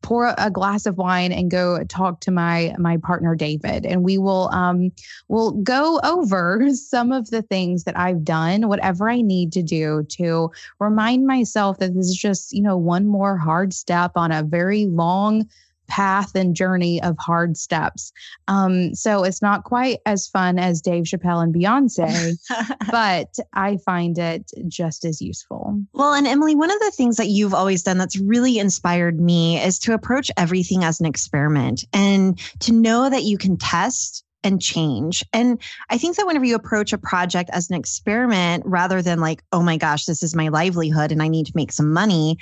pour 0.05 0.35
a 0.37 0.51
glass 0.51 0.85
of 0.85 0.99
wine 0.99 1.33
and 1.33 1.51
go 1.51 1.83
talk 1.85 2.21
to 2.21 2.31
my 2.31 2.75
my 2.79 2.99
partner 2.99 3.35
David 3.35 3.87
and 3.87 4.05
we 4.05 4.19
will 4.19 4.51
um 4.53 4.93
will 5.29 5.53
go 5.53 5.99
over 6.05 6.69
some 6.75 7.11
of 7.11 7.31
the 7.31 7.41
things 7.41 7.85
that 7.85 7.99
I've 7.99 8.23
done 8.23 8.69
whatever 8.69 9.09
I 9.09 9.23
need 9.23 9.51
to 9.53 9.63
do 9.63 10.05
to 10.11 10.51
remind 10.79 11.27
myself 11.27 11.79
that 11.79 11.95
this 11.95 12.09
is 12.09 12.17
just 12.17 12.53
you 12.53 12.61
know 12.61 12.77
one 12.77 13.07
more 13.07 13.39
hard 13.39 13.73
step 13.73 14.13
on 14.15 14.31
a 14.31 14.43
very 14.43 14.85
long 14.85 15.49
path 15.87 16.35
and 16.35 16.57
journey 16.57 17.03
of 17.03 17.17
hard 17.19 17.57
steps. 17.57 18.13
Um, 18.49 18.95
so 18.95 19.23
it's 19.23 19.43
not 19.43 19.65
quite 19.65 19.99
as 20.07 20.27
fun 20.27 20.59
as 20.59 20.81
Dave 20.81 21.05
Chappelle 21.05 21.43
and 21.43 21.55
Beyonce, 21.55 22.39
but 22.91 23.37
I 23.53 23.77
find 23.79 24.19
it 24.19 24.51
just 24.67 25.05
as 25.05 25.21
useful. 25.21 25.84
Well, 25.95 26.13
and 26.13 26.27
Emily, 26.27 26.57
one 26.57 26.73
of 26.73 26.81
the 26.81 26.91
things 26.91 27.19
that 27.19 27.29
you've 27.29 27.55
always 27.55 27.85
done 27.85 27.99
that's 27.99 28.19
really 28.19 28.59
inspired 28.59 29.21
me 29.21 29.63
is 29.63 29.79
to 29.81 29.95
approach 29.95 30.29
everything 30.37 30.83
as 30.83 30.99
an 30.99 31.07
experiment 31.07 31.85
and 31.93 32.37
to 32.61 32.73
know 32.73 33.09
that 33.09 33.23
you 33.23 33.39
can 33.39 33.57
test 33.57 34.25
and 34.43 34.61
change. 34.61 35.25
And 35.33 35.63
I 35.89 35.99
think 35.99 36.17
that 36.17 36.27
whenever 36.27 36.45
you 36.45 36.57
approach 36.57 36.93
a 36.93 36.99
project 36.99 37.49
as 37.53 37.71
an 37.71 37.77
experiment 37.77 38.65
rather 38.67 39.03
than 39.03 39.21
like, 39.21 39.43
oh 39.53 39.63
my 39.63 39.77
gosh, 39.77 40.05
this 40.05 40.25
is 40.25 40.35
my 40.35 40.49
livelihood 40.49 41.13
and 41.13 41.23
I 41.23 41.29
need 41.29 41.47
to 41.47 41.53
make 41.55 41.71
some 41.71 41.93
money, 41.93 42.39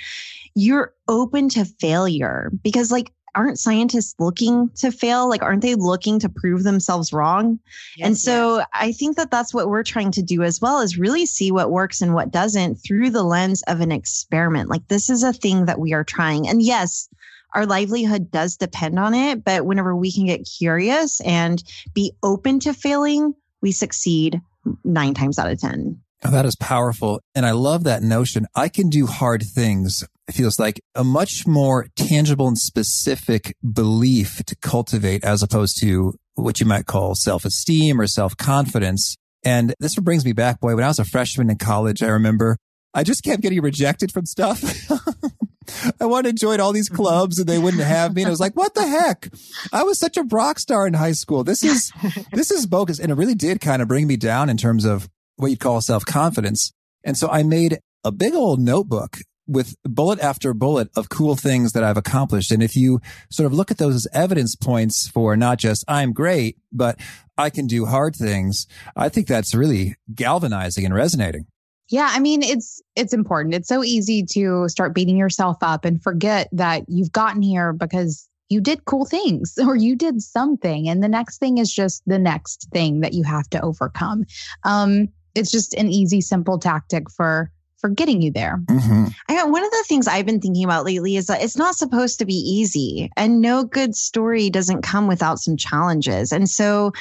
you're 0.55 0.91
open 1.07 1.47
to 1.49 1.63
failure 1.63 2.51
because 2.63 2.91
like 2.91 3.13
aren't 3.35 3.59
scientists 3.59 4.15
looking 4.19 4.69
to 4.75 4.91
fail? 4.91 5.27
Like, 5.27 5.41
aren't 5.41 5.61
they 5.61 5.75
looking 5.75 6.19
to 6.19 6.29
prove 6.29 6.63
themselves 6.63 7.13
wrong? 7.13 7.59
Yes, 7.97 8.07
and 8.07 8.17
so 8.17 8.57
yes. 8.57 8.67
I 8.73 8.91
think 8.91 9.17
that 9.17 9.31
that's 9.31 9.53
what 9.53 9.69
we're 9.69 9.83
trying 9.83 10.11
to 10.11 10.21
do 10.21 10.43
as 10.43 10.61
well 10.61 10.81
is 10.81 10.97
really 10.97 11.25
see 11.25 11.51
what 11.51 11.71
works 11.71 12.01
and 12.01 12.13
what 12.13 12.31
doesn't 12.31 12.75
through 12.75 13.09
the 13.09 13.23
lens 13.23 13.63
of 13.67 13.81
an 13.81 13.91
experiment. 13.91 14.69
Like, 14.69 14.87
this 14.87 15.09
is 15.09 15.23
a 15.23 15.33
thing 15.33 15.65
that 15.65 15.79
we 15.79 15.93
are 15.93 16.03
trying. 16.03 16.47
And 16.47 16.61
yes, 16.61 17.09
our 17.53 17.65
livelihood 17.65 18.31
does 18.31 18.57
depend 18.57 18.99
on 18.99 19.13
it. 19.13 19.43
But 19.43 19.65
whenever 19.65 19.95
we 19.95 20.11
can 20.11 20.25
get 20.25 20.47
curious 20.57 21.21
and 21.21 21.63
be 21.93 22.13
open 22.23 22.59
to 22.61 22.73
failing, 22.73 23.33
we 23.61 23.71
succeed 23.71 24.41
nine 24.83 25.13
times 25.13 25.39
out 25.39 25.51
of 25.51 25.59
10. 25.59 25.99
Oh, 26.25 26.31
that 26.31 26.45
is 26.45 26.55
powerful. 26.55 27.19
And 27.35 27.45
I 27.45 27.51
love 27.51 27.83
that 27.83 28.01
notion. 28.01 28.47
I 28.55 28.69
can 28.69 28.89
do 28.89 29.07
hard 29.07 29.43
things. 29.43 30.05
It 30.27 30.33
feels 30.33 30.57
like 30.57 30.81
a 30.95 31.03
much 31.03 31.45
more 31.45 31.87
tangible 31.95 32.47
and 32.47 32.57
specific 32.57 33.55
belief 33.73 34.43
to 34.45 34.55
cultivate 34.55 35.23
as 35.23 35.43
opposed 35.43 35.79
to 35.81 36.13
what 36.35 36.59
you 36.59 36.65
might 36.65 36.85
call 36.85 37.15
self 37.15 37.45
esteem 37.45 37.99
or 37.99 38.07
self 38.07 38.37
confidence. 38.37 39.17
And 39.45 39.75
this 39.79 39.95
brings 39.95 40.23
me 40.23 40.31
back, 40.31 40.61
boy, 40.61 40.75
when 40.75 40.85
I 40.85 40.87
was 40.87 40.99
a 40.99 41.05
freshman 41.05 41.49
in 41.49 41.57
college, 41.57 42.01
I 42.01 42.07
remember 42.07 42.57
I 42.93 43.03
just 43.03 43.23
kept 43.23 43.41
getting 43.41 43.61
rejected 43.61 44.11
from 44.11 44.25
stuff. 44.25 44.63
I 45.99 46.05
wanted 46.05 46.37
to 46.37 46.39
join 46.39 46.59
all 46.59 46.71
these 46.71 46.89
clubs 46.89 47.39
and 47.39 47.47
they 47.47 47.57
wouldn't 47.57 47.83
have 47.83 48.13
me. 48.13 48.21
And 48.21 48.27
I 48.27 48.31
was 48.31 48.39
like, 48.39 48.55
what 48.55 48.73
the 48.75 48.85
heck? 48.85 49.29
I 49.71 49.83
was 49.83 49.99
such 49.99 50.17
a 50.17 50.23
rock 50.23 50.59
star 50.59 50.85
in 50.85 50.93
high 50.93 51.13
school. 51.13 51.43
This 51.43 51.63
is, 51.63 51.91
this 52.31 52.51
is 52.51 52.65
bogus. 52.65 52.99
And 52.99 53.11
it 53.11 53.15
really 53.15 53.35
did 53.35 53.61
kind 53.61 53.81
of 53.81 53.87
bring 53.87 54.07
me 54.07 54.17
down 54.17 54.49
in 54.49 54.57
terms 54.57 54.85
of 54.85 55.09
what 55.37 55.47
you'd 55.47 55.59
call 55.59 55.81
self 55.81 56.05
confidence. 56.05 56.71
And 57.03 57.17
so 57.17 57.29
I 57.29 57.43
made 57.43 57.79
a 58.03 58.11
big 58.11 58.33
old 58.33 58.59
notebook 58.59 59.17
with 59.47 59.75
bullet 59.83 60.19
after 60.19 60.53
bullet 60.53 60.89
of 60.95 61.09
cool 61.09 61.35
things 61.35 61.73
that 61.73 61.83
I've 61.83 61.97
accomplished. 61.97 62.51
And 62.51 62.63
if 62.63 62.75
you 62.75 63.01
sort 63.29 63.45
of 63.45 63.53
look 63.53 63.71
at 63.71 63.77
those 63.77 63.95
as 63.95 64.07
evidence 64.13 64.55
points 64.55 65.07
for 65.07 65.35
not 65.35 65.57
just 65.57 65.83
I'm 65.87 66.13
great, 66.13 66.57
but 66.71 66.99
I 67.37 67.49
can 67.49 67.67
do 67.67 67.85
hard 67.85 68.15
things, 68.15 68.67
I 68.95 69.09
think 69.09 69.27
that's 69.27 69.53
really 69.53 69.95
galvanizing 70.13 70.85
and 70.85 70.93
resonating. 70.93 71.47
Yeah, 71.89 72.09
I 72.11 72.19
mean 72.19 72.41
it's 72.41 72.81
it's 72.95 73.13
important. 73.13 73.55
It's 73.55 73.67
so 73.67 73.83
easy 73.83 74.23
to 74.31 74.69
start 74.69 74.95
beating 74.95 75.17
yourself 75.17 75.57
up 75.61 75.85
and 75.85 76.01
forget 76.01 76.49
that 76.53 76.85
you've 76.87 77.11
gotten 77.11 77.41
here 77.41 77.73
because 77.73 78.29
you 78.49 78.61
did 78.61 78.85
cool 78.85 79.05
things 79.05 79.57
or 79.63 79.75
you 79.75 79.95
did 79.95 80.21
something 80.21 80.87
and 80.87 81.03
the 81.03 81.09
next 81.09 81.39
thing 81.39 81.57
is 81.57 81.73
just 81.73 82.01
the 82.05 82.19
next 82.19 82.69
thing 82.71 83.01
that 83.01 83.13
you 83.13 83.23
have 83.23 83.49
to 83.49 83.61
overcome. 83.61 84.25
Um 84.63 85.09
it's 85.35 85.51
just 85.51 85.73
an 85.73 85.89
easy, 85.89 86.21
simple 86.21 86.59
tactic 86.59 87.09
for 87.09 87.51
for 87.83 87.89
getting 87.89 88.21
you 88.21 88.31
there. 88.31 88.61
Mm-hmm. 88.67 89.07
I 89.27 89.35
got 89.35 89.51
one 89.51 89.61
of 89.61 89.69
the 89.69 89.83
things 89.89 90.07
I've 90.07 90.25
been 90.25 90.39
thinking 90.39 90.63
about 90.63 90.85
lately 90.85 91.17
is 91.17 91.27
that 91.27 91.43
it's 91.43 91.57
not 91.57 91.75
supposed 91.75 92.19
to 92.19 92.25
be 92.25 92.33
easy, 92.33 93.11
and 93.17 93.41
no 93.41 93.65
good 93.65 93.93
story 93.93 94.49
doesn't 94.49 94.83
come 94.83 95.05
without 95.05 95.39
some 95.39 95.57
challenges. 95.57 96.31
And 96.31 96.49
so 96.49 96.93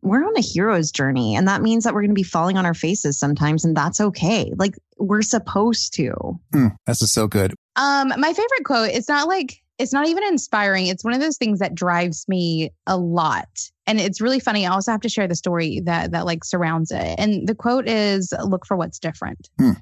we're 0.00 0.26
on 0.26 0.34
a 0.38 0.40
hero's 0.40 0.90
journey, 0.90 1.36
and 1.36 1.46
that 1.46 1.60
means 1.60 1.84
that 1.84 1.92
we're 1.92 2.00
going 2.00 2.10
to 2.10 2.14
be 2.14 2.22
falling 2.22 2.56
on 2.56 2.64
our 2.64 2.72
faces 2.72 3.18
sometimes, 3.18 3.66
and 3.66 3.76
that's 3.76 4.00
okay. 4.00 4.50
Like 4.56 4.78
we're 4.96 5.20
supposed 5.20 5.92
to. 5.94 6.40
Mm, 6.54 6.74
that's 6.86 7.00
just 7.00 7.12
so 7.12 7.26
good. 7.26 7.52
Um, 7.76 8.08
my 8.16 8.32
favorite 8.32 8.64
quote. 8.64 8.88
It's 8.88 9.10
not 9.10 9.28
like 9.28 9.60
it's 9.78 9.92
not 9.92 10.08
even 10.08 10.24
inspiring. 10.24 10.86
It's 10.86 11.04
one 11.04 11.12
of 11.12 11.20
those 11.20 11.36
things 11.36 11.58
that 11.58 11.74
drives 11.74 12.26
me 12.28 12.70
a 12.86 12.96
lot. 12.96 13.48
And 13.86 14.00
it's 14.00 14.22
really 14.22 14.40
funny. 14.40 14.66
I 14.66 14.72
also 14.72 14.90
have 14.90 15.02
to 15.02 15.08
share 15.10 15.28
the 15.28 15.36
story 15.36 15.80
that 15.84 16.12
that 16.12 16.24
like 16.24 16.44
surrounds 16.44 16.90
it. 16.90 17.14
And 17.18 17.46
the 17.46 17.54
quote 17.54 17.86
is 17.86 18.32
look 18.42 18.64
for 18.64 18.78
what's 18.78 18.98
different. 18.98 19.50
Hmm. 19.58 19.72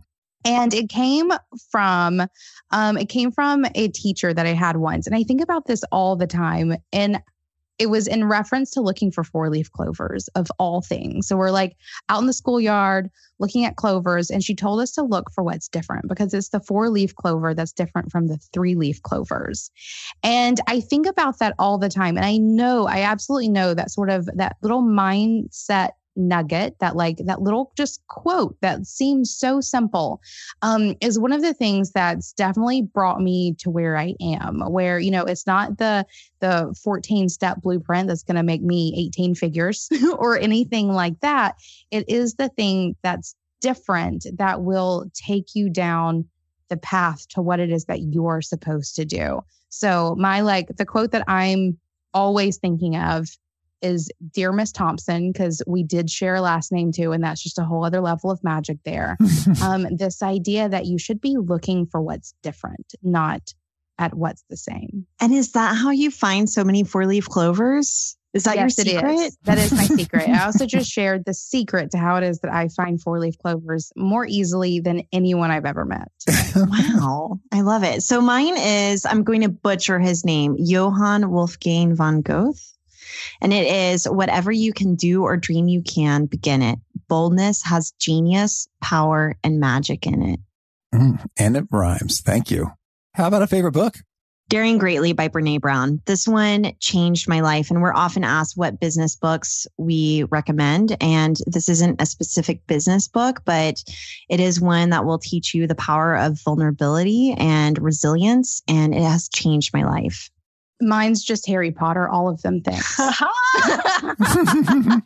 And 0.44 0.72
it 0.72 0.88
came 0.88 1.32
from 1.70 2.22
um 2.70 2.96
it 2.96 3.08
came 3.08 3.30
from 3.32 3.66
a 3.74 3.88
teacher 3.88 4.32
that 4.32 4.46
I 4.46 4.52
had 4.52 4.76
once. 4.76 5.06
And 5.06 5.16
I 5.16 5.22
think 5.22 5.40
about 5.40 5.66
this 5.66 5.82
all 5.90 6.16
the 6.16 6.26
time. 6.26 6.76
And 6.92 7.20
it 7.78 7.90
was 7.90 8.06
in 8.08 8.28
reference 8.28 8.70
to 8.72 8.80
looking 8.80 9.10
for 9.10 9.22
four 9.22 9.48
leaf 9.50 9.70
clovers 9.70 10.28
of 10.28 10.48
all 10.58 10.82
things. 10.82 11.28
So 11.28 11.36
we're 11.36 11.52
like 11.52 11.76
out 12.08 12.20
in 12.20 12.26
the 12.26 12.32
schoolyard 12.32 13.08
looking 13.38 13.64
at 13.64 13.76
clovers, 13.76 14.30
and 14.30 14.42
she 14.42 14.54
told 14.54 14.80
us 14.80 14.90
to 14.92 15.02
look 15.02 15.30
for 15.32 15.44
what's 15.44 15.68
different 15.68 16.08
because 16.08 16.34
it's 16.34 16.48
the 16.48 16.58
four 16.58 16.90
leaf 16.90 17.14
clover 17.14 17.54
that's 17.54 17.72
different 17.72 18.10
from 18.10 18.26
the 18.26 18.36
three 18.52 18.74
leaf 18.74 19.00
clovers. 19.02 19.70
And 20.24 20.60
I 20.66 20.80
think 20.80 21.06
about 21.06 21.38
that 21.38 21.54
all 21.58 21.78
the 21.78 21.88
time. 21.88 22.16
And 22.16 22.26
I 22.26 22.36
know, 22.36 22.88
I 22.88 23.02
absolutely 23.02 23.48
know 23.48 23.74
that 23.74 23.92
sort 23.92 24.10
of 24.10 24.28
that 24.34 24.56
little 24.60 24.82
mindset 24.82 25.90
nugget 26.18 26.76
that 26.80 26.96
like 26.96 27.18
that 27.24 27.40
little 27.40 27.72
just 27.76 28.06
quote 28.08 28.56
that 28.60 28.86
seems 28.86 29.34
so 29.34 29.60
simple 29.60 30.20
um, 30.62 30.94
is 31.00 31.18
one 31.18 31.32
of 31.32 31.42
the 31.42 31.54
things 31.54 31.92
that's 31.92 32.32
definitely 32.32 32.82
brought 32.82 33.20
me 33.20 33.54
to 33.58 33.70
where 33.70 33.96
i 33.96 34.14
am 34.20 34.60
where 34.70 34.98
you 34.98 35.10
know 35.10 35.24
it's 35.24 35.46
not 35.46 35.78
the 35.78 36.04
the 36.40 36.74
14 36.82 37.28
step 37.28 37.60
blueprint 37.62 38.08
that's 38.08 38.22
going 38.22 38.36
to 38.36 38.42
make 38.42 38.62
me 38.62 38.94
18 38.96 39.34
figures 39.34 39.88
or 40.18 40.38
anything 40.38 40.88
like 40.88 41.18
that 41.20 41.54
it 41.90 42.08
is 42.08 42.34
the 42.34 42.48
thing 42.50 42.94
that's 43.02 43.34
different 43.60 44.26
that 44.36 44.62
will 44.62 45.10
take 45.14 45.54
you 45.54 45.68
down 45.68 46.24
the 46.68 46.76
path 46.76 47.26
to 47.28 47.42
what 47.42 47.60
it 47.60 47.70
is 47.70 47.86
that 47.86 48.00
you're 48.00 48.42
supposed 48.42 48.94
to 48.96 49.04
do. 49.04 49.40
So, 49.70 50.14
my 50.18 50.40
like 50.40 50.68
the 50.76 50.86
quote 50.86 51.12
that 51.12 51.24
I'm 51.28 51.78
always 52.14 52.56
thinking 52.58 52.96
of 52.96 53.28
is 53.82 54.10
Dear 54.32 54.52
Miss 54.52 54.72
Thompson, 54.72 55.32
because 55.32 55.62
we 55.66 55.82
did 55.82 56.10
share 56.10 56.36
a 56.36 56.40
last 56.40 56.72
name 56.72 56.92
too, 56.92 57.12
and 57.12 57.22
that's 57.22 57.42
just 57.42 57.58
a 57.58 57.64
whole 57.64 57.84
other 57.84 58.00
level 58.00 58.30
of 58.30 58.42
magic 58.42 58.78
there. 58.84 59.16
um, 59.62 59.86
this 59.96 60.22
idea 60.22 60.68
that 60.68 60.86
you 60.86 60.98
should 60.98 61.20
be 61.20 61.36
looking 61.36 61.86
for 61.86 62.00
what's 62.00 62.34
different, 62.42 62.94
not 63.02 63.54
at 63.98 64.14
what's 64.14 64.44
the 64.48 64.56
same. 64.56 65.06
And 65.20 65.32
is 65.32 65.52
that 65.52 65.76
how 65.76 65.90
you 65.90 66.10
find 66.10 66.48
so 66.48 66.64
many 66.64 66.84
four 66.84 67.06
leaf 67.06 67.26
clovers? 67.28 68.16
Is 68.34 68.44
that 68.44 68.56
yes, 68.56 68.76
your 68.76 68.86
secret? 68.86 69.10
It 69.10 69.14
is. 69.14 69.38
That 69.44 69.58
is 69.58 69.72
my 69.72 69.84
secret. 69.96 70.28
I 70.28 70.44
also 70.44 70.66
just 70.66 70.90
shared 70.90 71.24
the 71.24 71.32
secret 71.34 71.90
to 71.92 71.98
how 71.98 72.16
it 72.16 72.24
is 72.24 72.40
that 72.40 72.52
I 72.52 72.68
find 72.68 73.00
four 73.00 73.18
leaf 73.18 73.38
clovers 73.38 73.90
more 73.96 74.26
easily 74.26 74.80
than 74.80 75.02
anyone 75.12 75.50
I've 75.50 75.64
ever 75.64 75.84
met. 75.84 76.12
wow. 76.56 77.40
I 77.52 77.62
love 77.62 77.84
it. 77.84 78.02
So 78.02 78.20
mine 78.20 78.56
is, 78.56 79.06
I'm 79.06 79.24
going 79.24 79.40
to 79.40 79.48
butcher 79.48 79.98
his 79.98 80.24
name, 80.24 80.56
Johann 80.58 81.30
Wolfgang 81.30 81.96
von 81.96 82.20
Goethe. 82.20 82.77
And 83.40 83.52
it 83.52 83.66
is 83.66 84.04
whatever 84.04 84.52
you 84.52 84.72
can 84.72 84.94
do 84.94 85.22
or 85.22 85.36
dream 85.36 85.68
you 85.68 85.82
can, 85.82 86.26
begin 86.26 86.62
it. 86.62 86.78
Boldness 87.08 87.62
has 87.64 87.92
genius, 87.98 88.68
power, 88.80 89.36
and 89.42 89.60
magic 89.60 90.06
in 90.06 90.22
it. 90.22 90.40
Mm, 90.94 91.24
and 91.38 91.56
it 91.56 91.64
rhymes. 91.70 92.20
Thank 92.20 92.50
you. 92.50 92.72
How 93.14 93.28
about 93.28 93.42
a 93.42 93.46
favorite 93.46 93.72
book? 93.72 93.96
Daring 94.48 94.78
Greatly 94.78 95.12
by 95.12 95.28
Brene 95.28 95.60
Brown. 95.60 96.00
This 96.06 96.26
one 96.26 96.72
changed 96.80 97.28
my 97.28 97.40
life. 97.40 97.70
And 97.70 97.82
we're 97.82 97.94
often 97.94 98.24
asked 98.24 98.56
what 98.56 98.80
business 98.80 99.14
books 99.14 99.66
we 99.76 100.24
recommend. 100.30 100.96
And 101.02 101.36
this 101.46 101.68
isn't 101.68 102.00
a 102.00 102.06
specific 102.06 102.66
business 102.66 103.08
book, 103.08 103.42
but 103.44 103.82
it 104.30 104.40
is 104.40 104.58
one 104.58 104.90
that 104.90 105.04
will 105.04 105.18
teach 105.18 105.52
you 105.52 105.66
the 105.66 105.74
power 105.74 106.16
of 106.16 106.40
vulnerability 106.42 107.34
and 107.36 107.78
resilience. 107.78 108.62
And 108.66 108.94
it 108.94 109.02
has 109.02 109.28
changed 109.28 109.74
my 109.74 109.84
life. 109.84 110.30
Mine's 110.80 111.24
just 111.24 111.46
Harry 111.46 111.72
Potter, 111.72 112.08
all 112.08 112.28
of 112.28 112.42
them 112.42 112.60
things. 112.60 112.98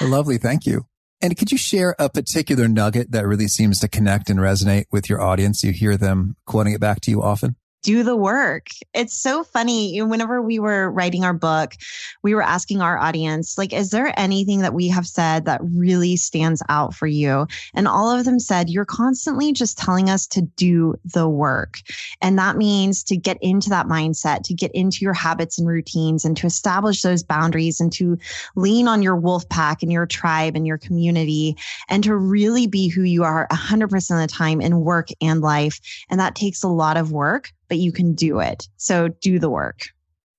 Lovely. 0.02 0.38
Thank 0.38 0.66
you. 0.66 0.86
And 1.20 1.36
could 1.36 1.50
you 1.50 1.58
share 1.58 1.96
a 1.98 2.08
particular 2.08 2.68
nugget 2.68 3.10
that 3.10 3.26
really 3.26 3.48
seems 3.48 3.80
to 3.80 3.88
connect 3.88 4.30
and 4.30 4.38
resonate 4.38 4.84
with 4.92 5.10
your 5.10 5.20
audience? 5.20 5.64
You 5.64 5.72
hear 5.72 5.96
them 5.96 6.36
quoting 6.46 6.74
it 6.74 6.80
back 6.80 7.00
to 7.02 7.10
you 7.10 7.22
often? 7.22 7.56
Do 7.82 8.02
the 8.02 8.16
work. 8.16 8.68
It's 8.92 9.14
so 9.14 9.44
funny. 9.44 10.00
Whenever 10.02 10.42
we 10.42 10.58
were 10.58 10.90
writing 10.90 11.24
our 11.24 11.32
book, 11.32 11.74
we 12.22 12.34
were 12.34 12.42
asking 12.42 12.82
our 12.82 12.98
audience, 12.98 13.56
like, 13.56 13.72
is 13.72 13.90
there 13.90 14.12
anything 14.18 14.60
that 14.60 14.74
we 14.74 14.88
have 14.88 15.06
said 15.06 15.44
that 15.44 15.60
really 15.62 16.16
stands 16.16 16.62
out 16.68 16.94
for 16.94 17.06
you? 17.06 17.46
And 17.74 17.86
all 17.86 18.10
of 18.10 18.24
them 18.24 18.40
said, 18.40 18.68
you're 18.68 18.84
constantly 18.84 19.52
just 19.52 19.78
telling 19.78 20.10
us 20.10 20.26
to 20.28 20.42
do 20.42 20.98
the 21.04 21.28
work. 21.28 21.78
And 22.20 22.38
that 22.38 22.56
means 22.56 23.04
to 23.04 23.16
get 23.16 23.38
into 23.40 23.70
that 23.70 23.86
mindset, 23.86 24.42
to 24.44 24.54
get 24.54 24.72
into 24.72 24.98
your 25.02 25.14
habits 25.14 25.58
and 25.58 25.68
routines 25.68 26.24
and 26.24 26.36
to 26.36 26.46
establish 26.46 27.02
those 27.02 27.22
boundaries 27.22 27.80
and 27.80 27.92
to 27.92 28.18
lean 28.56 28.88
on 28.88 29.02
your 29.02 29.16
wolf 29.16 29.48
pack 29.48 29.82
and 29.82 29.92
your 29.92 30.06
tribe 30.06 30.56
and 30.56 30.66
your 30.66 30.78
community 30.78 31.56
and 31.88 32.02
to 32.04 32.16
really 32.16 32.66
be 32.66 32.88
who 32.88 33.02
you 33.02 33.22
are 33.22 33.46
100% 33.50 33.84
of 33.84 34.20
the 34.20 34.26
time 34.26 34.60
in 34.60 34.80
work 34.80 35.08
and 35.20 35.40
life. 35.40 35.80
And 36.10 36.18
that 36.18 36.34
takes 36.34 36.62
a 36.62 36.68
lot 36.68 36.96
of 36.96 37.12
work 37.12 37.52
but 37.68 37.78
you 37.78 37.92
can 37.92 38.14
do 38.14 38.40
it. 38.40 38.68
So 38.76 39.08
do 39.08 39.38
the 39.38 39.50
work. 39.50 39.88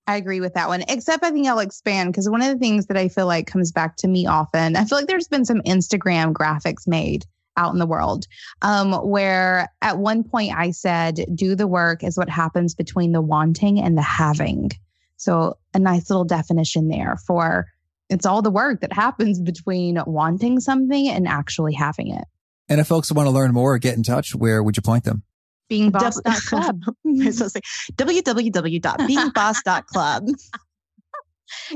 I 0.08 0.16
agree 0.16 0.42
with 0.42 0.56
that 0.56 0.70
one, 0.70 0.84
except 0.88 1.24
I 1.24 1.30
think 1.30 1.48
I'll 1.48 1.60
expand 1.60 2.12
because 2.12 2.28
one 2.30 2.42
of 2.42 2.48
the 2.48 2.58
things 2.58 2.88
that 2.88 2.98
I 2.98 3.10
feel 3.10 3.28
like 3.28 3.46
comes 3.46 3.72
back 3.72 3.96
to 3.98 4.08
me 4.08 4.26
often, 4.26 4.76
I 4.76 4.86
feel 4.86 4.98
like 4.98 5.08
there's 5.08 5.28
been 5.28 5.46
some 5.46 5.62
Instagram 5.62 6.34
graphics 6.34 6.88
made 6.88 7.26
out 7.58 7.74
in 7.74 7.80
the 7.80 7.86
world 7.86 8.26
um, 8.64 8.94
where 9.08 9.70
at 9.82 10.00
one 10.00 10.24
point 10.24 10.58
I 10.58 10.72
said, 10.72 11.26
do 11.36 11.56
the 11.56 11.68
work 11.68 12.04
is 12.04 12.18
what 12.18 12.30
happens 12.30 12.74
between 12.74 13.12
the 13.12 13.22
wanting 13.22 13.80
and 13.80 13.96
the 13.96 14.02
having. 14.02 14.72
So 15.18 15.58
a 15.74 15.80
nice 15.80 16.10
little 16.10 16.26
definition 16.26 16.88
there 16.88 17.18
for 17.28 17.68
it's 18.10 18.26
all 18.26 18.42
the 18.42 18.50
work 18.50 18.82
that 18.82 18.94
happens 18.94 19.40
between 19.40 20.00
wanting 20.08 20.60
something 20.60 21.08
and 21.08 21.28
actually 21.28 21.74
having 21.74 22.16
it. 22.16 22.24
And 22.68 22.80
if 22.80 22.88
folks 22.88 23.12
want 23.12 23.28
to 23.28 23.32
learn 23.32 23.54
more 23.54 23.74
or 23.74 23.78
get 23.78 23.96
in 23.96 24.04
touch, 24.04 24.34
where 24.34 24.64
would 24.64 24.78
you 24.78 24.82
point 24.82 25.04
them? 25.04 25.24
beingboss.club. 25.70 26.82
I 26.88 26.94
was 27.26 27.38
say 27.38 27.62
www.beingboss.club. 27.94 30.28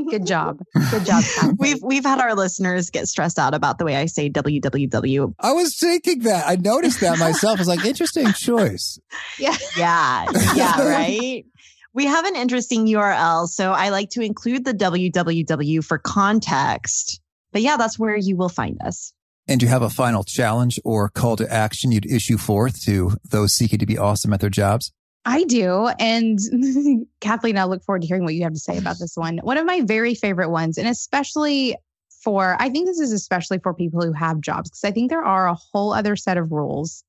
Good 0.10 0.28
job. 0.28 0.60
Good 0.92 1.06
job. 1.06 1.24
we've 1.58 1.82
we've 1.82 2.06
had 2.06 2.20
our 2.20 2.36
listeners 2.36 2.90
get 2.90 3.08
stressed 3.08 3.40
out 3.40 3.54
about 3.54 3.80
the 3.80 3.86
way 3.86 3.96
I 3.96 4.06
say 4.06 4.30
www. 4.30 5.36
I 5.40 5.52
was 5.52 5.78
thinking 5.78 6.20
that. 6.20 6.48
I 6.48 6.56
noticed 6.56 7.02
that 7.02 7.18
myself. 7.18 7.58
I 7.58 7.62
was 7.62 7.68
like, 7.68 7.86
interesting 7.86 8.32
choice. 8.34 9.00
Yeah. 9.40 9.56
Yeah. 9.78 10.26
Yeah, 10.56 10.88
right. 10.88 11.46
We 11.94 12.06
have 12.06 12.26
an 12.26 12.36
interesting 12.36 12.88
URL, 12.88 13.48
so 13.48 13.72
I 13.72 13.90
like 13.90 14.10
to 14.12 14.22
include 14.22 14.66
the 14.66 14.74
www 14.74 15.84
for 15.84 15.98
context. 16.00 17.22
But 17.52 17.62
yeah, 17.62 17.78
that's 17.78 18.00
where 18.00 18.16
you 18.16 18.36
will 18.36 18.50
find 18.50 18.80
us. 18.84 19.14
And 19.48 19.60
do 19.60 19.66
you 19.66 19.70
have 19.70 19.82
a 19.82 19.90
final 19.90 20.24
challenge 20.24 20.80
or 20.86 21.10
call 21.10 21.36
to 21.36 21.52
action 21.52 21.92
you'd 21.92 22.10
issue 22.10 22.38
forth 22.38 22.82
to 22.84 23.18
those 23.30 23.54
seeking 23.54 23.80
to 23.80 23.86
be 23.86 23.98
awesome 23.98 24.34
at 24.34 24.40
their 24.40 24.50
jobs? 24.50 24.92
I 25.26 25.44
do. 25.46 25.88
And 26.00 26.40
Kathleen, 27.22 27.58
I 27.58 27.66
look 27.66 27.84
forward 27.84 28.02
to 28.02 28.08
hearing 28.08 28.24
what 28.24 28.36
you 28.36 28.44
have 28.44 28.54
to 28.54 28.60
say 28.60 28.78
about 28.78 29.00
this 29.00 29.16
one. 29.16 29.40
One 29.40 29.58
of 29.58 29.66
my 29.66 29.82
very 29.82 30.16
favorite 30.16 30.50
ones, 30.50 30.78
and 30.78 30.88
especially 30.88 31.76
for, 32.24 32.56
I 32.60 32.70
think 32.70 32.88
this 32.88 33.00
is 33.00 33.12
especially 33.12 33.60
for 33.60 33.74
people 33.74 34.02
who 34.02 34.14
have 34.14 34.42
jobs, 34.42 34.70
because 34.70 34.84
I 34.84 34.92
think 34.92 35.10
there 35.10 35.24
are 35.24 35.48
a 35.48 35.56
whole 35.56 35.94
other 35.94 36.16
set 36.16 36.38
of 36.38 36.52
rules. 36.52 37.04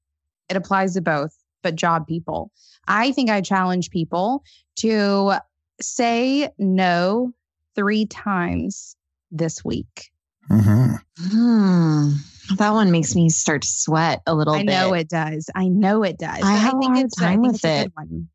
It 0.49 0.57
applies 0.57 0.95
to 0.95 1.01
both, 1.01 1.37
but 1.63 1.77
job 1.77 2.07
people. 2.07 2.51
I 2.87 3.13
think 3.13 3.31
I 3.31 3.41
challenge 3.41 3.91
people 3.91 4.45
to 4.77 5.35
say 5.81 6.51
no 6.59 7.33
three 7.75 8.07
times 8.07 8.97
this 9.31 9.65
week. 9.65 10.11
Mm-hmm. 10.51 10.95
Hmm. 11.31 12.11
That 12.57 12.71
one 12.71 12.91
makes 12.91 13.15
me 13.15 13.31
start 13.31 13.63
to 13.63 13.69
sweat 13.69 14.21
a 14.27 14.35
little 14.35 14.55
I 14.55 14.59
bit. 14.59 14.67
know 14.67 14.93
it 14.93 15.09
does. 15.09 15.49
I 15.55 15.69
know 15.69 16.03
it 16.03 16.19
does. 16.19 16.43
I 16.43 16.53
have 16.53 16.75
I 16.75 16.79
think 16.79 16.91
a 16.93 16.95
hard 16.95 17.07
it's 17.07 17.17
time 17.17 17.41
think 17.41 17.47
with 17.47 17.55
it's 17.57 17.65
a 17.65 17.81
it. 17.81 17.83
good 17.85 17.93
one. 17.95 18.29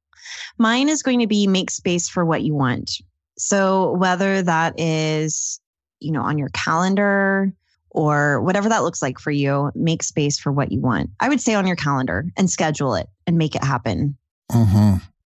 Mine 0.57 0.89
is 0.89 1.03
going 1.03 1.19
to 1.19 1.27
be 1.27 1.47
make 1.47 1.69
space 1.71 2.09
for 2.09 2.25
what 2.25 2.41
you 2.41 2.55
want. 2.55 2.91
So 3.37 3.93
whether 3.93 4.41
that 4.41 4.79
is, 4.79 5.59
you 5.99 6.11
know, 6.11 6.21
on 6.21 6.37
your 6.37 6.49
calendar 6.49 7.53
or 7.91 8.41
whatever 8.41 8.69
that 8.69 8.83
looks 8.83 9.01
like 9.01 9.19
for 9.19 9.31
you, 9.31 9.71
make 9.75 10.03
space 10.03 10.39
for 10.39 10.51
what 10.51 10.71
you 10.71 10.79
want. 10.81 11.11
I 11.19 11.29
would 11.29 11.41
say 11.41 11.53
on 11.53 11.67
your 11.67 11.75
calendar 11.75 12.25
and 12.35 12.49
schedule 12.49 12.95
it 12.95 13.07
and 13.27 13.37
make 13.37 13.55
it 13.55 13.63
happen. 13.63 14.17
Mm-hmm. 14.51 14.95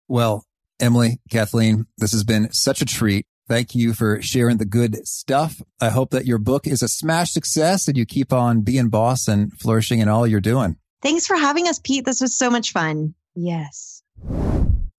Well, 0.08 0.46
Emily, 0.80 1.20
Kathleen, 1.30 1.88
this 1.98 2.12
has 2.12 2.24
been 2.24 2.52
such 2.52 2.82
a 2.82 2.86
treat. 2.86 3.26
Thank 3.50 3.74
you 3.74 3.94
for 3.96 4.22
sharing 4.22 4.58
the 4.58 4.66
good 4.66 5.08
stuff. 5.08 5.60
I 5.82 5.90
hope 5.90 6.12
that 6.12 6.28
your 6.28 6.38
book 6.38 6.68
is 6.68 6.84
a 6.84 6.88
smash 6.88 7.32
success 7.32 7.88
and 7.88 7.98
you 7.98 8.06
keep 8.06 8.32
on 8.32 8.62
being 8.62 8.90
boss 8.90 9.28
and 9.28 9.52
flourishing 9.60 10.00
in 10.00 10.08
all 10.08 10.28
you're 10.28 10.40
doing. 10.40 10.78
Thanks 11.02 11.26
for 11.26 11.36
having 11.36 11.68
us, 11.68 11.80
Pete. 11.80 12.06
This 12.06 12.22
was 12.22 12.38
so 12.38 12.52
much 12.52 12.72
fun. 12.72 13.16
Yes. 13.34 14.04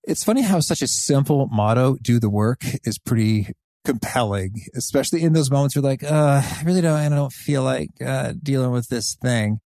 It's 0.02 0.24
funny 0.24 0.42
how 0.42 0.58
such 0.58 0.82
a 0.82 0.88
simple 0.88 1.46
motto, 1.46 1.96
do 2.02 2.18
the 2.18 2.28
work, 2.28 2.64
is 2.84 2.98
pretty 2.98 3.52
compelling, 3.84 4.62
especially 4.74 5.22
in 5.22 5.32
those 5.32 5.50
moments 5.50 5.76
where 5.76 5.82
like, 5.82 6.02
uh, 6.02 6.42
I 6.44 6.62
really 6.64 6.80
don't, 6.80 6.98
I 6.98 7.08
don't 7.08 7.32
feel 7.32 7.62
like 7.62 7.90
uh, 8.04 8.32
dealing 8.42 8.72
with 8.72 8.88
this 8.88 9.14
thing. 9.14 9.60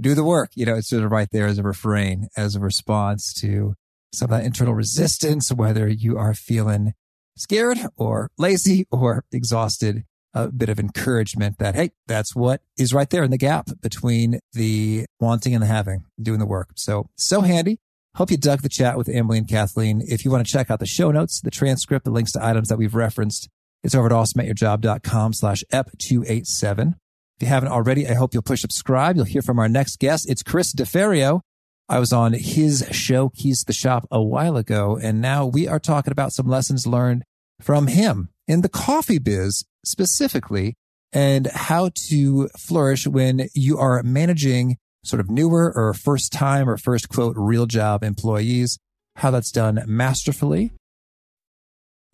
Do 0.00 0.14
the 0.16 0.24
work. 0.24 0.50
You 0.56 0.66
know, 0.66 0.74
it's 0.74 0.88
sort 0.88 1.04
of 1.04 1.12
right 1.12 1.28
there 1.30 1.46
as 1.46 1.58
a 1.58 1.62
refrain, 1.62 2.26
as 2.36 2.56
a 2.56 2.60
response 2.60 3.32
to 3.34 3.76
some 4.12 4.32
of 4.32 4.36
that 4.36 4.44
internal 4.44 4.74
resistance, 4.74 5.52
whether 5.52 5.86
you 5.86 6.18
are 6.18 6.34
feeling 6.34 6.94
scared 7.36 7.78
or 7.96 8.30
lazy 8.38 8.86
or 8.90 9.24
exhausted, 9.32 10.04
a 10.34 10.48
bit 10.48 10.68
of 10.68 10.78
encouragement 10.78 11.58
that, 11.58 11.74
hey, 11.74 11.90
that's 12.06 12.34
what 12.36 12.62
is 12.76 12.92
right 12.92 13.08
there 13.08 13.24
in 13.24 13.30
the 13.30 13.38
gap 13.38 13.68
between 13.80 14.40
the 14.52 15.06
wanting 15.20 15.54
and 15.54 15.62
the 15.62 15.66
having, 15.66 16.04
doing 16.20 16.38
the 16.38 16.46
work. 16.46 16.70
So, 16.74 17.08
so 17.16 17.40
handy. 17.40 17.78
Hope 18.16 18.30
you 18.30 18.38
dug 18.38 18.62
the 18.62 18.70
chat 18.70 18.96
with 18.96 19.10
Emily 19.10 19.38
and 19.38 19.48
Kathleen. 19.48 20.02
If 20.02 20.24
you 20.24 20.30
want 20.30 20.46
to 20.46 20.50
check 20.50 20.70
out 20.70 20.78
the 20.78 20.86
show 20.86 21.10
notes, 21.10 21.40
the 21.42 21.50
transcript, 21.50 22.06
the 22.06 22.10
links 22.10 22.32
to 22.32 22.44
items 22.44 22.68
that 22.68 22.78
we've 22.78 22.94
referenced, 22.94 23.48
it's 23.82 23.94
over 23.94 24.06
at 24.06 24.12
awesomeatyourjob.com 24.12 25.34
slash 25.34 25.62
ep287. 25.72 26.94
If 27.36 27.42
you 27.42 27.48
haven't 27.48 27.68
already, 27.68 28.08
I 28.08 28.14
hope 28.14 28.32
you'll 28.32 28.42
push 28.42 28.62
subscribe. 28.62 29.16
You'll 29.16 29.26
hear 29.26 29.42
from 29.42 29.58
our 29.58 29.68
next 29.68 29.98
guest. 29.98 30.30
It's 30.30 30.42
Chris 30.42 30.74
Deferio. 30.74 31.42
I 31.88 32.00
was 32.00 32.12
on 32.12 32.32
his 32.32 32.86
show, 32.90 33.28
Keys 33.28 33.60
to 33.60 33.66
the 33.66 33.72
Shop, 33.72 34.08
a 34.10 34.22
while 34.22 34.56
ago, 34.56 34.98
and 35.00 35.20
now 35.20 35.46
we 35.46 35.68
are 35.68 35.78
talking 35.78 36.10
about 36.10 36.32
some 36.32 36.48
lessons 36.48 36.86
learned 36.86 37.22
from 37.60 37.86
him 37.86 38.30
in 38.48 38.62
the 38.62 38.68
coffee 38.68 39.18
biz 39.18 39.64
specifically 39.84 40.74
and 41.12 41.46
how 41.46 41.90
to 42.08 42.48
flourish 42.58 43.06
when 43.06 43.48
you 43.54 43.78
are 43.78 44.02
managing 44.02 44.78
sort 45.04 45.20
of 45.20 45.30
newer 45.30 45.72
or 45.74 45.94
first 45.94 46.32
time 46.32 46.68
or 46.68 46.76
first 46.76 47.08
quote 47.08 47.36
real 47.38 47.66
job 47.66 48.02
employees, 48.02 48.78
how 49.16 49.30
that's 49.30 49.52
done 49.52 49.82
masterfully 49.86 50.72